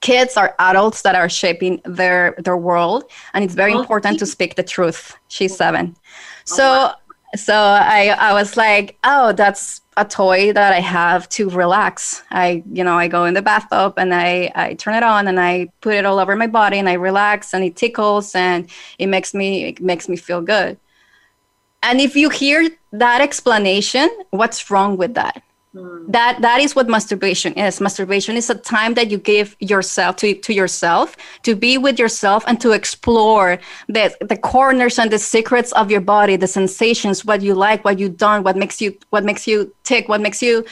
kids 0.00 0.36
are 0.36 0.54
adults 0.58 1.00
that 1.00 1.14
are 1.14 1.30
shaping 1.30 1.80
their 1.86 2.34
their 2.44 2.58
world 2.58 3.04
and 3.32 3.42
it's 3.42 3.54
very 3.54 3.72
important 3.72 4.18
to 4.18 4.26
speak 4.26 4.54
the 4.54 4.62
truth 4.62 5.16
she's 5.28 5.56
seven 5.56 5.96
so 6.44 6.92
so 7.36 7.54
i 7.54 8.14
i 8.18 8.32
was 8.32 8.56
like 8.56 8.98
oh 9.04 9.32
that's 9.32 9.80
a 9.96 10.04
toy 10.04 10.52
that 10.52 10.72
i 10.72 10.80
have 10.80 11.28
to 11.28 11.48
relax. 11.50 12.22
I 12.30 12.64
you 12.72 12.82
know 12.82 12.98
i 12.98 13.06
go 13.06 13.24
in 13.26 13.34
the 13.34 13.42
bathtub 13.42 13.94
and 13.96 14.12
i 14.12 14.50
i 14.56 14.74
turn 14.74 14.94
it 14.94 15.04
on 15.04 15.28
and 15.28 15.38
i 15.38 15.68
put 15.80 15.94
it 15.94 16.04
all 16.04 16.18
over 16.18 16.34
my 16.34 16.48
body 16.48 16.78
and 16.78 16.88
i 16.88 16.94
relax 16.94 17.54
and 17.54 17.62
it 17.62 17.76
tickles 17.76 18.34
and 18.34 18.68
it 18.98 19.06
makes 19.06 19.34
me 19.34 19.64
it 19.66 19.80
makes 19.80 20.08
me 20.08 20.16
feel 20.16 20.40
good. 20.42 20.78
And 21.84 22.00
if 22.00 22.16
you 22.16 22.30
hear 22.30 22.68
that 22.92 23.20
explanation 23.20 24.08
what's 24.30 24.70
wrong 24.70 24.96
with 24.96 25.14
that 25.14 25.43
mm. 25.74 26.12
that 26.12 26.40
that 26.40 26.60
is 26.60 26.74
what 26.76 26.88
masturbation 26.88 27.52
is. 27.54 27.80
Masturbation 27.80 28.36
is 28.36 28.48
a 28.50 28.54
time 28.54 28.94
that 28.94 29.10
you 29.10 29.18
give 29.18 29.56
yourself 29.60 30.16
to, 30.16 30.34
to 30.34 30.52
yourself 30.52 31.16
to 31.42 31.54
be 31.54 31.78
with 31.78 31.98
yourself 31.98 32.44
and 32.46 32.60
to 32.60 32.72
explore 32.72 33.58
the, 33.88 34.14
the 34.20 34.36
corners 34.36 34.98
and 34.98 35.10
the 35.10 35.18
secrets 35.18 35.72
of 35.72 35.90
your 35.90 36.00
body 36.00 36.36
the 36.36 36.46
sensations 36.46 37.24
what 37.24 37.42
you 37.42 37.54
like 37.54 37.84
what 37.84 37.98
you 37.98 38.08
don't 38.08 38.42
what 38.44 38.56
makes 38.56 38.80
you 38.80 38.96
what 39.10 39.24
makes 39.24 39.46
you 39.46 39.72
tick 39.84 40.08
what 40.08 40.20
makes 40.20 40.42
you 40.42 40.64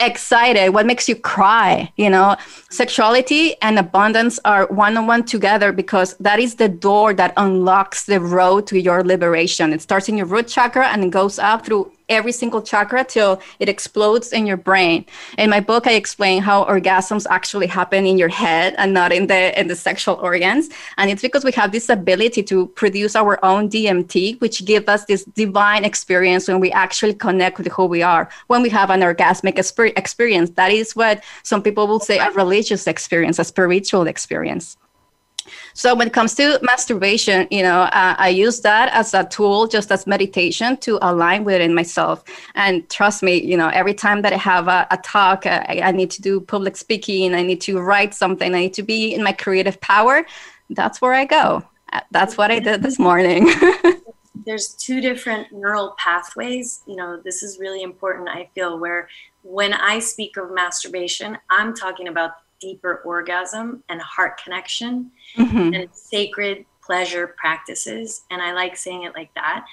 excited 0.00 0.70
what 0.70 0.86
makes 0.86 1.08
you 1.08 1.14
cry 1.14 1.92
you 1.96 2.10
know? 2.10 2.36
Sexuality 2.70 3.54
and 3.62 3.78
abundance 3.78 4.38
are 4.44 4.66
one-on-one 4.66 5.24
together 5.24 5.72
because 5.72 6.14
that 6.18 6.38
is 6.40 6.56
the 6.56 6.68
door 6.68 7.14
that 7.14 7.32
unlocks 7.36 8.04
the 8.06 8.20
road 8.20 8.66
to 8.68 8.80
your 8.80 9.04
liberation. 9.04 9.72
It 9.72 9.82
starts 9.82 10.08
in 10.08 10.16
your 10.16 10.26
root 10.26 10.48
chakra 10.48 10.88
and 10.88 11.04
it 11.04 11.10
goes 11.10 11.38
up 11.38 11.66
through 11.66 11.92
every 12.12 12.32
single 12.32 12.62
chakra 12.62 13.04
till 13.04 13.40
it 13.58 13.68
explodes 13.68 14.32
in 14.32 14.46
your 14.46 14.56
brain. 14.56 15.04
In 15.38 15.50
my 15.50 15.60
book, 15.60 15.86
I 15.86 15.92
explain 15.92 16.42
how 16.42 16.64
orgasms 16.64 17.26
actually 17.30 17.66
happen 17.66 18.06
in 18.06 18.18
your 18.18 18.28
head 18.28 18.74
and 18.78 18.92
not 18.92 19.12
in 19.12 19.26
the 19.26 19.58
in 19.58 19.68
the 19.68 19.76
sexual 19.76 20.16
organs. 20.16 20.68
And 20.98 21.10
it's 21.10 21.22
because 21.22 21.44
we 21.44 21.52
have 21.52 21.72
this 21.72 21.88
ability 21.88 22.42
to 22.44 22.66
produce 22.68 23.16
our 23.16 23.42
own 23.44 23.68
DMT, 23.68 24.40
which 24.40 24.64
gives 24.64 24.88
us 24.88 25.04
this 25.06 25.24
divine 25.24 25.84
experience 25.84 26.48
when 26.48 26.60
we 26.60 26.70
actually 26.72 27.14
connect 27.14 27.58
with 27.58 27.68
who 27.68 27.86
we 27.86 28.02
are. 28.02 28.28
When 28.46 28.62
we 28.62 28.68
have 28.70 28.90
an 28.90 29.00
orgasmic 29.00 29.58
experience, 29.58 30.50
that 30.50 30.70
is 30.70 30.94
what 30.94 31.22
some 31.42 31.62
people 31.62 31.86
will 31.86 32.00
say 32.00 32.18
a 32.18 32.30
religious 32.32 32.86
experience, 32.86 33.38
a 33.38 33.44
spiritual 33.44 34.06
experience. 34.06 34.76
So 35.74 35.94
when 35.94 36.06
it 36.06 36.12
comes 36.12 36.34
to 36.34 36.58
masturbation, 36.62 37.48
you 37.50 37.62
know, 37.62 37.82
uh, 37.82 38.14
I 38.18 38.28
use 38.28 38.60
that 38.60 38.90
as 38.92 39.14
a 39.14 39.24
tool, 39.24 39.66
just 39.66 39.90
as 39.90 40.06
meditation 40.06 40.76
to 40.78 40.98
align 41.02 41.44
within 41.44 41.74
myself. 41.74 42.24
And 42.54 42.88
trust 42.90 43.22
me, 43.22 43.42
you 43.42 43.56
know, 43.56 43.68
every 43.68 43.94
time 43.94 44.22
that 44.22 44.32
I 44.32 44.36
have 44.36 44.68
a, 44.68 44.86
a 44.90 44.98
talk, 44.98 45.46
I, 45.46 45.80
I 45.82 45.92
need 45.92 46.10
to 46.12 46.22
do 46.22 46.40
public 46.40 46.76
speaking, 46.76 47.34
I 47.34 47.42
need 47.42 47.60
to 47.62 47.80
write 47.80 48.14
something, 48.14 48.54
I 48.54 48.60
need 48.60 48.74
to 48.74 48.82
be 48.82 49.14
in 49.14 49.22
my 49.22 49.32
creative 49.32 49.80
power. 49.80 50.24
That's 50.70 51.00
where 51.00 51.14
I 51.14 51.24
go. 51.24 51.64
Uh, 51.92 52.00
that's 52.10 52.36
what 52.36 52.50
I 52.50 52.58
did 52.58 52.82
this 52.82 52.98
morning. 52.98 53.50
There's 54.46 54.74
two 54.74 55.00
different 55.00 55.52
neural 55.52 55.94
pathways. 55.98 56.82
You 56.86 56.96
know, 56.96 57.20
this 57.22 57.42
is 57.42 57.58
really 57.60 57.82
important, 57.82 58.28
I 58.28 58.48
feel, 58.54 58.78
where 58.78 59.08
when 59.42 59.72
I 59.72 59.98
speak 59.98 60.36
of 60.36 60.52
masturbation, 60.52 61.38
I'm 61.50 61.74
talking 61.74 62.08
about 62.08 62.32
deeper 62.60 63.02
orgasm 63.04 63.82
and 63.88 64.00
heart 64.00 64.40
connection 64.42 65.10
mm-hmm. 65.36 65.74
and 65.74 65.88
sacred 65.92 66.64
pleasure 66.82 67.34
practices. 67.38 68.22
And 68.30 68.42
I 68.42 68.52
like 68.52 68.76
saying 68.76 69.04
it 69.04 69.14
like 69.14 69.32
that. 69.34 69.66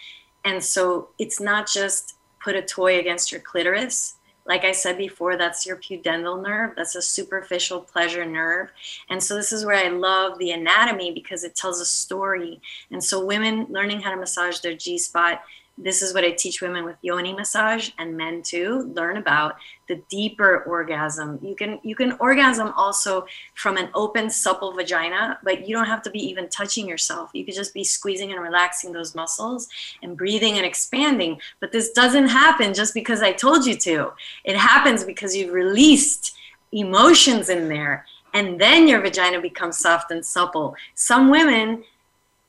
And 0.45 0.63
so 0.63 1.09
it's 1.17 1.39
not 1.39 1.67
just 1.67 2.15
put 2.41 2.55
a 2.55 2.61
toy 2.61 2.99
against 2.99 3.31
your 3.31 3.41
clitoris. 3.41 4.15
Like 4.45 4.63
I 4.63 4.71
said 4.71 4.97
before, 4.97 5.37
that's 5.37 5.65
your 5.65 5.77
pudendal 5.77 6.41
nerve. 6.41 6.73
That's 6.75 6.95
a 6.95 7.01
superficial 7.01 7.81
pleasure 7.81 8.25
nerve. 8.25 8.71
And 9.09 9.21
so 9.21 9.35
this 9.35 9.51
is 9.51 9.65
where 9.65 9.75
I 9.75 9.89
love 9.89 10.39
the 10.39 10.51
anatomy 10.51 11.11
because 11.11 11.43
it 11.43 11.55
tells 11.55 11.79
a 11.79 11.85
story. 11.85 12.61
And 12.89 13.03
so 13.03 13.23
women 13.23 13.67
learning 13.69 14.01
how 14.01 14.11
to 14.11 14.17
massage 14.17 14.59
their 14.59 14.73
G 14.73 14.97
spot 14.97 15.43
this 15.81 16.01
is 16.01 16.13
what 16.13 16.25
I 16.25 16.31
teach 16.31 16.61
women 16.61 16.83
with 16.83 16.97
yoni 17.01 17.33
massage 17.33 17.89
and 17.97 18.17
men 18.17 18.41
too. 18.41 18.91
Learn 18.95 19.17
about 19.17 19.55
the 19.87 20.01
deeper 20.09 20.63
orgasm. 20.63 21.39
You 21.41 21.55
can 21.55 21.79
you 21.83 21.95
can 21.95 22.13
orgasm 22.19 22.73
also 22.75 23.25
from 23.55 23.77
an 23.77 23.89
open, 23.95 24.29
supple 24.29 24.73
vagina, 24.73 25.39
but 25.43 25.67
you 25.67 25.75
don't 25.75 25.85
have 25.85 26.01
to 26.03 26.09
be 26.09 26.19
even 26.19 26.49
touching 26.49 26.87
yourself. 26.87 27.31
You 27.33 27.45
could 27.45 27.55
just 27.55 27.73
be 27.73 27.83
squeezing 27.83 28.31
and 28.31 28.41
relaxing 28.41 28.91
those 28.91 29.15
muscles 29.15 29.69
and 30.03 30.17
breathing 30.17 30.57
and 30.57 30.65
expanding. 30.65 31.39
But 31.61 31.71
this 31.71 31.91
doesn't 31.91 32.27
happen 32.27 32.73
just 32.73 32.93
because 32.93 33.21
I 33.21 33.31
told 33.31 33.65
you 33.65 33.75
to. 33.75 34.11
It 34.43 34.57
happens 34.57 35.03
because 35.03 35.35
you've 35.35 35.53
released 35.53 36.35
emotions 36.71 37.49
in 37.49 37.69
there 37.69 38.05
and 38.33 38.59
then 38.59 38.87
your 38.87 39.01
vagina 39.01 39.41
becomes 39.41 39.77
soft 39.77 40.11
and 40.11 40.25
supple. 40.25 40.75
Some 40.93 41.29
women 41.29 41.83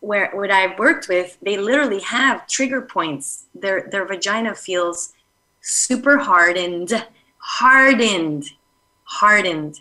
where 0.00 0.30
what 0.32 0.50
I've 0.50 0.78
worked 0.78 1.08
with, 1.08 1.38
they 1.42 1.56
literally 1.56 2.00
have 2.00 2.46
trigger 2.46 2.80
points. 2.80 3.46
Their 3.54 3.88
their 3.90 4.06
vagina 4.06 4.54
feels 4.54 5.12
super 5.60 6.18
hardened, 6.18 7.06
hardened, 7.38 8.50
hardened, 9.04 9.80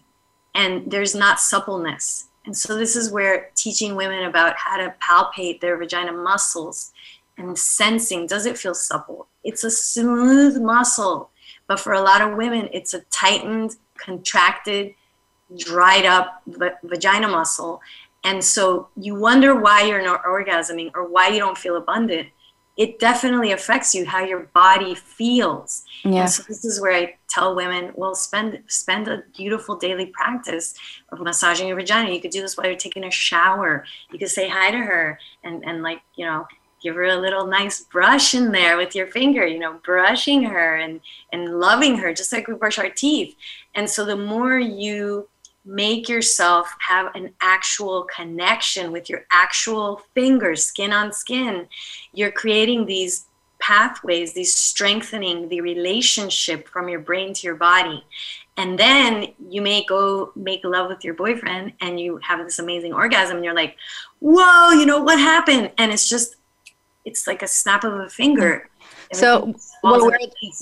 and 0.54 0.92
there's 0.92 1.16
not 1.16 1.40
suppleness. 1.40 2.28
And 2.46 2.56
so 2.56 2.78
this 2.78 2.96
is 2.96 3.12
where 3.12 3.50
teaching 3.56 3.96
women 3.96 4.24
about 4.24 4.56
how 4.58 4.78
to 4.78 4.94
palpate 5.02 5.62
their 5.62 5.78
vagina 5.78 6.12
muscles 6.12 6.92
and 7.38 7.58
sensing 7.58 8.28
does 8.28 8.46
it 8.46 8.58
feel 8.58 8.76
supple? 8.76 9.28
It's 9.44 9.64
a 9.64 9.72
smooth 9.72 10.62
muscle, 10.62 11.32
but 11.68 11.80
for 11.80 11.94
a 11.94 12.02
lot 12.02 12.22
of 12.22 12.38
women, 12.38 12.70
it's 12.74 12.94
a 12.94 13.02
tightened, 13.12 13.78
contracted, 13.98 14.94
dried 15.58 16.06
up 16.06 16.44
vagina 16.84 17.28
muscle. 17.28 17.82
And 18.24 18.44
so 18.44 18.90
you 18.98 19.16
wonder 19.16 19.56
why 19.56 19.84
you're 19.84 20.04
not 20.04 20.24
orgasming 20.24 20.92
or 20.94 21.08
why 21.08 21.30
you 21.30 21.40
don't 21.40 21.58
feel 21.58 21.78
abundant. 21.78 22.30
It 22.78 23.00
definitely 23.00 23.52
affects 23.52 23.94
you 23.94 24.06
how 24.06 24.24
your 24.24 24.44
body 24.54 24.96
feels. 24.96 25.84
Yeah. 26.04 26.22
And 26.22 26.30
so 26.30 26.44
this 26.48 26.64
is 26.64 26.80
where 26.80 26.94
I 26.94 27.16
tell 27.30 27.56
women, 27.56 27.92
well, 27.96 28.16
spend 28.16 28.62
spend 28.68 29.08
a 29.10 29.24
beautiful 29.36 29.76
daily 29.76 30.08
practice 30.08 30.76
of 31.12 31.20
massaging 31.20 31.68
your 31.68 31.76
vagina. 31.76 32.12
You 32.12 32.22
could 32.22 32.32
do 32.32 32.42
this 32.42 32.56
while 32.56 32.68
you're 32.68 32.78
taking 32.78 33.04
a 33.04 33.12
shower. 33.12 33.86
You 34.12 34.20
could 34.20 34.30
say 34.30 34.48
hi 34.48 34.72
to 34.72 34.78
her 34.78 35.20
and, 35.44 35.64
and 35.66 35.84
like, 35.84 36.02
you 36.16 36.26
know, 36.26 36.48
give 36.82 36.96
her 36.96 37.06
a 37.06 37.18
little 37.18 37.48
nice 37.48 37.82
brush 37.82 38.34
in 38.34 38.52
there 38.52 38.78
with 38.78 38.96
your 38.96 39.08
finger, 39.08 39.46
you 39.46 39.60
know, 39.60 39.80
brushing 39.84 40.44
her 40.44 40.78
and 40.78 41.02
and 41.34 41.60
loving 41.60 41.98
her 41.98 42.14
just 42.14 42.32
like 42.32 42.48
we 42.48 42.54
brush 42.54 42.80
our 42.80 42.90
teeth. 42.90 43.36
And 43.76 43.90
so 43.90 44.06
the 44.06 44.16
more 44.16 44.58
you 44.58 45.28
make 45.66 46.10
yourself 46.10 46.74
have 46.80 47.14
an 47.16 47.34
actual 47.41 48.03
connection 48.03 48.91
with 48.91 49.10
your 49.10 49.26
actual 49.32 50.01
fingers, 50.14 50.64
skin 50.64 50.93
on 50.93 51.12
skin. 51.12 51.68
You're 52.14 52.32
creating 52.32 52.86
these 52.86 53.26
pathways, 53.60 54.34
these 54.34 54.53
strengthening 54.53 55.49
the 55.49 55.62
relationship 55.62 56.68
from 56.68 56.88
your 56.89 56.99
brain 56.99 57.34
to 57.34 57.45
your 57.45 57.55
body. 57.55 58.03
And 58.57 58.78
then 58.78 59.28
you 59.49 59.62
may 59.62 59.86
go 59.86 60.32
make 60.36 60.64
love 60.64 60.89
with 60.89 61.03
your 61.03 61.14
boyfriend 61.14 61.74
and 61.82 61.99
you 61.99 62.18
have 62.24 62.43
this 62.43 62.60
amazing 62.60 62.93
orgasm 62.93 63.38
and 63.38 63.45
you're 63.45 63.53
like, 63.53 63.76
whoa, 64.20 64.72
you 64.72 64.86
know, 64.86 65.01
what 65.01 65.20
happened? 65.20 65.72
And 65.78 65.91
it's 65.91 66.10
just, 66.10 66.36
it's 67.05 67.28
like 67.28 67.41
a 67.41 67.47
snap 67.47 67.84
of 67.84 67.93
a 67.93 68.10
finger. 68.10 68.70
Mm. 69.14 69.16
So 69.16 69.53
what 69.82 70.01
we're, 70.01 70.18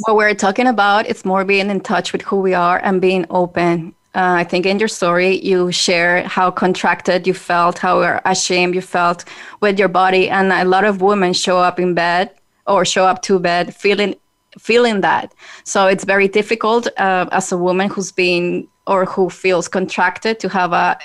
what 0.05 0.15
we're 0.15 0.35
talking 0.35 0.67
about, 0.67 1.07
it's 1.07 1.25
more 1.25 1.43
being 1.45 1.69
in 1.69 1.81
touch 1.81 2.13
with 2.13 2.21
who 2.23 2.37
we 2.41 2.53
are 2.53 2.79
and 2.79 3.01
being 3.01 3.25
open 3.29 3.95
uh, 4.17 4.33
I 4.41 4.43
think 4.43 4.65
in 4.65 4.79
your 4.79 4.87
story, 4.87 5.39
you 5.45 5.71
share 5.71 6.27
how 6.27 6.49
contracted 6.49 7.27
you 7.27 7.35
felt, 7.35 7.77
how 7.77 8.19
ashamed 8.25 8.73
you 8.73 8.81
felt 8.81 9.23
with 9.61 9.77
your 9.77 9.89
body. 9.89 10.27
And 10.27 10.51
a 10.51 10.65
lot 10.65 10.85
of 10.85 11.01
women 11.01 11.33
show 11.33 11.59
up 11.59 11.79
in 11.79 11.93
bed 11.93 12.31
or 12.65 12.83
show 12.83 13.05
up 13.05 13.21
to 13.23 13.37
bed 13.37 13.75
feeling 13.75 14.15
feeling 14.57 15.01
that. 15.01 15.35
So 15.65 15.85
it's 15.85 16.03
very 16.03 16.27
difficult 16.27 16.87
uh, 16.97 17.27
as 17.31 17.51
a 17.51 17.57
woman 17.57 17.91
who's 17.91 18.11
been 18.11 18.67
or 18.87 19.05
who 19.05 19.29
feels 19.29 19.67
contracted 19.67 20.39
to 20.39 20.49
have 20.49 20.73
a 20.73 20.97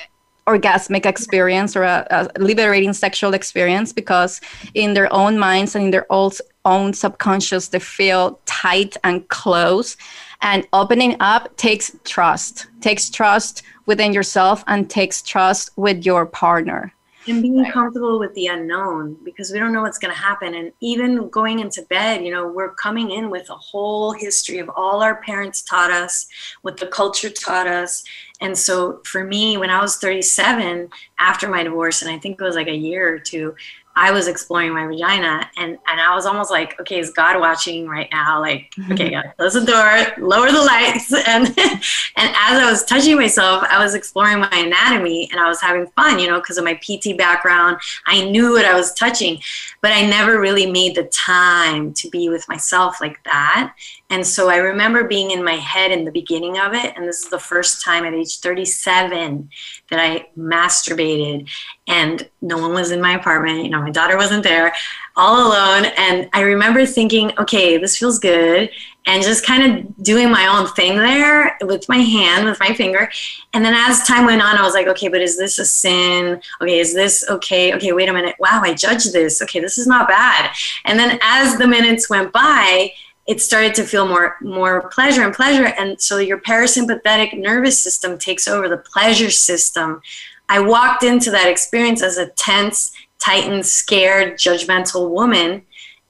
orgasmic 0.47 1.05
experience 1.05 1.77
or 1.77 1.83
a, 1.83 2.07
a, 2.11 2.41
liberating 2.41 2.95
sexual 2.95 3.35
experience 3.35 3.93
because 3.93 4.41
in 4.75 4.95
their 4.95 5.13
own 5.13 5.39
minds 5.39 5.75
and 5.75 5.85
in 5.85 5.91
their 5.91 6.07
own, 6.11 6.33
own 6.65 6.93
subconscious 6.95 7.69
they 7.69 7.79
feel 7.79 8.41
tight 8.47 8.97
and 9.05 9.29
close 9.29 9.97
and 10.43 10.67
opening 10.73 11.17
up 11.21 11.57
takes 11.57 11.97
trust 12.05 12.67
takes 12.81 13.09
trust 13.09 13.63
within 13.87 14.13
yourself 14.13 14.63
and 14.67 14.91
takes 14.91 15.23
trust 15.23 15.71
with 15.77 16.05
your 16.05 16.27
partner. 16.27 16.93
And 17.29 17.41
being 17.41 17.65
comfortable 17.71 18.19
with 18.19 18.35
the 18.35 18.49
unknown 18.49 19.17
because 19.25 19.53
we 19.53 19.61
don't 19.61 19.73
know 19.73 19.83
what's 19.83 19.99
going 19.99 20.13
to 20.13 20.21
happen. 20.21 20.55
And 20.55 20.73
even 20.81 21.29
going 21.29 21.61
into 21.61 21.83
bed 21.83 22.25
you 22.25 22.33
know 22.33 22.49
we're 22.49 22.75
coming 22.75 23.13
in 23.13 23.31
with 23.31 23.49
a 23.51 23.55
whole 23.55 24.13
history 24.13 24.59
of 24.59 24.69
all 24.77 25.03
our 25.03 25.23
parents 25.23 25.63
taught 25.63 25.91
us 25.91 26.27
what 26.63 26.77
the 26.77 26.87
culture 26.87 27.31
taught 27.31 27.67
us. 27.67 28.03
And 28.41 28.59
so 28.59 29.01
for 29.05 29.23
me 29.23 29.57
when 29.57 29.71
i 29.71 29.81
was 29.81 29.97
37 29.99 30.91
after 31.21 31.49
my 31.49 31.63
divorce 31.63 32.03
and 32.03 32.11
i 32.11 32.19
think 32.19 32.41
it 32.41 32.45
was 32.45 32.57
like 32.57 32.67
a 32.67 32.75
year 32.75 33.15
or 33.15 33.21
two 33.21 33.55
I 33.95 34.11
was 34.11 34.27
exploring 34.27 34.73
my 34.73 34.87
vagina 34.87 35.49
and, 35.57 35.79
and 35.87 36.01
I 36.01 36.15
was 36.15 36.25
almost 36.25 36.51
like, 36.51 36.81
okay, 36.81 36.99
is 36.99 37.11
God 37.11 37.39
watching 37.39 37.89
right 37.89 38.09
now? 38.11 38.41
Like, 38.41 38.73
okay, 38.91 39.11
God, 39.11 39.33
close 39.37 39.55
the 39.55 39.65
door, 39.65 40.27
lower 40.27 40.51
the 40.51 40.63
lights. 40.63 41.13
And 41.33 41.47
and 41.47 42.35
as 42.37 42.59
I 42.59 42.69
was 42.71 42.85
touching 42.85 43.17
myself, 43.17 43.65
I 43.69 43.83
was 43.83 43.95
exploring 43.95 44.41
my 44.41 44.51
anatomy 44.53 45.29
and 45.31 45.41
I 45.41 45.49
was 45.49 45.61
having 45.61 45.87
fun, 45.89 46.19
you 46.19 46.27
know, 46.27 46.41
because 46.41 46.59
of 46.59 46.65
my 46.65 46.75
PT 46.75 47.17
background. 47.17 47.79
I 48.07 48.25
knew 48.25 48.53
what 48.53 48.65
I 48.65 48.75
was 48.75 48.93
touching, 48.95 49.41
but 49.81 49.93
I 49.93 50.05
never 50.05 50.41
really 50.41 50.71
made 50.71 50.95
the 50.95 51.05
time 51.05 51.95
to 51.95 52.11
be 52.11 52.29
with 52.29 52.49
myself 52.49 53.01
like 53.01 53.23
that. 53.25 53.75
And 54.13 54.27
so 54.27 54.51
I 54.51 54.57
remember 54.57 55.05
being 55.05 55.31
in 55.31 55.43
my 55.43 55.55
head 55.55 55.91
in 55.91 56.05
the 56.05 56.11
beginning 56.11 56.59
of 56.59 56.75
it. 56.75 56.93
And 56.95 57.09
this 57.09 57.23
is 57.23 57.31
the 57.31 57.39
first 57.39 57.83
time 57.83 58.05
at 58.05 58.13
age 58.13 58.41
37 58.41 59.49
that 59.89 59.99
I 59.99 60.29
masturbated. 60.39 61.49
And 61.89 62.29
no 62.43 62.59
one 62.59 62.75
was 62.75 62.91
in 62.91 63.01
my 63.01 63.15
apartment. 63.15 63.65
You 63.65 63.71
know, 63.71 63.81
my 63.81 63.91
daughter 63.91 64.19
wasn't 64.19 64.43
there, 64.43 64.75
all 65.17 65.49
alone. 65.49 65.91
And 65.97 66.29
I 66.35 66.43
remember 66.43 66.85
thinking, 66.85 67.33
okay, 67.39 67.79
this 67.79 67.97
feels 67.97 68.19
good. 68.19 68.69
And 69.07 69.23
just 69.23 69.47
kind 69.47 69.63
of 69.79 70.05
doing 70.05 70.31
my 70.31 70.47
own 70.47 70.67
thing 70.75 70.99
there 70.99 71.57
with 71.63 71.89
my 71.89 71.97
hand, 71.97 72.45
with 72.45 72.61
my 72.61 72.75
finger. 72.75 73.11
And 73.55 73.65
then 73.65 73.73
as 73.73 74.07
time 74.07 74.27
went 74.27 74.43
on, 74.43 74.59
I 74.59 74.63
was 74.63 74.75
like, 74.75 74.89
okay, 74.89 75.09
but 75.09 75.23
is 75.23 75.39
this 75.39 75.59
a 75.59 75.65
sin? 75.65 76.39
Okay, 76.61 76.81
is 76.81 76.93
this 76.93 77.25
okay? 77.31 77.75
Okay, 77.75 77.93
wait 77.93 78.11
a 78.11 78.13
minute. 78.13 78.37
Wow, 78.39 78.61
I 78.63 78.75
judged 78.75 79.15
this. 79.15 79.41
Okay, 79.41 79.59
this 79.59 79.79
is 79.79 79.87
not 79.87 80.07
bad. 80.07 80.51
And 80.85 80.99
then 80.99 81.19
as 81.23 81.57
the 81.57 81.67
minutes 81.67 82.11
went 82.11 82.31
by, 82.31 82.93
it 83.33 83.41
started 83.41 83.75
to 83.75 83.85
feel 83.85 84.07
more 84.07 84.37
more 84.43 84.91
pleasure 84.91 85.23
and 85.23 85.35
pleasure. 85.35 85.65
And 85.65 85.99
so 85.99 86.19
your 86.19 86.39
parasympathetic 86.39 87.33
nervous 87.33 87.81
system 87.81 88.19
takes 88.19 88.47
over 88.47 88.69
the 88.69 88.77
pleasure 88.77 89.31
system. 89.31 90.03
I 90.51 90.61
walked 90.61 91.03
into 91.03 91.31
that 91.31 91.49
experience 91.49 92.03
as 92.03 92.19
a 92.19 92.27
tense 92.27 92.93
tightened 93.19 93.65
scared 93.65 94.35
judgmental 94.35 95.09
woman 95.11 95.63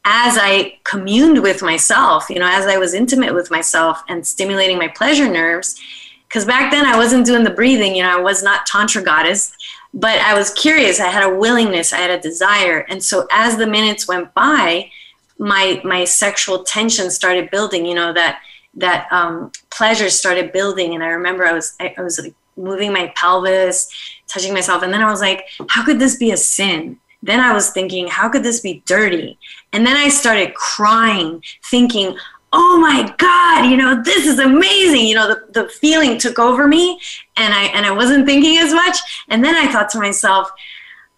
as 0.04 0.36
i 0.40 0.76
communed 0.82 1.40
with 1.42 1.62
myself 1.62 2.28
you 2.28 2.40
know 2.40 2.50
as 2.50 2.66
i 2.66 2.76
was 2.76 2.92
intimate 2.92 3.32
with 3.32 3.52
myself 3.52 4.02
and 4.08 4.26
stimulating 4.26 4.78
my 4.78 4.88
pleasure 4.88 5.30
nerves. 5.30 5.80
Because 6.26 6.44
back 6.44 6.72
then 6.72 6.86
i 6.86 6.96
wasn't 6.96 7.26
doing 7.26 7.44
the 7.44 7.58
breathing 7.60 7.94
you 7.94 8.02
know 8.02 8.18
i 8.18 8.20
was 8.20 8.42
not 8.42 8.66
tantra 8.66 9.02
goddess 9.02 9.52
but 9.94 10.18
i 10.30 10.34
was 10.34 10.52
curious. 10.54 10.98
I 10.98 11.10
had 11.16 11.22
a 11.22 11.36
willingness 11.44 11.92
i 11.92 11.98
had 11.98 12.10
a 12.10 12.26
desire. 12.30 12.78
And 12.90 13.00
so 13.04 13.28
as 13.30 13.56
the 13.58 13.66
minutes 13.66 14.08
went 14.08 14.34
by 14.34 14.90
my 15.38 15.80
my 15.84 16.04
sexual 16.04 16.62
tension 16.64 17.10
started 17.10 17.50
building 17.50 17.86
you 17.86 17.94
know 17.94 18.12
that 18.12 18.40
that 18.74 19.06
um, 19.12 19.52
pleasure 19.70 20.08
started 20.10 20.52
building. 20.52 20.94
And 20.94 21.02
i 21.02 21.08
remember 21.08 21.44
i 21.44 21.52
was 21.52 21.74
i, 21.80 21.94
I 21.96 22.02
was 22.02 22.18
like 22.18 22.34
moving 22.56 22.92
my 22.92 23.12
pelvis 23.16 23.88
touching 24.28 24.52
myself. 24.52 24.82
And 24.82 24.92
then 24.92 25.02
i 25.02 25.10
was 25.10 25.20
like 25.20 25.46
how 25.68 25.84
could 25.84 25.98
this 25.98 26.16
be 26.16 26.30
a 26.30 26.36
sin? 26.36 26.98
Then 27.22 27.40
i 27.40 27.52
was 27.52 27.70
thinking 27.70 28.08
how 28.08 28.28
could 28.28 28.42
this 28.42 28.60
be 28.60 28.82
dirty? 28.86 29.38
And 29.72 29.86
then 29.86 29.96
i 29.96 30.08
started 30.08 30.54
crying 30.54 31.42
thinking 31.64 32.16
oh 32.54 32.78
my 32.78 33.14
god 33.16 33.70
you 33.70 33.76
know 33.76 34.02
this 34.02 34.26
is 34.26 34.38
amazing. 34.38 35.06
You 35.06 35.14
know 35.16 35.28
the, 35.28 35.62
the 35.62 35.68
feeling 35.68 36.18
took 36.18 36.38
over 36.38 36.66
me 36.68 37.00
and 37.36 37.52
i 37.54 37.64
and 37.74 37.86
i 37.86 37.90
wasn't 37.90 38.26
thinking 38.26 38.58
as 38.58 38.72
much. 38.72 38.98
And 39.28 39.44
then 39.44 39.54
i 39.54 39.70
thought 39.70 39.90
to 39.90 39.98
myself 39.98 40.50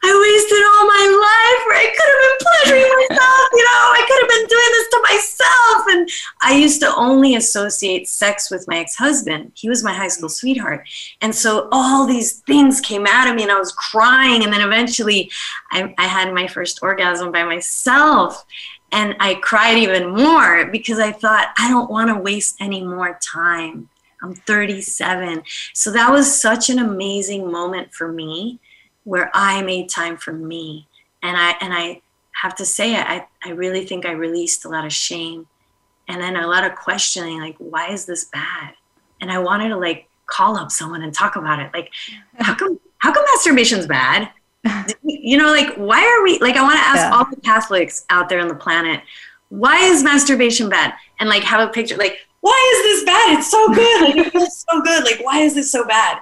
I 0.06 0.12
wasted 0.20 0.62
all 0.68 0.84
my 0.84 1.06
life 1.16 1.60
where 1.64 1.80
I 1.80 1.88
could 1.96 2.10
have 2.12 2.22
been 2.24 2.38
pleasuring 2.44 2.92
myself, 2.92 3.48
you 3.54 3.64
know, 3.64 3.84
I 3.88 4.04
could 4.06 4.20
have 4.20 4.32
been 4.36 4.48
doing 4.52 4.70
this 4.76 4.88
to 4.90 5.00
myself. 5.02 5.86
And 5.88 6.08
I 6.42 6.58
used 6.60 6.80
to 6.82 6.94
only 6.94 7.36
associate 7.36 8.06
sex 8.06 8.50
with 8.50 8.68
my 8.68 8.80
ex 8.80 8.96
husband. 8.96 9.52
He 9.54 9.70
was 9.70 9.82
my 9.82 9.94
high 9.94 10.08
school 10.08 10.28
sweetheart. 10.28 10.86
And 11.22 11.34
so 11.34 11.68
all 11.72 12.06
these 12.06 12.40
things 12.40 12.82
came 12.82 13.06
out 13.06 13.28
of 13.28 13.34
me 13.34 13.44
and 13.44 13.52
I 13.52 13.58
was 13.58 13.72
crying. 13.72 14.44
And 14.44 14.52
then 14.52 14.60
eventually 14.60 15.30
I, 15.72 15.94
I 15.96 16.06
had 16.06 16.34
my 16.34 16.48
first 16.48 16.80
orgasm 16.82 17.32
by 17.32 17.44
myself. 17.44 18.44
And 18.92 19.16
I 19.20 19.36
cried 19.36 19.78
even 19.78 20.10
more 20.10 20.66
because 20.66 20.98
I 20.98 21.12
thought, 21.12 21.54
I 21.58 21.70
don't 21.70 21.90
want 21.90 22.10
to 22.10 22.20
waste 22.20 22.56
any 22.60 22.84
more 22.84 23.18
time. 23.22 23.88
I'm 24.22 24.34
37. 24.34 25.44
So 25.72 25.90
that 25.92 26.10
was 26.10 26.40
such 26.40 26.68
an 26.68 26.78
amazing 26.78 27.50
moment 27.50 27.94
for 27.94 28.12
me 28.12 28.60
where 29.04 29.30
I 29.34 29.62
made 29.62 29.88
time 29.88 30.16
for 30.16 30.32
me. 30.32 30.88
And 31.22 31.36
I 31.36 31.54
and 31.60 31.72
I 31.72 32.02
have 32.42 32.54
to 32.56 32.66
say 32.66 32.96
I, 32.96 33.26
I 33.44 33.50
really 33.50 33.86
think 33.86 34.04
I 34.04 34.10
released 34.10 34.64
a 34.64 34.68
lot 34.68 34.84
of 34.84 34.92
shame 34.92 35.46
and 36.08 36.20
then 36.20 36.36
a 36.36 36.46
lot 36.46 36.64
of 36.64 36.74
questioning 36.76 37.40
like 37.40 37.56
why 37.58 37.90
is 37.90 38.04
this 38.06 38.26
bad 38.26 38.74
and 39.20 39.30
i 39.30 39.38
wanted 39.38 39.68
to 39.68 39.76
like 39.76 40.08
call 40.26 40.56
up 40.56 40.70
someone 40.70 41.02
and 41.02 41.14
talk 41.14 41.36
about 41.36 41.58
it 41.58 41.70
like 41.74 41.90
how 42.38 42.54
come 42.54 42.78
how 42.98 43.12
come 43.12 43.24
masturbation's 43.36 43.86
bad 43.86 44.30
you 45.02 45.36
know 45.36 45.50
like 45.50 45.74
why 45.76 46.02
are 46.02 46.22
we 46.22 46.38
like 46.40 46.56
i 46.56 46.62
want 46.62 46.78
to 46.78 46.84
ask 46.84 46.98
yeah. 46.98 47.10
all 47.14 47.24
the 47.30 47.40
catholics 47.42 48.04
out 48.10 48.28
there 48.28 48.40
on 48.40 48.48
the 48.48 48.54
planet 48.54 49.02
why 49.48 49.78
is 49.78 50.02
masturbation 50.02 50.68
bad 50.68 50.94
and 51.20 51.28
like 51.28 51.42
have 51.42 51.66
a 51.66 51.72
picture 51.72 51.96
like 51.96 52.18
why 52.44 52.72
is 52.74 52.82
this 52.82 53.04
bad? 53.06 53.38
It's 53.38 53.50
so 53.50 53.72
good. 53.72 54.02
Like 54.02 54.16
it 54.16 54.30
feels 54.30 54.66
so 54.68 54.82
good. 54.82 55.02
Like 55.04 55.24
why 55.24 55.38
is 55.40 55.54
this 55.54 55.72
so 55.72 55.86
bad? 55.86 56.18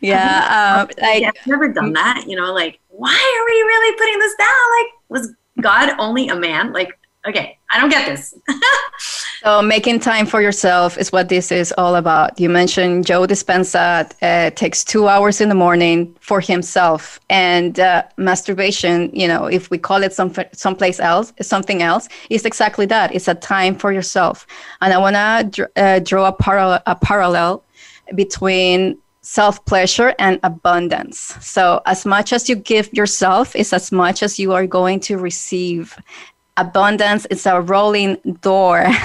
Yeah 0.00 0.80
um, 0.82 0.88
like, 1.00 1.22
yeah, 1.22 1.28
i've 1.28 1.46
never 1.46 1.68
done 1.68 1.92
that 1.92 2.24
you 2.26 2.36
know 2.36 2.52
like 2.52 2.80
why 2.88 3.12
are 3.12 3.44
we 3.46 3.62
really 3.62 3.96
putting 3.96 4.18
this 4.18 4.34
down? 4.36 4.48
Like 4.78 4.90
was 5.10 5.34
god 5.60 5.94
only 6.00 6.26
a 6.26 6.34
man? 6.34 6.72
Like 6.72 6.98
okay, 7.26 7.58
I 7.70 7.80
don't 7.80 7.90
get 7.90 8.06
this. 8.06 8.34
so 9.42 9.62
making 9.62 10.00
time 10.00 10.26
for 10.26 10.40
yourself 10.40 10.98
is 10.98 11.10
what 11.12 11.28
this 11.28 11.50
is 11.50 11.72
all 11.76 11.96
about. 11.96 12.38
You 12.38 12.48
mentioned 12.48 13.06
Joe 13.06 13.26
Dispenza 13.26 14.12
uh, 14.22 14.50
takes 14.50 14.84
two 14.84 15.08
hours 15.08 15.40
in 15.40 15.48
the 15.48 15.54
morning 15.54 16.14
for 16.20 16.40
himself, 16.40 17.20
and 17.30 17.80
uh, 17.80 18.04
masturbation. 18.16 19.10
You 19.14 19.28
know, 19.28 19.46
if 19.46 19.70
we 19.70 19.78
call 19.78 20.02
it 20.02 20.12
some 20.12 20.32
someplace 20.52 21.00
else, 21.00 21.32
something 21.40 21.82
else, 21.82 22.08
is 22.30 22.44
exactly 22.44 22.86
that. 22.86 23.14
It's 23.14 23.28
a 23.28 23.34
time 23.34 23.76
for 23.76 23.92
yourself. 23.92 24.46
And 24.80 24.92
I 24.92 24.98
want 24.98 25.16
to 25.16 25.50
dr- 25.50 25.72
uh, 25.76 25.98
draw 26.00 26.28
a, 26.28 26.82
a 26.86 26.94
parallel 26.94 27.64
between 28.14 28.98
self 29.24 29.64
pleasure 29.64 30.14
and 30.18 30.38
abundance. 30.42 31.18
So, 31.40 31.80
as 31.86 32.06
much 32.06 32.32
as 32.32 32.48
you 32.48 32.54
give 32.54 32.92
yourself, 32.92 33.56
is 33.56 33.72
as 33.72 33.90
much 33.90 34.22
as 34.22 34.38
you 34.38 34.52
are 34.52 34.66
going 34.66 35.00
to 35.00 35.16
receive 35.18 35.96
abundance 36.56 37.26
is 37.26 37.46
a 37.46 37.60
rolling 37.60 38.16
door. 38.40 38.86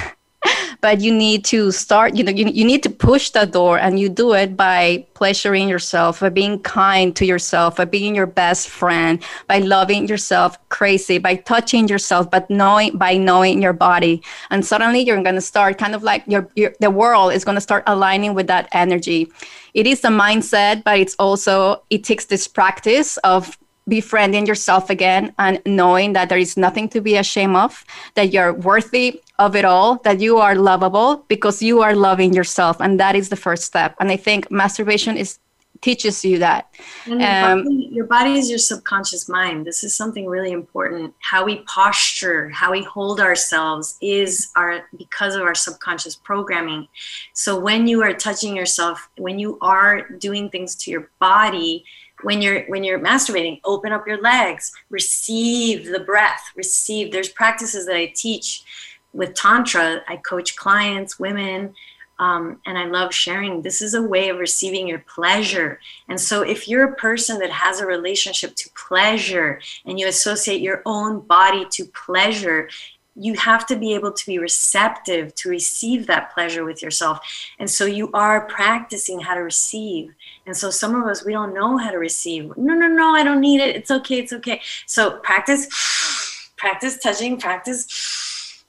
But 0.82 1.02
you 1.02 1.14
need 1.14 1.44
to 1.46 1.74
start 1.74 2.16
you 2.16 2.24
know 2.24 2.32
you, 2.32 2.48
you 2.48 2.64
need 2.64 2.84
to 2.84 2.90
push 2.90 3.32
the 3.32 3.46
door 3.46 3.78
and 3.78 4.00
you 4.00 4.08
do 4.08 4.34
it 4.34 4.56
by 4.56 5.06
pleasuring 5.14 5.68
yourself 5.68 6.22
by 6.22 6.30
being 6.30 6.58
kind 6.62 7.14
to 7.18 7.26
yourself 7.26 7.76
by 7.76 7.84
being 7.84 8.16
your 8.16 8.26
best 8.26 8.70
friend 8.70 9.22
by 9.48 9.58
loving 9.60 10.08
yourself 10.08 10.58
crazy 10.70 11.18
by 11.18 11.36
touching 11.36 11.90
yourself 11.90 12.32
but 12.32 12.50
knowing 12.50 12.98
by 12.98 13.18
knowing 13.18 13.62
your 13.62 13.74
body. 13.74 14.24
And 14.52 14.66
suddenly 14.66 15.02
you're 15.02 15.22
going 15.22 15.36
to 15.36 15.42
start 15.42 15.78
kind 15.78 15.94
of 15.94 16.02
like 16.02 16.24
your, 16.28 16.48
your 16.56 16.74
the 16.80 16.90
world 16.90 17.34
is 17.34 17.44
going 17.44 17.56
to 17.56 17.62
start 17.62 17.84
aligning 17.86 18.34
with 18.34 18.48
that 18.48 18.70
energy. 18.72 19.30
It 19.74 19.86
is 19.86 20.02
a 20.06 20.08
mindset 20.08 20.86
but 20.86 20.98
it's 20.98 21.16
also 21.20 21.84
it 21.90 22.06
takes 22.06 22.28
this 22.28 22.48
practice 22.48 23.18
of 23.18 23.59
befriending 23.90 24.46
yourself 24.46 24.90
again 24.90 25.34
and 25.38 25.62
knowing 25.66 26.14
that 26.14 26.30
there 26.30 26.38
is 26.38 26.56
nothing 26.56 26.88
to 26.90 27.02
be 27.02 27.18
ashamed 27.18 27.56
of, 27.56 27.84
that 28.16 28.32
you're 28.32 28.54
worthy 28.54 29.22
of 29.40 29.56
it 29.56 29.66
all, 29.66 29.98
that 30.04 30.20
you 30.20 30.38
are 30.38 30.56
lovable 30.56 31.26
because 31.28 31.62
you 31.62 31.82
are 31.82 31.96
loving 31.96 32.34
yourself. 32.34 32.80
And 32.80 33.00
that 33.00 33.16
is 33.16 33.30
the 33.30 33.36
first 33.36 33.64
step. 33.64 33.96
And 34.00 34.12
I 34.12 34.18
think 34.18 34.50
masturbation 34.52 35.18
is 35.18 35.40
teaches 35.82 36.26
you 36.26 36.40
that. 36.40 36.74
And 37.06 37.22
your, 37.22 37.52
um, 37.52 37.64
body, 37.64 37.90
your 37.92 38.06
body 38.06 38.34
is 38.38 38.50
your 38.50 38.60
subconscious 38.60 39.30
mind. 39.30 39.66
This 39.66 39.84
is 39.84 39.96
something 39.96 40.26
really 40.26 40.52
important. 40.52 41.14
How 41.20 41.46
we 41.46 41.60
posture, 41.60 42.50
how 42.50 42.72
we 42.72 42.84
hold 42.84 43.20
ourselves 43.20 43.98
is 44.02 44.52
our 44.56 44.90
because 44.98 45.36
of 45.36 45.42
our 45.42 45.56
subconscious 45.56 46.16
programming. 46.16 46.88
So 47.34 47.60
when 47.60 47.88
you 47.88 48.02
are 48.04 48.14
touching 48.14 48.56
yourself, 48.56 49.10
when 49.18 49.40
you 49.40 49.58
are 49.62 50.08
doing 50.10 50.50
things 50.50 50.76
to 50.84 50.92
your 50.92 51.10
body, 51.20 51.86
when 52.24 52.42
you're 52.42 52.64
when 52.66 52.84
you're 52.84 53.00
masturbating 53.00 53.60
open 53.64 53.92
up 53.92 54.08
your 54.08 54.22
legs 54.22 54.72
receive 54.90 55.86
the 55.86 56.00
breath 56.00 56.52
receive 56.56 57.12
there's 57.12 57.30
practices 57.30 57.86
that 57.86 57.96
i 57.96 58.12
teach 58.16 58.64
with 59.14 59.34
tantra. 59.34 60.02
I 60.08 60.18
coach 60.18 60.56
clients 60.56 61.20
women 61.20 61.74
um, 62.20 62.60
and 62.66 62.78
i 62.78 62.86
love 62.86 63.14
sharing. 63.14 63.62
This 63.62 63.82
is 63.82 63.94
a 63.94 64.02
way 64.02 64.30
of 64.30 64.38
receiving 64.38 64.88
your 64.88 65.00
pleasure. 65.00 65.80
And 66.08 66.20
so 66.20 66.42
if 66.42 66.68
you're 66.68 66.92
a 66.92 66.96
person 66.96 67.40
that 67.40 67.52
has 67.52 67.80
a 67.80 67.86
relationship 67.86 68.56
to 68.56 68.70
pleasure 68.76 69.62
and 69.86 70.00
you 70.00 70.08
associate 70.08 70.62
your 70.62 70.82
own 70.86 71.22
body 71.22 71.66
to 71.72 71.86
pleasure 71.86 72.70
you 73.20 73.34
have 73.34 73.68
to 73.68 73.76
be 73.76 73.94
able 73.94 74.14
to 74.14 74.26
be 74.26 74.40
receptive 74.40 75.36
to 75.36 75.50
receive 75.50 76.08
that 76.08 76.34
pleasure 76.34 76.64
with 76.64 76.82
yourself. 76.82 77.20
And 77.60 77.70
so 77.70 77.86
you 77.86 78.10
are 78.14 78.42
practicing 78.46 79.20
how 79.20 79.36
to 79.36 79.42
receive. 79.42 80.14
And 80.46 80.56
so 80.56 80.70
some 80.70 80.96
of 80.96 81.06
us, 81.06 81.26
we 81.26 81.34
don't 81.34 81.54
know 81.54 81.78
how 81.78 81.92
to 81.92 81.98
receive. 81.98 82.56
No, 82.58 82.74
no, 82.74 82.88
no, 82.88 83.14
I 83.14 83.24
don't 83.24 83.42
need 83.42 83.60
it. 83.60 83.76
It's 83.76 83.92
okay. 83.92 84.20
It's 84.20 84.32
okay. 84.32 84.62
So 84.86 85.18
practice, 85.20 85.68
practice 86.56 86.98
touching, 86.98 87.38
practice. 87.38 88.64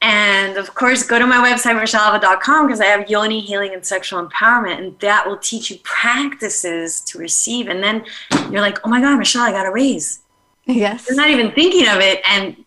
And 0.00 0.56
of 0.56 0.74
course, 0.74 1.02
go 1.02 1.18
to 1.18 1.26
my 1.26 1.36
website, 1.46 1.78
michellealva.com, 1.78 2.66
because 2.66 2.80
I 2.80 2.86
have 2.86 3.10
yoni 3.10 3.40
healing 3.40 3.74
and 3.74 3.84
sexual 3.84 4.26
empowerment, 4.26 4.78
and 4.78 4.98
that 5.00 5.26
will 5.26 5.36
teach 5.36 5.70
you 5.70 5.76
practices 5.82 7.02
to 7.02 7.18
receive. 7.18 7.68
And 7.68 7.82
then 7.82 8.06
you're 8.50 8.62
like, 8.62 8.78
oh 8.82 8.88
my 8.88 9.02
God, 9.02 9.18
Michelle, 9.18 9.42
I 9.42 9.52
got 9.52 9.66
a 9.66 9.70
raise. 9.70 10.20
Yes. 10.64 11.06
You're 11.06 11.16
not 11.16 11.28
even 11.28 11.52
thinking 11.52 11.86
of 11.86 12.00
it. 12.00 12.22
And 12.26 12.64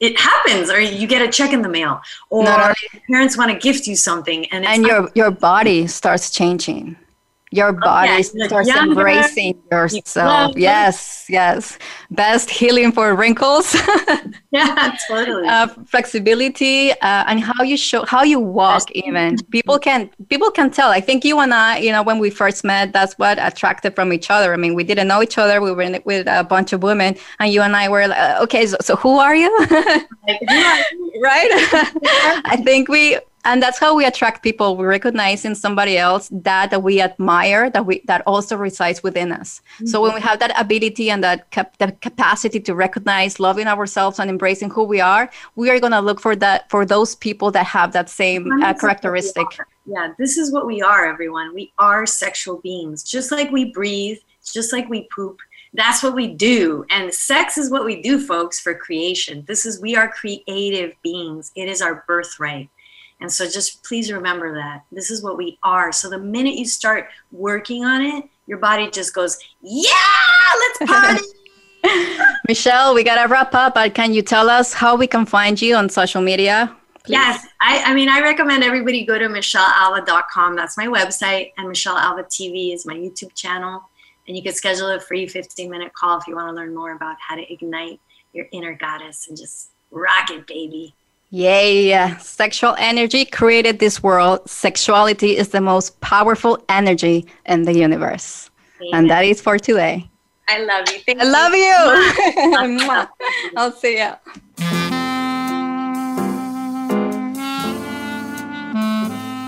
it 0.00 0.18
happens 0.18 0.70
or 0.70 0.80
you 0.80 1.06
get 1.06 1.22
a 1.22 1.30
check 1.30 1.52
in 1.52 1.62
the 1.62 1.68
mail 1.68 2.00
or 2.30 2.44
parents 3.08 3.36
want 3.36 3.50
to 3.50 3.58
gift 3.58 3.86
you 3.86 3.94
something 3.94 4.46
and 4.46 4.64
and 4.64 4.84
your 4.84 5.10
your 5.14 5.30
body 5.30 5.86
starts 5.86 6.30
changing 6.30 6.96
your 7.50 7.72
body 7.72 8.10
oh, 8.10 8.16
yeah. 8.34 8.46
starts 8.46 8.68
younger, 8.68 9.08
embracing 9.08 9.60
yourself. 9.72 10.56
Yes, 10.56 11.26
yes. 11.28 11.78
Best 12.10 12.48
healing 12.48 12.92
for 12.92 13.14
wrinkles. 13.16 13.74
yeah, 14.52 14.96
totally. 15.08 15.48
Uh, 15.48 15.66
flexibility 15.86 16.92
uh, 16.92 17.24
and 17.26 17.40
how 17.40 17.64
you 17.64 17.76
show, 17.76 18.04
how 18.06 18.22
you 18.22 18.38
walk. 18.38 18.88
Even 18.92 19.36
people 19.50 19.80
can 19.80 20.08
people 20.28 20.50
can 20.52 20.70
tell. 20.70 20.90
I 20.90 21.00
think 21.00 21.24
you 21.24 21.40
and 21.40 21.52
I, 21.52 21.78
you 21.78 21.90
know, 21.90 22.04
when 22.04 22.20
we 22.20 22.30
first 22.30 22.62
met, 22.62 22.92
that's 22.92 23.14
what 23.14 23.38
attracted 23.40 23.96
from 23.96 24.12
each 24.12 24.30
other. 24.30 24.54
I 24.54 24.56
mean, 24.56 24.74
we 24.74 24.84
didn't 24.84 25.08
know 25.08 25.20
each 25.20 25.36
other. 25.36 25.60
We 25.60 25.72
were 25.72 25.82
in, 25.82 26.00
with 26.04 26.28
a 26.28 26.44
bunch 26.44 26.72
of 26.72 26.84
women, 26.84 27.16
and 27.40 27.52
you 27.52 27.62
and 27.62 27.74
I 27.74 27.88
were 27.88 28.06
like, 28.06 28.42
okay. 28.42 28.66
So, 28.66 28.76
so 28.80 28.94
who 28.94 29.18
are 29.18 29.34
you? 29.34 29.50
right? 29.68 31.50
I 32.44 32.60
think 32.64 32.88
we 32.88 33.18
and 33.44 33.62
that's 33.62 33.78
how 33.78 33.94
we 33.94 34.04
attract 34.04 34.42
people. 34.42 34.76
We 34.76 34.84
recognize 34.84 35.44
in 35.44 35.54
somebody 35.54 35.96
else 35.96 36.28
that, 36.30 36.70
that 36.70 36.82
we 36.82 37.00
admire 37.00 37.70
that 37.70 37.86
we 37.86 38.02
that 38.06 38.22
also 38.26 38.56
resides 38.56 39.02
within 39.02 39.32
us. 39.32 39.60
Mm-hmm. 39.76 39.86
so 39.86 40.02
when 40.02 40.14
we 40.14 40.20
have 40.20 40.38
that 40.40 40.52
ability 40.60 41.10
and 41.10 41.22
that, 41.24 41.50
cap- 41.50 41.76
that 41.78 42.00
capacity 42.00 42.60
to 42.60 42.74
recognize 42.74 43.40
loving 43.40 43.66
ourselves 43.66 44.18
and 44.18 44.30
embracing 44.30 44.70
who 44.70 44.84
we 44.84 45.00
are 45.00 45.30
we 45.56 45.70
are 45.70 45.80
going 45.80 45.92
to 45.92 46.00
look 46.00 46.20
for 46.20 46.36
that 46.36 46.68
for 46.70 46.84
those 46.84 47.14
people 47.14 47.50
that 47.50 47.66
have 47.66 47.92
that 47.92 48.08
same 48.08 48.50
uh, 48.62 48.74
characteristic. 48.74 49.46
yeah 49.86 50.12
this 50.18 50.36
is 50.36 50.52
what 50.52 50.66
we 50.66 50.82
are 50.82 51.06
everyone. 51.06 51.54
We 51.54 51.72
are 51.78 52.06
sexual 52.06 52.58
beings. 52.58 53.02
Just 53.02 53.32
like 53.32 53.50
we 53.50 53.72
breathe 53.72 54.18
just 54.44 54.72
like 54.72 54.88
we 54.88 55.08
poop 55.14 55.38
that's 55.72 56.02
what 56.02 56.14
we 56.14 56.26
do. 56.26 56.84
And 56.90 57.14
sex 57.14 57.56
is 57.56 57.70
what 57.70 57.84
we 57.84 58.02
do 58.02 58.18
folks 58.18 58.58
for 58.58 58.74
creation. 58.74 59.44
This 59.46 59.64
is 59.64 59.80
we 59.80 59.94
are 59.94 60.08
creative 60.08 60.94
beings. 61.02 61.52
It 61.54 61.68
is 61.68 61.80
our 61.80 62.04
birthright 62.08 62.68
and 63.20 63.30
so 63.30 63.44
just 63.44 63.84
please 63.84 64.10
remember 64.10 64.54
that 64.54 64.84
this 64.90 65.10
is 65.10 65.22
what 65.22 65.36
we 65.36 65.58
are. 65.62 65.92
So 65.92 66.08
the 66.08 66.18
minute 66.18 66.54
you 66.54 66.64
start 66.64 67.08
working 67.32 67.84
on 67.84 68.02
it, 68.02 68.24
your 68.46 68.58
body 68.58 68.90
just 68.90 69.14
goes, 69.14 69.38
yeah, 69.62 69.92
let's 70.58 70.78
party. 70.90 71.24
Michelle, 72.48 72.94
we 72.94 73.04
got 73.04 73.22
to 73.22 73.28
wrap 73.28 73.54
up, 73.54 73.74
but 73.74 73.94
can 73.94 74.12
you 74.12 74.22
tell 74.22 74.50
us 74.50 74.72
how 74.72 74.96
we 74.96 75.06
can 75.06 75.26
find 75.26 75.60
you 75.60 75.76
on 75.76 75.88
social 75.88 76.20
media? 76.22 76.74
Please? 77.04 77.12
Yes, 77.12 77.46
I, 77.60 77.82
I, 77.84 77.94
mean, 77.94 78.08
I 78.08 78.20
recommend 78.20 78.62
everybody 78.62 79.04
go 79.06 79.18
to 79.18 79.26
michellealva.com. 79.26 80.56
That's 80.56 80.76
my 80.76 80.86
website, 80.86 81.52
and 81.56 81.68
Michelle 81.68 81.96
Alva 81.96 82.24
TV 82.24 82.74
is 82.74 82.84
my 82.84 82.94
YouTube 82.94 83.34
channel. 83.34 83.82
And 84.28 84.36
you 84.36 84.42
can 84.42 84.52
schedule 84.52 84.88
a 84.88 85.00
free 85.00 85.26
15 85.26 85.70
minute 85.70 85.92
call 85.94 86.18
if 86.18 86.26
you 86.26 86.36
want 86.36 86.48
to 86.48 86.54
learn 86.54 86.74
more 86.74 86.92
about 86.92 87.16
how 87.26 87.36
to 87.36 87.52
ignite 87.52 88.00
your 88.32 88.46
inner 88.52 88.74
goddess 88.74 89.26
and 89.28 89.36
just 89.36 89.70
rock 89.90 90.30
it, 90.30 90.46
baby. 90.46 90.94
Yay! 91.32 91.94
Uh, 91.94 92.16
sexual 92.18 92.74
energy 92.78 93.24
created 93.24 93.78
this 93.78 94.02
world. 94.02 94.40
Sexuality 94.50 95.36
is 95.36 95.50
the 95.50 95.60
most 95.60 96.00
powerful 96.00 96.62
energy 96.68 97.24
in 97.46 97.62
the 97.62 97.72
universe. 97.72 98.50
Amen. 98.80 98.90
And 98.94 99.10
that 99.10 99.24
is 99.24 99.40
for 99.40 99.56
today. 99.56 100.10
I 100.48 100.64
love 100.64 100.88
you. 100.90 100.98
Thank 100.98 101.20
I 101.20 101.24
you. 101.24 102.78
love 102.88 103.10
you. 103.20 103.30
I'll 103.56 103.70
see 103.70 103.98
you. 103.98 104.10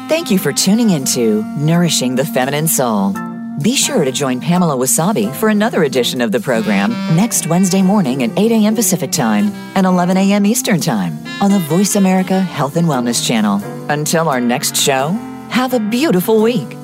Thank 0.09 0.30
you 0.30 0.39
for 0.39 0.53
tuning 0.53 0.91
into 0.91 1.43
Nourishing 1.59 2.14
the 2.14 2.24
Feminine 2.24 2.68
Soul. 2.68 3.14
Be 3.63 3.77
sure 3.77 4.05
to 4.05 4.11
join 4.11 4.41
Pamela 4.41 4.75
Wasabi 4.75 5.33
for 5.37 5.49
another 5.49 5.85
edition 5.85 6.21
of 6.21 6.33
the 6.33 6.41
program 6.41 6.91
next 7.15 7.47
Wednesday 7.47 7.81
morning 7.81 8.25
at 8.25 8.37
8 8.37 8.51
a.m. 8.51 8.75
Pacific 8.75 9.13
Time 9.13 9.53
and 9.77 9.87
11 9.87 10.17
a.m. 10.17 10.45
Eastern 10.45 10.81
Time 10.81 11.17
on 11.41 11.53
the 11.53 11.61
Voice 11.61 11.95
America 11.95 12.41
Health 12.41 12.77
and 12.77 12.89
Wellness 12.89 13.25
Channel. 13.25 13.63
Until 13.89 14.29
our 14.29 14.41
next 14.41 14.75
show, 14.75 15.11
have 15.51 15.75
a 15.75 15.79
beautiful 15.79 16.43
week. 16.43 16.77